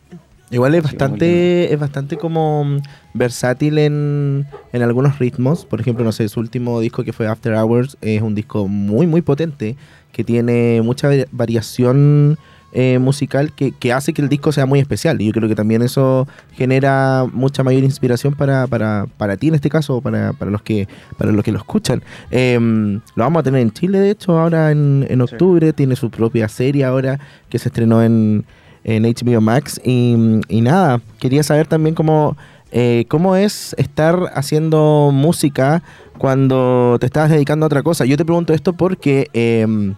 Igual 0.53 0.75
es 0.75 0.83
bastante, 0.83 1.73
es 1.73 1.79
bastante 1.79 2.17
como 2.17 2.63
mm, 2.63 2.77
versátil 3.13 3.77
en, 3.79 4.45
en 4.71 4.81
algunos 4.81 5.19
ritmos. 5.19 5.65
Por 5.65 5.81
ejemplo, 5.81 6.05
no 6.05 6.11
sé, 6.11 6.29
su 6.29 6.39
último 6.39 6.79
disco 6.79 7.03
que 7.03 7.11
fue 7.13 7.27
After 7.27 7.53
Hours 7.55 7.97
es 8.01 8.21
un 8.21 8.35
disco 8.35 8.67
muy, 8.67 9.07
muy 9.07 9.21
potente, 9.21 9.75
que 10.11 10.23
tiene 10.23 10.81
mucha 10.83 11.09
vari- 11.09 11.27
variación 11.31 12.37
eh, 12.75 12.97
musical 12.97 13.51
que, 13.53 13.71
que 13.71 13.93
hace 13.93 14.13
que 14.13 14.21
el 14.23 14.29
disco 14.29 14.51
sea 14.51 14.65
muy 14.65 14.79
especial. 14.79 15.21
Y 15.21 15.25
yo 15.27 15.31
creo 15.31 15.47
que 15.47 15.55
también 15.55 15.81
eso 15.83 16.27
genera 16.53 17.25
mucha 17.31 17.63
mayor 17.63 17.83
inspiración 17.83 18.33
para, 18.33 18.65
para, 18.67 19.05
para 19.17 19.37
ti 19.37 19.47
en 19.49 19.55
este 19.55 19.69
caso, 19.69 20.01
para, 20.01 20.33
para 20.33 20.49
los 20.51 20.61
que 20.63 20.87
para 21.17 21.31
los 21.31 21.43
que 21.43 21.51
lo 21.51 21.59
escuchan. 21.59 22.01
Em, 22.31 22.95
lo 23.15 23.23
vamos 23.23 23.39
a 23.41 23.43
tener 23.43 23.61
en 23.61 23.71
Chile, 23.71 23.99
de 23.99 24.09
hecho, 24.11 24.39
ahora 24.39 24.71
en, 24.71 25.05
en 25.09 25.17
Sí. 25.19 25.33
octubre. 25.33 25.71
Tiene 25.73 25.95
su 25.95 26.09
propia 26.09 26.47
serie 26.47 26.83
ahora 26.83 27.19
que 27.49 27.59
se 27.59 27.69
estrenó 27.69 28.01
en, 28.03 28.43
en 28.83 29.03
HBO 29.03 29.41
Max. 29.41 29.79
Y, 29.83 30.15
nada, 30.61 31.01
quería 31.19 31.43
saber 31.43 31.67
también 31.67 31.95
cómo, 31.95 32.37
eh, 32.71 33.05
cómo 33.07 33.35
es 33.35 33.75
estar 33.77 34.31
haciendo 34.35 35.11
música 35.13 35.83
cuando 36.17 36.97
te 36.99 37.05
estás 37.05 37.29
dedicando 37.29 37.65
a 37.65 37.67
otra 37.67 37.83
cosa. 37.83 38.05
Yo 38.05 38.17
te 38.17 38.25
pregunto 38.25 38.53
esto 38.53 38.73
porque, 38.73 39.27
eh, 39.33 39.93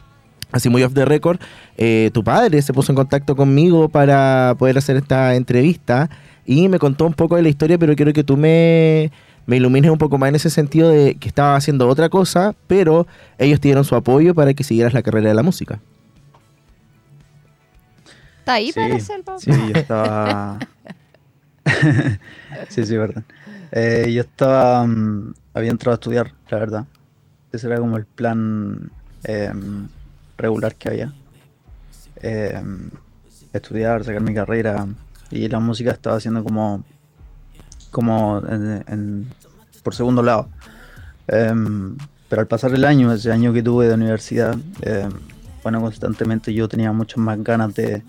así 0.52 0.70
muy 0.70 0.84
off 0.84 0.94
the 0.94 1.06
record, 1.06 1.40
eh, 1.78 2.10
tu 2.14 2.24
padre 2.24 2.62
se 2.62 2.74
puso 2.74 2.92
en 2.92 2.96
contacto 2.96 3.36
conmigo 3.36 3.90
para 3.90 4.56
poder 4.58 4.78
hacer 4.78 4.96
esta 4.96 5.36
entrevista 5.36 6.10
y 6.46 6.70
me 6.70 6.80
contó 6.80 7.06
un 7.06 7.14
poco 7.14 7.36
de 7.36 7.42
la 7.42 7.50
historia, 7.50 7.78
pero 7.78 7.96
quiero 7.96 8.14
que 8.14 8.24
tú 8.24 8.38
me, 8.38 9.12
me 9.46 9.58
ilumines 9.58 9.92
un 9.92 9.98
poco 9.98 10.18
más 10.18 10.30
en 10.30 10.36
ese 10.36 10.50
sentido 10.50 10.90
de 10.90 11.16
que 11.16 11.28
estaba 11.28 11.56
haciendo 11.56 11.88
otra 11.88 12.10
cosa, 12.10 12.56
pero 12.68 13.08
ellos 13.38 13.60
te 13.60 13.68
dieron 13.68 13.84
su 13.84 13.96
apoyo 13.96 14.34
para 14.34 14.54
que 14.54 14.64
siguieras 14.64 14.94
la 14.94 15.02
carrera 15.02 15.30
de 15.30 15.36
la 15.36 15.44
música. 15.44 15.80
Está 18.46 18.54
ahí 18.54 18.72
Sí, 18.72 18.80
parece 18.80 19.16
el 19.16 19.24
papá. 19.24 19.40
Sí, 19.40 19.50
yo 19.52 19.74
estaba. 19.80 20.60
sí, 22.70 22.86
sí, 22.86 22.96
verdad. 22.96 23.24
Eh, 23.72 24.12
yo 24.14 24.22
estaba. 24.22 24.86
mm, 24.86 25.34
había 25.56 25.72
entrado 25.72 25.94
a 25.94 25.96
estudiar, 25.96 26.32
la 26.50 26.60
verdad. 26.60 26.86
Ese 27.52 27.66
era 27.66 27.78
como 27.80 27.98
el 27.98 28.06
plan 28.06 28.92
em, 29.24 29.88
regular 30.38 30.76
que 30.76 30.90
había. 30.90 31.14
Em, 32.22 32.92
estudiar, 33.52 34.04
sacar 34.04 34.22
mi 34.22 34.36
carrera. 34.36 34.86
Y 35.32 35.48
la 35.48 35.60
música 35.60 35.90
estaba 35.92 36.18
haciendo 36.18 36.44
como. 36.44 36.84
como 37.90 38.44
en- 38.48 38.84
en- 38.88 39.28
por 39.82 39.96
segundo 39.96 40.22
lado. 40.22 40.50
Em, 41.28 41.98
pero 42.30 42.42
al 42.42 42.48
pasar 42.48 42.74
el 42.76 42.86
año, 42.86 43.12
ese 43.12 43.32
año 43.32 43.54
que 43.54 43.64
tuve 43.64 43.88
de 43.88 43.96
universidad, 43.96 44.56
bueno, 45.64 45.82
constantemente 45.82 46.54
yo 46.54 46.68
tenía 46.70 46.92
muchas 46.92 47.18
más 47.18 47.44
ganas 47.44 47.74
de, 47.74 48.04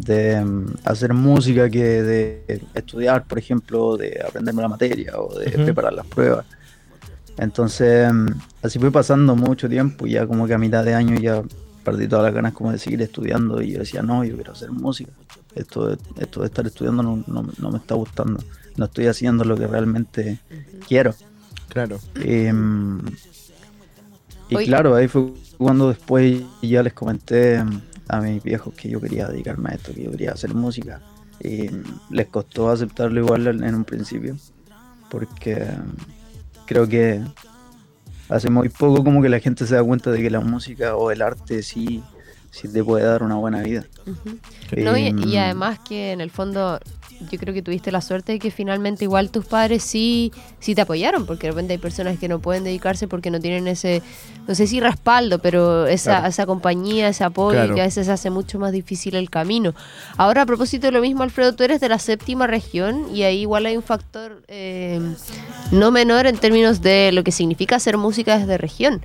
de 0.00 0.44
mm, 0.44 0.66
hacer 0.84 1.12
música 1.14 1.68
que 1.70 2.02
de 2.02 2.62
estudiar, 2.74 3.24
por 3.24 3.38
ejemplo, 3.38 3.96
de 3.96 4.20
aprenderme 4.26 4.62
la 4.62 4.68
materia 4.68 5.18
o 5.18 5.38
de 5.38 5.50
preparar 5.50 5.92
las 5.92 6.06
pruebas. 6.06 6.44
Entonces, 7.36 8.12
mm, 8.12 8.26
así 8.62 8.78
fue 8.78 8.90
pasando 8.90 9.36
mucho 9.36 9.68
tiempo 9.68 10.06
y 10.06 10.12
ya 10.12 10.26
como 10.26 10.46
que 10.46 10.54
a 10.54 10.58
mitad 10.58 10.84
de 10.84 10.94
año 10.94 11.16
ya 11.18 11.42
perdí 11.84 12.08
todas 12.08 12.24
las 12.24 12.34
ganas 12.34 12.52
como 12.52 12.72
de 12.72 12.78
seguir 12.78 13.00
estudiando 13.02 13.62
y 13.62 13.72
yo 13.72 13.78
decía, 13.80 14.02
no, 14.02 14.24
yo 14.24 14.34
quiero 14.34 14.52
hacer 14.52 14.70
música. 14.72 15.10
Esto 15.54 15.88
de, 15.88 15.98
esto 16.20 16.40
de 16.40 16.46
estar 16.46 16.66
estudiando 16.66 17.02
no, 17.02 17.24
no- 17.26 17.48
no 17.58 17.70
me 17.70 17.78
está 17.78 17.94
gustando. 17.94 18.42
No 18.76 18.84
estoy 18.84 19.06
haciendo 19.06 19.44
lo 19.44 19.56
que 19.56 19.66
realmente 19.66 20.38
quiero. 20.86 21.14
Claro. 21.68 21.98
Y, 22.24 22.52
mm, 22.52 23.00
y 24.50 24.54
claro, 24.66 24.94
ahí 24.94 25.08
fue 25.08 25.32
cuando 25.56 25.88
después 25.88 26.42
ya 26.62 26.82
les 26.82 26.92
comenté 26.92 27.62
a 28.08 28.20
mis 28.20 28.42
viejos 28.42 28.74
que 28.74 28.88
yo 28.88 29.00
quería 29.00 29.28
dedicarme 29.28 29.70
a 29.70 29.74
esto, 29.74 29.94
que 29.94 30.04
yo 30.04 30.10
quería 30.10 30.32
hacer 30.32 30.54
música. 30.54 31.00
Y 31.40 31.70
les 32.10 32.26
costó 32.26 32.70
aceptarlo 32.70 33.20
igual 33.20 33.46
en 33.46 33.74
un 33.74 33.84
principio, 33.84 34.36
porque 35.10 35.56
mm, 35.56 36.64
creo 36.66 36.88
que 36.88 37.22
hace 38.28 38.50
muy 38.50 38.68
poco 38.68 39.04
como 39.04 39.22
que 39.22 39.28
la 39.28 39.38
gente 39.38 39.66
se 39.66 39.76
da 39.76 39.84
cuenta 39.84 40.10
de 40.10 40.20
que 40.20 40.30
la 40.30 40.40
música 40.40 40.96
o 40.96 41.10
el 41.10 41.22
arte 41.22 41.62
sí 41.62 42.02
sí 42.50 42.68
te 42.68 42.82
puede 42.82 43.04
dar 43.04 43.22
una 43.22 43.36
buena 43.36 43.62
vida. 43.62 43.84
No, 44.76 44.96
y, 44.96 45.06
Em, 45.06 45.18
y 45.28 45.36
además 45.36 45.78
que 45.80 46.12
en 46.12 46.20
el 46.20 46.30
fondo 46.30 46.80
yo 47.30 47.38
creo 47.38 47.52
que 47.52 47.62
tuviste 47.62 47.90
la 47.90 48.00
suerte 48.00 48.32
de 48.32 48.38
que 48.38 48.50
finalmente 48.50 49.04
igual 49.04 49.30
tus 49.30 49.44
padres 49.44 49.82
sí, 49.82 50.32
sí 50.60 50.74
te 50.74 50.82
apoyaron, 50.82 51.26
porque 51.26 51.46
de 51.48 51.52
repente 51.52 51.72
hay 51.72 51.78
personas 51.78 52.18
que 52.18 52.28
no 52.28 52.38
pueden 52.38 52.64
dedicarse 52.64 53.08
porque 53.08 53.30
no 53.30 53.40
tienen 53.40 53.66
ese, 53.68 54.02
no 54.46 54.54
sé 54.54 54.66
si 54.66 54.80
respaldo, 54.80 55.38
pero 55.40 55.86
esa, 55.86 56.10
Claro. 56.12 56.28
esa 56.28 56.46
compañía, 56.46 57.08
ese 57.08 57.24
apoyo 57.24 57.58
Claro. 57.58 57.74
que 57.74 57.80
a 57.80 57.84
veces 57.84 58.08
hace 58.08 58.30
mucho 58.30 58.58
más 58.58 58.72
difícil 58.72 59.16
el 59.16 59.30
camino. 59.30 59.74
Ahora 60.16 60.42
a 60.42 60.46
propósito 60.46 60.86
de 60.86 60.92
lo 60.92 61.00
mismo, 61.00 61.22
Alfredo, 61.22 61.54
tú 61.54 61.64
eres 61.64 61.80
de 61.80 61.88
la 61.88 61.98
séptima 61.98 62.46
región 62.46 63.06
y 63.14 63.22
ahí 63.24 63.40
igual 63.40 63.66
hay 63.66 63.76
un 63.76 63.82
factor 63.82 64.42
eh, 64.48 65.00
no 65.72 65.90
menor 65.90 66.26
en 66.26 66.36
términos 66.38 66.80
de 66.82 67.10
lo 67.12 67.24
que 67.24 67.32
significa 67.32 67.76
hacer 67.76 67.96
música 67.98 68.38
desde 68.38 68.58
región. 68.58 69.02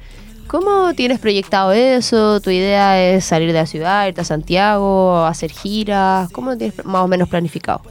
¿Cómo 0.48 0.94
tienes 0.94 1.20
proyectado 1.20 1.72
eso? 1.72 2.40
¿Tu 2.42 2.50
idea 2.52 3.02
es 3.02 3.26
salir 3.26 3.48
de 3.48 3.54
la 3.60 3.66
ciudad, 3.66 4.08
irte 4.08 4.22
a 4.22 4.26
Santiago, 4.26 5.26
hacer 5.26 5.52
giras? 5.52 6.30
¿Cómo 6.32 6.52
lo 6.52 6.58
tienes 6.58 6.84
más 6.86 7.02
o 7.04 7.08
menos 7.08 7.30
planificado? 7.30 7.82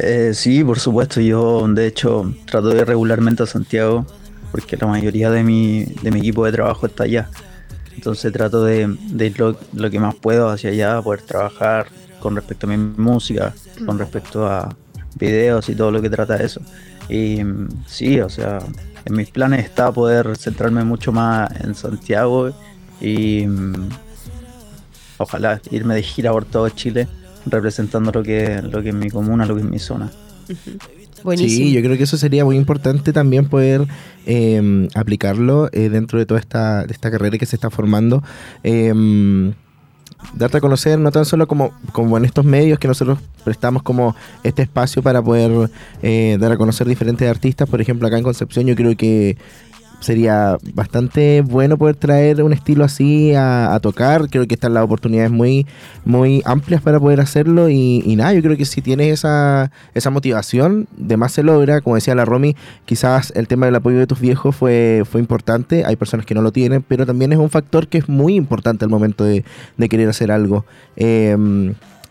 Eh, 0.00 0.30
sí, 0.32 0.62
por 0.62 0.78
supuesto, 0.78 1.20
yo 1.20 1.66
de 1.66 1.88
hecho 1.88 2.32
trato 2.46 2.68
de 2.68 2.82
ir 2.82 2.86
regularmente 2.86 3.42
a 3.42 3.46
Santiago 3.46 4.06
porque 4.52 4.76
la 4.76 4.86
mayoría 4.86 5.28
de 5.28 5.42
mi, 5.42 5.84
de 6.02 6.12
mi 6.12 6.20
equipo 6.20 6.44
de 6.46 6.52
trabajo 6.52 6.86
está 6.86 7.02
allá. 7.02 7.28
Entonces 7.96 8.32
trato 8.32 8.64
de, 8.64 8.86
de 8.86 9.26
ir 9.26 9.40
lo, 9.40 9.58
lo 9.72 9.90
que 9.90 9.98
más 9.98 10.14
puedo 10.14 10.48
hacia 10.50 10.70
allá, 10.70 11.02
poder 11.02 11.22
trabajar 11.22 11.88
con 12.20 12.36
respecto 12.36 12.68
a 12.68 12.70
mi 12.70 12.76
música, 12.76 13.52
con 13.84 13.98
respecto 13.98 14.46
a 14.46 14.68
videos 15.16 15.68
y 15.68 15.74
todo 15.74 15.90
lo 15.90 16.00
que 16.00 16.10
trata 16.10 16.36
eso. 16.36 16.60
Y 17.08 17.40
sí, 17.86 18.20
o 18.20 18.28
sea, 18.28 18.60
en 19.04 19.16
mis 19.16 19.30
planes 19.30 19.64
está 19.64 19.90
poder 19.90 20.36
centrarme 20.36 20.84
mucho 20.84 21.10
más 21.10 21.50
en 21.60 21.74
Santiago 21.74 22.52
y 23.00 23.46
mm, 23.48 23.88
ojalá 25.18 25.60
irme 25.72 25.96
de 25.96 26.02
gira 26.04 26.30
por 26.30 26.44
todo 26.44 26.68
Chile 26.68 27.08
representando 27.50 28.12
lo 28.12 28.22
que, 28.22 28.62
lo 28.62 28.82
que 28.82 28.90
es 28.90 28.94
mi 28.94 29.10
comuna, 29.10 29.46
lo 29.46 29.54
que 29.54 29.62
es 29.62 29.68
mi 29.68 29.78
zona. 29.78 30.10
Buenísimo. 31.24 31.66
Sí, 31.66 31.72
yo 31.72 31.82
creo 31.82 31.96
que 31.96 32.04
eso 32.04 32.16
sería 32.16 32.44
muy 32.44 32.56
importante 32.56 33.12
también 33.12 33.46
poder 33.48 33.86
eh, 34.26 34.88
aplicarlo 34.94 35.68
eh, 35.72 35.88
dentro 35.88 36.18
de 36.18 36.26
toda 36.26 36.40
esta, 36.40 36.84
de 36.84 36.92
esta 36.92 37.10
carrera 37.10 37.38
que 37.38 37.46
se 37.46 37.56
está 37.56 37.70
formando. 37.70 38.22
Eh, 38.62 39.52
darte 40.34 40.58
a 40.58 40.60
conocer, 40.60 40.98
no 40.98 41.10
tan 41.10 41.24
solo 41.24 41.46
como, 41.46 41.72
como 41.92 42.16
en 42.16 42.24
estos 42.24 42.44
medios 42.44 42.78
que 42.78 42.88
nosotros 42.88 43.18
prestamos 43.44 43.82
como 43.82 44.16
este 44.42 44.62
espacio 44.62 45.02
para 45.02 45.22
poder 45.22 45.70
eh, 46.02 46.36
dar 46.40 46.52
a 46.52 46.56
conocer 46.56 46.86
diferentes 46.86 47.28
artistas. 47.28 47.68
Por 47.68 47.80
ejemplo, 47.80 48.06
acá 48.06 48.18
en 48.18 48.24
Concepción 48.24 48.66
yo 48.66 48.74
creo 48.74 48.96
que 48.96 49.36
sería 50.00 50.58
bastante 50.74 51.42
bueno 51.42 51.76
poder 51.76 51.96
traer 51.96 52.42
un 52.42 52.52
estilo 52.52 52.84
así 52.84 53.32
a, 53.34 53.78
tocar. 53.82 54.28
Creo 54.28 54.46
que 54.46 54.54
están 54.54 54.74
las 54.74 54.84
oportunidades 54.84 55.30
muy, 55.30 55.66
muy 56.04 56.42
amplias 56.44 56.82
para 56.82 56.98
poder 57.00 57.20
hacerlo. 57.20 57.68
Y, 57.68 58.02
y 58.04 58.16
nada, 58.16 58.32
yo 58.32 58.42
creo 58.42 58.56
que 58.56 58.64
si 58.64 58.82
tienes 58.82 59.12
esa, 59.12 59.70
esa 59.94 60.10
motivación, 60.10 60.88
de 60.96 61.16
más 61.16 61.32
se 61.32 61.42
logra. 61.42 61.80
Como 61.80 61.96
decía 61.96 62.14
la 62.14 62.24
Romy, 62.24 62.56
quizás 62.84 63.32
el 63.36 63.48
tema 63.48 63.66
del 63.66 63.74
apoyo 63.76 63.98
de 63.98 64.06
tus 64.06 64.20
viejos 64.20 64.54
fue, 64.54 65.02
fue 65.10 65.20
importante. 65.20 65.84
Hay 65.84 65.96
personas 65.96 66.26
que 66.26 66.34
no 66.34 66.42
lo 66.42 66.52
tienen, 66.52 66.82
pero 66.82 67.06
también 67.06 67.32
es 67.32 67.38
un 67.38 67.50
factor 67.50 67.88
que 67.88 67.98
es 67.98 68.08
muy 68.08 68.34
importante 68.34 68.84
al 68.84 68.90
momento 68.90 69.24
de, 69.24 69.44
de 69.76 69.88
querer 69.88 70.08
hacer 70.08 70.30
algo. 70.30 70.64
Eh, 70.96 71.36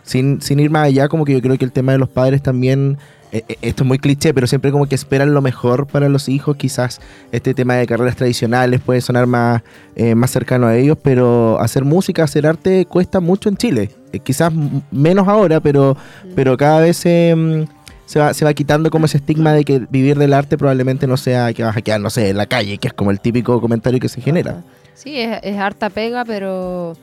sin, 0.07 0.41
sin 0.41 0.59
ir 0.59 0.69
más 0.69 0.85
allá, 0.85 1.09
como 1.09 1.25
que 1.25 1.33
yo 1.33 1.41
creo 1.41 1.57
que 1.57 1.65
el 1.65 1.73
tema 1.73 1.91
de 1.91 1.97
los 1.97 2.07
padres 2.07 2.41
también 2.41 2.97
esto 3.31 3.83
es 3.83 3.87
muy 3.87 3.99
cliché, 3.99 4.33
pero 4.33 4.47
siempre 4.47 4.71
como 4.71 4.87
que 4.87 4.95
esperan 4.95 5.33
lo 5.33 5.41
mejor 5.41 5.87
para 5.87 6.09
los 6.09 6.29
hijos. 6.29 6.55
Quizás 6.57 6.99
este 7.31 7.53
tema 7.53 7.75
de 7.75 7.85
carreras 7.85 8.15
tradicionales 8.15 8.81
puede 8.81 9.01
sonar 9.01 9.27
más, 9.27 9.63
eh, 9.95 10.15
más 10.15 10.31
cercano 10.31 10.67
a 10.67 10.75
ellos, 10.75 10.97
pero 11.01 11.59
hacer 11.59 11.83
música, 11.83 12.23
hacer 12.23 12.47
arte 12.47 12.85
cuesta 12.85 13.19
mucho 13.19 13.49
en 13.49 13.57
Chile. 13.57 13.91
Eh, 14.13 14.19
quizás 14.19 14.51
menos 14.91 15.27
ahora, 15.27 15.59
pero, 15.59 15.97
pero 16.35 16.55
cada 16.57 16.79
vez 16.79 16.97
se, 16.97 17.35
mm, 17.35 17.65
se, 18.05 18.19
va, 18.19 18.33
se 18.33 18.45
va 18.45 18.53
quitando 18.53 18.89
como 18.89 19.05
ese 19.05 19.17
estigma 19.17 19.53
de 19.53 19.65
que 19.65 19.79
vivir 19.89 20.17
del 20.17 20.33
arte 20.33 20.57
probablemente 20.57 21.07
no 21.07 21.17
sea 21.17 21.53
que 21.53 21.63
vas 21.63 21.75
a 21.75 21.81
quedar, 21.81 21.99
no 21.99 22.09
sé, 22.09 22.29
en 22.29 22.37
la 22.37 22.45
calle, 22.45 22.77
que 22.77 22.87
es 22.87 22.93
como 22.93 23.11
el 23.11 23.19
típico 23.19 23.59
comentario 23.59 23.99
que 23.99 24.09
se 24.09 24.21
genera. 24.21 24.63
Sí, 24.93 25.19
es, 25.19 25.39
es 25.43 25.57
harta 25.57 25.89
pega, 25.89 26.25
pero 26.25 26.95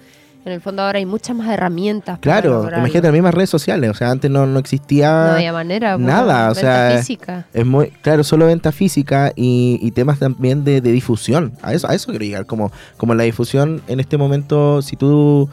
en 0.45 0.53
el 0.53 0.61
fondo 0.61 0.83
ahora 0.83 0.99
hay 0.99 1.07
muchas 1.07 1.35
más 1.37 1.49
herramientas. 1.49 2.19
para 2.19 2.21
Claro, 2.21 2.55
lograrlo. 2.55 2.79
imagínate 2.79 3.07
las 3.09 3.13
mismas 3.15 3.35
redes 3.35 3.51
sociales, 3.51 3.91
o 3.91 3.95
sea, 3.95 4.11
antes 4.11 4.31
no, 4.31 4.47
no 4.47 4.59
existía... 4.59 5.11
No 5.11 5.33
había 5.37 5.53
manera. 5.53 5.97
pues, 5.97 6.07
Nada, 6.07 6.51
o 6.51 6.55
venta 6.55 6.61
sea, 6.89 6.99
física. 6.99 7.47
Es 7.55 7.65
muy, 7.65 7.89
claro, 8.03 8.25
solo 8.25 8.47
venta 8.47 8.71
física 8.73 9.33
y, 9.37 9.79
y 9.83 9.91
temas 9.93 10.19
también 10.19 10.65
de, 10.65 10.81
de 10.81 10.93
difusión. 10.93 11.53
A 11.63 11.73
eso, 11.73 11.89
a 11.89 11.95
eso 11.95 12.09
quiero 12.11 12.25
llegar. 12.25 12.47
Como, 12.47 12.71
como 12.97 13.15
la 13.15 13.25
difusión 13.25 13.81
en 13.89 14.01
este 14.01 14.17
momento, 14.19 14.83
si 14.83 14.97
tú 14.97 15.49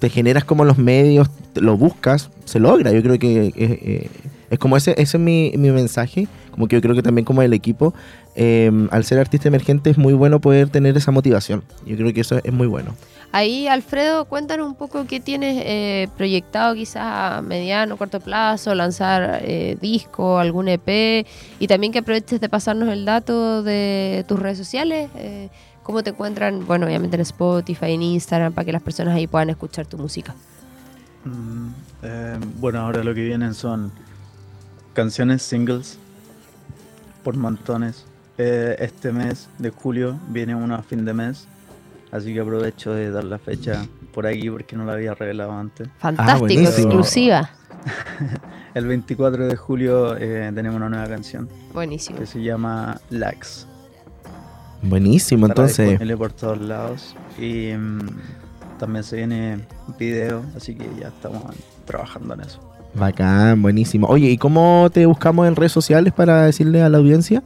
te 0.00 0.08
generas 0.10 0.44
como 0.44 0.64
los 0.64 0.78
medios, 0.78 1.28
lo 1.54 1.76
buscas, 1.76 2.30
se 2.44 2.60
logra. 2.60 2.92
Yo 2.92 3.02
creo 3.02 3.18
que 3.18 3.46
eh, 3.46 3.52
eh, 3.56 4.10
es 4.50 4.58
como 4.58 4.76
ese, 4.76 4.92
ese 4.92 5.16
es 5.16 5.22
mi, 5.22 5.52
mi 5.56 5.70
mensaje. 5.70 6.28
Como 6.50 6.66
que 6.66 6.76
yo 6.76 6.82
creo 6.82 6.94
que 6.96 7.02
también 7.02 7.24
como 7.24 7.42
el 7.42 7.52
equipo, 7.52 7.94
eh, 8.38 8.70
al 8.90 9.04
ser 9.04 9.18
artista 9.18 9.48
emergente 9.48 9.90
es 9.90 9.98
muy 9.98 10.14
bueno 10.14 10.40
poder 10.40 10.68
tener 10.68 10.96
esa 10.96 11.10
motivación. 11.10 11.64
Yo 11.84 11.96
creo 11.96 12.14
que 12.14 12.20
eso 12.20 12.40
es 12.42 12.52
muy 12.52 12.68
bueno. 12.68 12.94
Ahí, 13.30 13.68
Alfredo, 13.68 14.24
cuéntanos 14.24 14.66
un 14.66 14.74
poco 14.74 15.06
qué 15.06 15.20
tienes 15.20 15.62
eh, 15.66 16.08
proyectado 16.16 16.74
quizás 16.74 17.02
a 17.02 17.42
mediano, 17.42 17.98
corto 17.98 18.20
plazo, 18.20 18.74
lanzar 18.74 19.40
eh, 19.42 19.76
disco, 19.82 20.38
algún 20.38 20.68
EP 20.68 21.26
y 21.58 21.66
también 21.66 21.92
que 21.92 21.98
aproveches 21.98 22.40
de 22.40 22.48
pasarnos 22.48 22.88
el 22.88 23.04
dato 23.04 23.62
de 23.62 24.24
tus 24.26 24.38
redes 24.38 24.56
sociales, 24.56 25.10
eh, 25.16 25.50
cómo 25.82 26.02
te 26.02 26.10
encuentran, 26.10 26.64
bueno, 26.66 26.86
obviamente 26.86 27.16
en 27.16 27.22
Spotify, 27.22 27.92
en 27.92 28.02
Instagram, 28.02 28.54
para 28.54 28.64
que 28.64 28.72
las 28.72 28.82
personas 28.82 29.14
ahí 29.14 29.26
puedan 29.26 29.50
escuchar 29.50 29.84
tu 29.86 29.98
música. 29.98 30.34
Mm, 31.24 31.68
eh, 32.02 32.38
bueno, 32.58 32.80
ahora 32.80 33.04
lo 33.04 33.14
que 33.14 33.24
vienen 33.24 33.52
son 33.52 33.92
canciones, 34.94 35.42
singles, 35.42 35.98
por 37.22 37.36
montones. 37.36 38.06
Eh, 38.38 38.76
este 38.78 39.12
mes 39.12 39.48
de 39.58 39.70
julio 39.70 40.16
viene 40.28 40.54
uno 40.54 40.74
a 40.76 40.82
fin 40.82 41.04
de 41.04 41.12
mes, 41.12 41.46
así 42.12 42.32
que 42.32 42.40
aprovecho 42.40 42.92
de 42.92 43.10
dar 43.10 43.24
la 43.24 43.38
fecha 43.38 43.84
por 44.14 44.26
aquí 44.26 44.48
porque 44.48 44.76
no 44.76 44.84
la 44.84 44.92
había 44.92 45.14
revelado 45.14 45.52
antes. 45.52 45.88
Fantástico, 45.98 46.38
buenísimo. 46.40 46.68
exclusiva. 46.68 47.50
El 48.74 48.86
24 48.86 49.46
de 49.48 49.56
julio 49.56 50.16
eh, 50.16 50.50
tenemos 50.54 50.76
una 50.76 50.88
nueva 50.88 51.06
canción 51.08 51.48
Buenísimo. 51.72 52.18
que 52.18 52.26
se 52.26 52.40
llama 52.42 53.00
Lax. 53.10 53.66
Buenísimo, 54.82 55.46
Estará 55.46 55.62
entonces. 55.62 55.88
disponible 55.88 56.16
por 56.16 56.32
todos 56.32 56.60
lados 56.60 57.16
y 57.38 57.72
mm, 57.76 57.98
también 58.78 59.02
se 59.02 59.16
viene 59.16 59.58
video, 59.98 60.44
así 60.56 60.74
que 60.76 60.88
ya 61.00 61.08
estamos 61.08 61.42
trabajando 61.84 62.34
en 62.34 62.40
eso. 62.42 62.60
Bacán, 62.94 63.60
buenísimo. 63.62 64.06
Oye, 64.06 64.28
¿y 64.30 64.38
cómo 64.38 64.88
te 64.92 65.04
buscamos 65.06 65.46
en 65.48 65.56
redes 65.56 65.72
sociales 65.72 66.12
para 66.12 66.44
decirle 66.44 66.82
a 66.82 66.88
la 66.88 66.98
audiencia? 66.98 67.42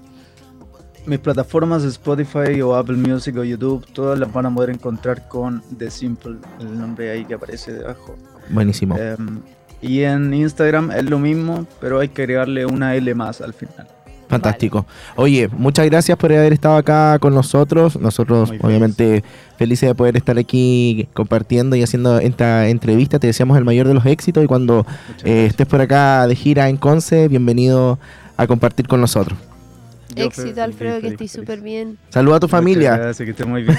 Mis 1.04 1.18
plataformas 1.18 1.82
Spotify 1.82 2.62
o 2.62 2.76
Apple 2.76 2.96
Music 2.96 3.36
o 3.36 3.42
YouTube, 3.42 3.84
todas 3.92 4.18
las 4.18 4.32
van 4.32 4.46
a 4.46 4.54
poder 4.54 4.70
encontrar 4.70 5.26
con 5.28 5.62
The 5.76 5.90
Simple, 5.90 6.36
el 6.60 6.78
nombre 6.78 7.10
ahí 7.10 7.24
que 7.24 7.34
aparece 7.34 7.72
debajo. 7.72 8.16
Buenísimo. 8.50 8.96
Em, 8.96 9.40
y 9.80 10.02
en 10.02 10.32
Instagram 10.32 10.92
es 10.92 11.04
lo 11.10 11.18
mismo, 11.18 11.66
pero 11.80 11.98
hay 11.98 12.08
que 12.08 12.22
agregarle 12.22 12.66
una 12.66 12.94
L 12.94 13.14
más 13.16 13.40
al 13.40 13.52
final. 13.52 13.88
Fantástico. 14.28 14.86
Oye, 15.16 15.48
muchas 15.48 15.84
gracias 15.86 16.16
por 16.16 16.32
haber 16.32 16.52
estado 16.54 16.76
acá 16.76 17.18
con 17.18 17.34
nosotros. 17.34 18.00
Nosotros, 18.00 18.48
Muy 18.48 18.58
feliz. 18.58 18.64
obviamente, 18.64 19.24
felices 19.58 19.88
de 19.88 19.94
poder 19.94 20.16
estar 20.16 20.38
aquí 20.38 21.08
compartiendo 21.12 21.76
y 21.76 21.82
haciendo 21.82 22.18
esta 22.18 22.68
entrevista. 22.68 23.18
Te 23.18 23.26
deseamos 23.26 23.58
el 23.58 23.64
mayor 23.64 23.88
de 23.88 23.94
los 23.94 24.06
éxitos 24.06 24.42
y 24.42 24.46
cuando 24.46 24.86
eh, 25.24 25.46
estés 25.46 25.66
por 25.66 25.80
acá 25.82 26.26
de 26.28 26.34
gira 26.36 26.68
en 26.68 26.78
Conce, 26.78 27.28
bienvenido 27.28 27.98
a 28.36 28.46
compartir 28.46 28.86
con 28.88 29.02
nosotros. 29.02 29.36
Yo 30.14 30.24
Éxito, 30.24 30.42
feliz, 30.48 30.58
Alfredo, 30.58 30.94
que 30.96 31.00
feliz, 31.02 31.12
estés 31.12 31.32
feliz. 31.32 31.46
súper 31.48 31.60
bien. 31.60 31.98
Saluda 32.10 32.36
a 32.36 32.40
tu 32.40 32.46
Muchas 32.46 32.58
familia. 32.58 32.96
Gracias, 32.96 33.24
que 33.24 33.30
esté 33.30 33.44
muy 33.44 33.62
bien. 33.62 33.76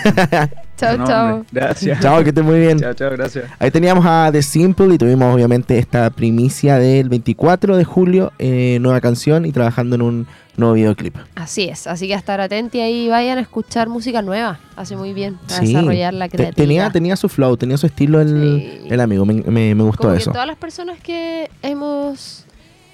Chao, 0.77 0.97
No, 0.97 1.05
chao. 1.07 1.33
hombre, 1.35 1.47
Gracias. 1.51 1.99
Chao, 1.99 2.23
que 2.23 2.29
estés 2.29 2.43
muy 2.43 2.59
bien. 2.59 2.79
Chao, 2.79 2.93
chao, 2.93 3.09
gracias. 3.11 3.45
Ahí 3.59 3.71
teníamos 3.71 4.05
a 4.05 4.29
The 4.31 4.41
Simple 4.41 4.95
y 4.95 4.97
tuvimos 4.97 5.33
obviamente 5.33 5.77
esta 5.77 6.09
primicia 6.09 6.77
del 6.77 7.09
24 7.09 7.77
de 7.77 7.83
julio, 7.83 8.31
eh, 8.39 8.77
nueva 8.81 8.99
canción 9.01 9.45
y 9.45 9.51
trabajando 9.51 9.95
en 9.95 10.01
un 10.01 10.27
nuevo 10.55 10.73
videoclip. 10.75 11.15
Así 11.35 11.63
es, 11.63 11.87
así 11.87 12.07
que 12.07 12.13
a 12.13 12.17
estar 12.17 12.39
atentos 12.39 12.75
y 12.75 12.79
ahí 12.81 13.09
vayan 13.09 13.39
a 13.39 13.41
escuchar 13.41 13.89
música 13.89 14.21
nueva. 14.21 14.59
Hace 14.75 14.95
muy 14.95 15.11
bien 15.13 15.37
para 15.47 15.61
Sí. 15.61 15.67
desarrollar 15.73 16.13
la 16.13 16.29
creatividad. 16.29 16.55
tenía, 16.55 16.89
tenía 16.91 17.15
su 17.15 17.27
flow, 17.27 17.57
tenía 17.57 17.75
su 17.77 17.87
estilo 17.87 18.21
el, 18.21 18.29
Sí. 18.61 18.87
el 18.89 18.99
amigo, 18.99 19.25
me, 19.25 19.33
me- 19.35 19.73
me 19.73 19.83
gustó 19.83 20.03
Como 20.03 20.13
que 20.13 20.19
eso. 20.19 20.31
todas 20.31 20.45
las 20.45 20.57
personas 20.57 20.99
que 20.99 21.49
hemos 21.63 22.45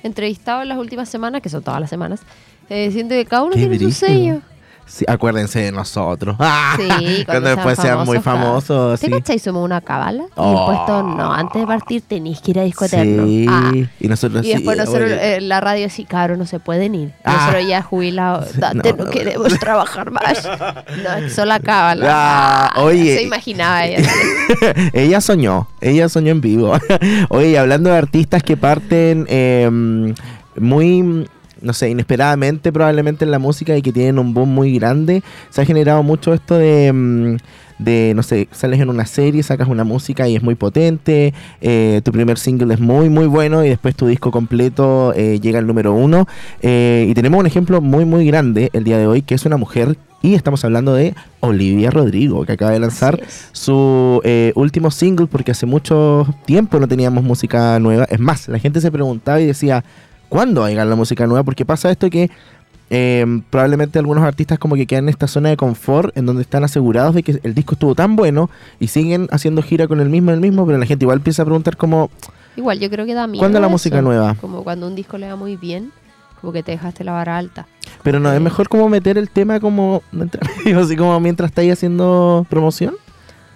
entrevistado 0.03 0.61
en 0.61 0.69
las 0.69 0.77
últimas 0.77 1.09
semanas, 1.09 1.41
que 1.41 1.49
son 1.49 1.61
todas 1.61 1.81
las 1.81 1.89
semanas, 1.89 2.21
eh, 2.70 2.89
siento 2.91 3.15
que 3.15 3.26
cada 3.26 3.43
uno 3.43 3.53
Qué 3.53 3.67
tiene 3.67 3.80
su 3.80 3.91
sello. 3.91 4.41
Sí, 4.86 5.05
acuérdense 5.07 5.59
de 5.61 5.72
nosotros. 5.72 6.36
Ah, 6.39 6.74
Sí, 6.76 6.88
cuando, 6.88 7.26
cuando 7.26 7.49
después 7.49 7.76
sean 7.76 7.88
sean 7.97 8.05
muy 8.07 8.17
famosos, 8.22 8.97
famosos. 8.97 9.24
¿Te 9.24 9.34
Sí. 9.34 9.38
Somos 9.39 9.63
una 9.63 9.82
cábala. 9.82 10.24
Y 10.24 10.30
Oh. 10.36 10.49
después 10.67 10.86
todos, 10.88 11.15
no, 11.15 11.32
antes 11.32 11.61
de 11.61 11.67
partir 11.67 12.01
tenéis 12.01 12.41
que 12.41 12.49
ir 12.51 12.59
a 12.59 12.63
disco 12.63 12.86
eterno. 12.86 13.24
Sí, 13.28 13.45
Ah. 13.47 13.72
y 13.99 14.07
nosotros 14.07 14.43
Y 14.43 14.49
después 14.53 14.76
sí, 14.80 14.84
nosotros, 14.84 15.11
eh, 15.11 15.41
la 15.41 15.61
radio 15.61 15.86
así, 15.86 16.05
cabrón, 16.05 16.39
no 16.39 16.47
se 16.47 16.59
pueden 16.59 16.95
ir. 16.95 17.13
Ah. 17.24 17.34
Nosotros 17.38 17.67
ya 17.67 17.84
jubilados, 17.84 18.57
date, 18.57 18.93
no, 18.93 19.05
no, 19.05 19.11
queremos 19.11 19.53
trabajar 19.59 20.09
más. 20.09 20.43
No, 21.03 21.13
es 21.24 21.34
solo 21.36 21.45
la 21.49 21.59
cábala. 21.59 22.07
Ah, 22.09 22.74
oye. 22.82 23.15
Se 23.17 23.24
imaginaba 23.24 23.86
ella. 23.86 24.09
ella 24.93 25.22
soñó, 25.22 25.67
ella 25.82 26.09
soñó 26.09 26.32
en 26.32 26.41
vivo. 26.41 26.74
Oye, 27.30 27.59
hablando 27.59 27.91
de 27.91 27.97
artistas 27.97 28.41
que 28.41 28.57
parten 28.57 29.28
eh, 29.30 29.70
muy, 30.59 31.28
no 31.62 31.74
sé, 31.74 31.89
inesperadamente 31.89 32.72
probablemente 32.72 33.26
en 33.26 33.32
la 33.32 33.39
música 33.39 33.76
y 33.76 33.82
que 33.82 33.91
tienen 33.91 34.20
un 34.20 34.34
boom 34.34 34.49
muy 34.49 34.74
grande, 34.78 35.24
se 35.49 35.62
ha 35.62 35.66
generado 35.66 36.03
mucho 36.03 36.34
esto 36.34 36.55
de... 36.55 36.91
mm, 36.93 37.36
de, 37.80 38.12
no 38.14 38.24
sé, 38.24 38.47
sales 38.51 38.80
en 38.80 38.89
una 38.89 39.05
serie, 39.05 39.41
sacas 39.41 39.68
una 39.68 39.86
música 39.86 40.28
y 40.28 40.36
es 40.36 40.43
muy 40.43 40.55
potente, 40.55 41.34
eh, 41.62 42.01
tu 42.03 42.12
primer 42.12 42.38
single 42.38 42.74
es 42.74 42.80
muy, 42.80 43.10
muy 43.10 43.26
bueno 43.26 43.64
y 43.64 43.70
después 43.70 43.95
tu 43.95 44.07
disco 44.07 44.32
completo 44.32 45.14
eh, 45.16 45.39
llega 45.39 45.60
al 45.60 45.66
número 45.66 45.93
uno. 45.93 46.28
Eh, 46.62 47.07
y 47.10 47.14
tenemos 47.14 47.39
un 47.39 47.47
ejemplo 47.47 47.82
muy, 47.82 48.05
muy 48.05 48.28
grande 48.28 48.70
el 48.74 48.84
día 48.84 48.97
de 48.97 49.07
hoy, 49.07 49.22
que 49.22 49.34
es 49.34 49.45
una 49.45 49.57
mujer, 49.57 49.97
y 50.22 50.34
estamos 50.34 50.66
hablando 50.66 50.93
de 50.93 51.16
Olivia 51.39 51.91
Rodrigo, 51.91 52.45
que 52.45 52.51
acaba 52.51 52.72
de 52.72 52.80
lanzar 52.80 53.22
su 53.53 54.20
eh, 54.26 54.51
último 54.55 54.91
single 54.91 55.28
porque 55.28 55.51
hace 55.51 55.66
mucho 55.66 56.28
tiempo 56.45 56.78
no 56.80 56.89
teníamos 56.89 57.24
música 57.24 57.80
nueva. 57.80 58.03
Es 58.10 58.20
más, 58.20 58.49
la 58.49 58.60
gente 58.60 58.82
se 58.82 58.91
preguntaba 58.91 59.39
y 59.39 59.45
decía, 59.45 59.86
¿cuándo 60.30 60.61
va 60.61 60.67
a 60.67 60.69
llegar 60.69 60.88
la 60.88 60.95
música 60.95 61.27
nueva? 61.27 61.43
Porque 61.43 61.65
pasa 61.65 61.91
esto 61.91 62.09
que 62.09 62.30
eh, 62.91 63.25
probablemente 63.49 63.99
algunos 63.99 64.23
artistas 64.23 64.57
como 64.57 64.75
que 64.75 64.88
quedan 64.88 65.05
en 65.05 65.09
esta 65.09 65.27
zona 65.27 65.49
de 65.49 65.57
confort 65.57 66.15
en 66.17 66.25
donde 66.25 66.41
están 66.41 66.63
asegurados 66.63 67.13
de 67.13 67.21
que 67.23 67.39
el 67.43 67.53
disco 67.53 67.73
estuvo 67.75 67.93
tan 67.93 68.15
bueno 68.15 68.49
y 68.80 68.88
siguen 68.88 69.27
haciendo 69.32 69.61
gira 69.61 69.88
con 69.88 69.99
el 69.99 70.09
mismo, 70.09 70.32
el 70.32 70.39
mismo, 70.39 70.65
pero 70.65 70.77
la 70.80 70.86
gente 70.86 71.03
igual 71.05 71.17
empieza 71.19 71.41
a 71.43 71.45
preguntar 71.45 71.77
como, 71.77 72.09
Igual, 72.55 72.80
yo 72.80 72.89
creo 72.89 73.05
que 73.05 73.13
da 73.13 73.27
miedo. 73.27 73.41
¿Cuándo 73.41 73.59
la 73.59 73.67
eso. 73.67 73.71
música 73.71 74.01
nueva? 74.01 74.36
Como 74.41 74.63
cuando 74.63 74.88
un 74.88 74.95
disco 74.95 75.17
le 75.17 75.30
va 75.30 75.36
muy 75.36 75.55
bien, 75.55 75.91
como 76.41 76.51
que 76.51 76.63
te 76.63 76.71
dejaste 76.71 77.03
la 77.03 77.11
vara 77.13 77.38
alta. 77.38 77.67
pero 78.03 78.19
no, 78.19 78.30
es 78.32 78.38
Eh. 78.38 78.39
mejor 78.39 78.67
como 78.69 78.89
meter 78.89 79.17
el 79.17 79.30
tema 79.30 79.59
como, 79.59 80.01
así 80.75 80.95
como 80.97 81.19
mientras 81.19 81.51
estáis 81.51 81.71
haciendo 81.73 82.45
promoción. 82.49 82.95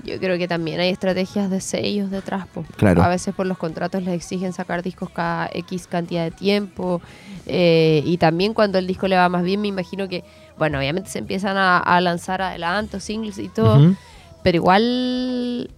Yo 0.03 0.19
creo 0.19 0.37
que 0.37 0.47
también 0.47 0.79
hay 0.79 0.89
estrategias 0.89 1.49
de 1.49 1.61
sellos 1.61 2.11
detrás. 2.11 2.45
po. 2.47 2.65
Claro. 2.75 3.01
A 3.03 3.07
veces 3.07 3.33
por 3.33 3.45
los 3.45 3.57
contratos 3.57 4.03
les 4.03 4.13
exigen 4.15 4.51
sacar 4.53 4.83
discos 4.83 5.09
cada 5.09 5.49
X 5.53 5.87
cantidad 5.87 6.23
de 6.23 6.31
tiempo. 6.31 7.01
eh, 7.45 8.01
y 8.05 8.17
también 8.17 8.53
cuando 8.53 8.77
el 8.77 8.87
disco 8.87 9.07
le 9.07 9.15
va 9.15 9.29
más 9.29 9.43
bien, 9.43 9.61
me 9.61 9.67
imagino 9.69 10.07
que, 10.07 10.23
bueno, 10.57 10.77
obviamente 10.77 11.09
se 11.09 11.19
empiezan 11.19 11.57
a, 11.57 11.77
a 11.77 12.01
lanzar 12.01 12.41
adelantos, 12.41 13.03
singles 13.03 13.37
y 13.37 13.49
todo. 13.49 13.95
Pero 14.43 14.57
igual 14.57 15.69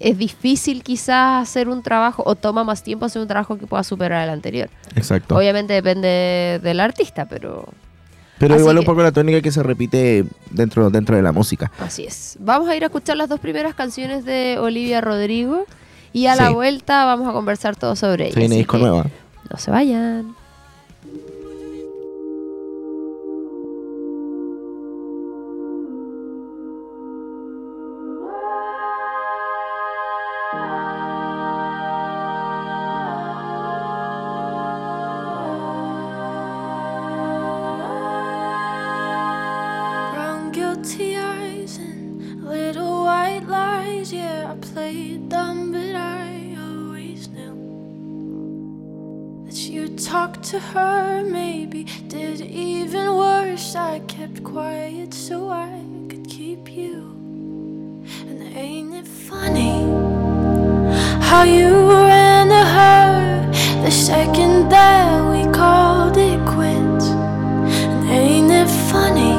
es 0.00 0.18
difícil 0.18 0.82
quizás 0.82 1.42
hacer 1.42 1.68
un 1.68 1.82
trabajo 1.82 2.22
o 2.26 2.34
toma 2.34 2.64
más 2.64 2.82
tiempo 2.82 3.04
hacer 3.06 3.22
un 3.22 3.28
trabajo 3.28 3.58
que 3.58 3.66
pueda 3.66 3.84
superar 3.84 4.24
el 4.24 4.30
anterior. 4.30 4.68
Exacto. 4.96 5.36
Obviamente 5.36 5.72
depende 5.74 6.60
del 6.62 6.80
artista, 6.80 7.26
pero 7.26 7.68
Pero 8.38 8.54
Así 8.54 8.62
igual 8.62 8.78
un 8.78 8.84
poco 8.84 9.02
la 9.02 9.12
tónica 9.12 9.40
que 9.40 9.52
se 9.52 9.62
repite 9.62 10.24
dentro, 10.50 10.90
dentro 10.90 11.16
de 11.16 11.22
la 11.22 11.32
música. 11.32 11.70
así 11.78 12.04
es. 12.04 12.36
Vamos 12.40 12.68
a 12.68 12.76
ir 12.76 12.82
a 12.82 12.86
escuchar 12.86 13.16
las 13.16 13.28
dos 13.28 13.40
primeras 13.40 13.74
canciones 13.74 14.24
de 14.24 14.58
Olivia 14.58 15.00
Rodrigo 15.00 15.66
y 16.12 16.26
a 16.26 16.36
la 16.36 16.50
vuelta 16.50 17.04
vamos 17.04 17.28
a 17.28 17.32
conversar 17.32 17.76
todo 17.76 17.96
sobre 17.96 18.24
ellas. 18.24 18.34
Se 18.34 18.40
viene 18.40 18.54
así 18.54 18.60
disco 18.60 18.78
nueva. 18.78 19.06
No 19.50 19.58
se 19.58 19.70
vayan. 19.70 20.34
To 50.54 50.60
her. 50.60 51.22
Maybe 51.24 51.82
did 52.06 52.40
even 52.40 53.16
worse. 53.16 53.74
I 53.74 53.98
kept 54.06 54.44
quiet 54.44 55.12
so 55.12 55.48
I 55.48 55.80
could 56.08 56.28
keep 56.28 56.70
you. 56.70 56.96
And 58.28 58.40
ain't 58.56 58.94
it 58.94 59.08
funny 59.08 59.78
how 61.28 61.42
you 61.42 61.70
ran 61.90 62.48
to 62.56 62.64
her 62.76 63.82
the 63.82 63.90
second 63.90 64.68
that 64.68 65.10
we 65.32 65.42
called 65.52 66.16
it 66.16 66.40
quits? 66.54 67.06
And 67.90 68.08
ain't 68.08 68.52
it 68.62 68.70
funny? 68.92 69.36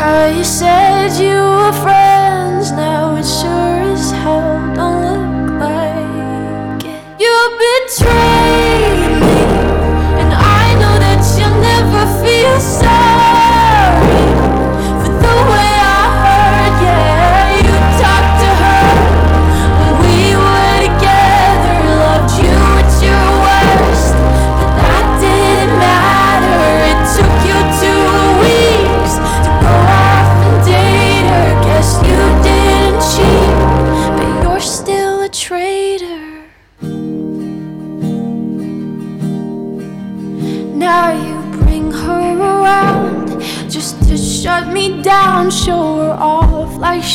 How 0.00 0.26
you 0.36 0.42
said 0.42 1.10
you 1.24 1.38
were 1.58 1.76
friends, 1.84 2.01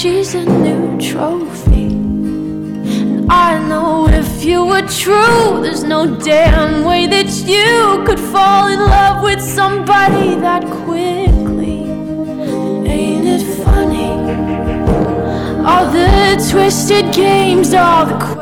she's 0.01 0.35
a 0.35 0.45
new 0.45 0.95
trophy. 0.99 1.87
And 1.87 3.31
I 3.31 3.57
know 3.67 4.07
if 4.07 4.45
you 4.45 4.63
were 4.63 4.87
true, 4.87 5.59
there's 5.63 5.83
no 5.83 6.05
damn 6.19 6.85
way 6.85 7.07
that 7.07 7.31
you 7.53 8.03
could 8.05 8.19
fall 8.19 8.67
in 8.67 8.79
love 8.79 9.23
with 9.23 9.41
somebody 9.41 10.35
that 10.35 10.63
quickly. 10.85 11.81
Ain't 12.87 13.27
it 13.27 13.43
funny? 13.63 14.11
All 15.65 15.87
the 15.91 16.47
twisted 16.51 17.11
games, 17.11 17.73
all 17.73 18.05
the 18.05 18.36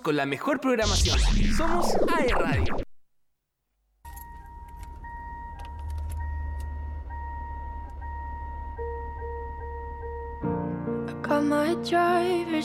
con 0.00 0.16
la 0.16 0.26
mejor 0.26 0.60
programación. 0.60 1.18
Somos 1.56 1.96
AE 2.18 2.34
Radio. 2.34 2.87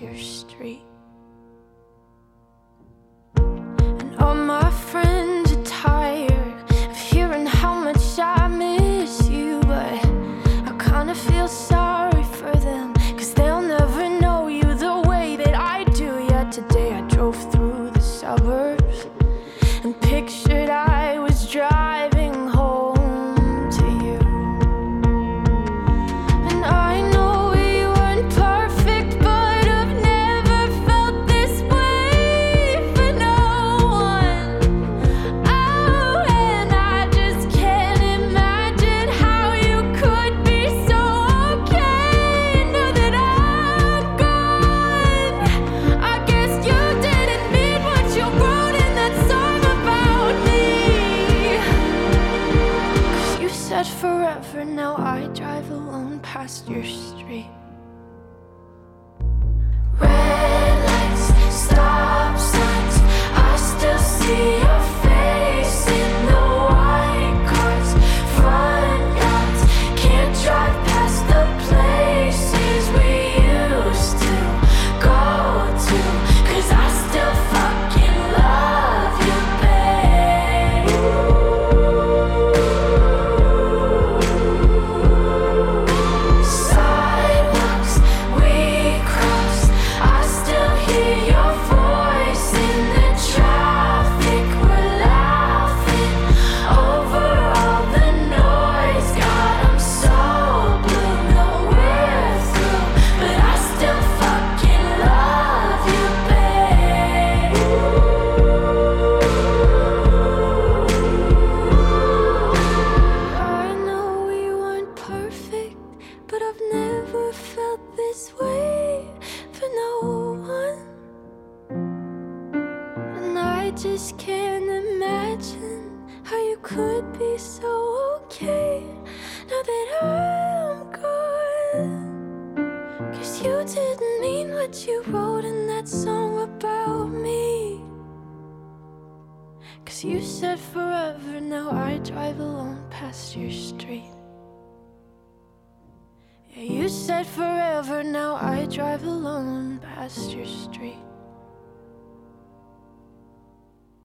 your 0.00 0.16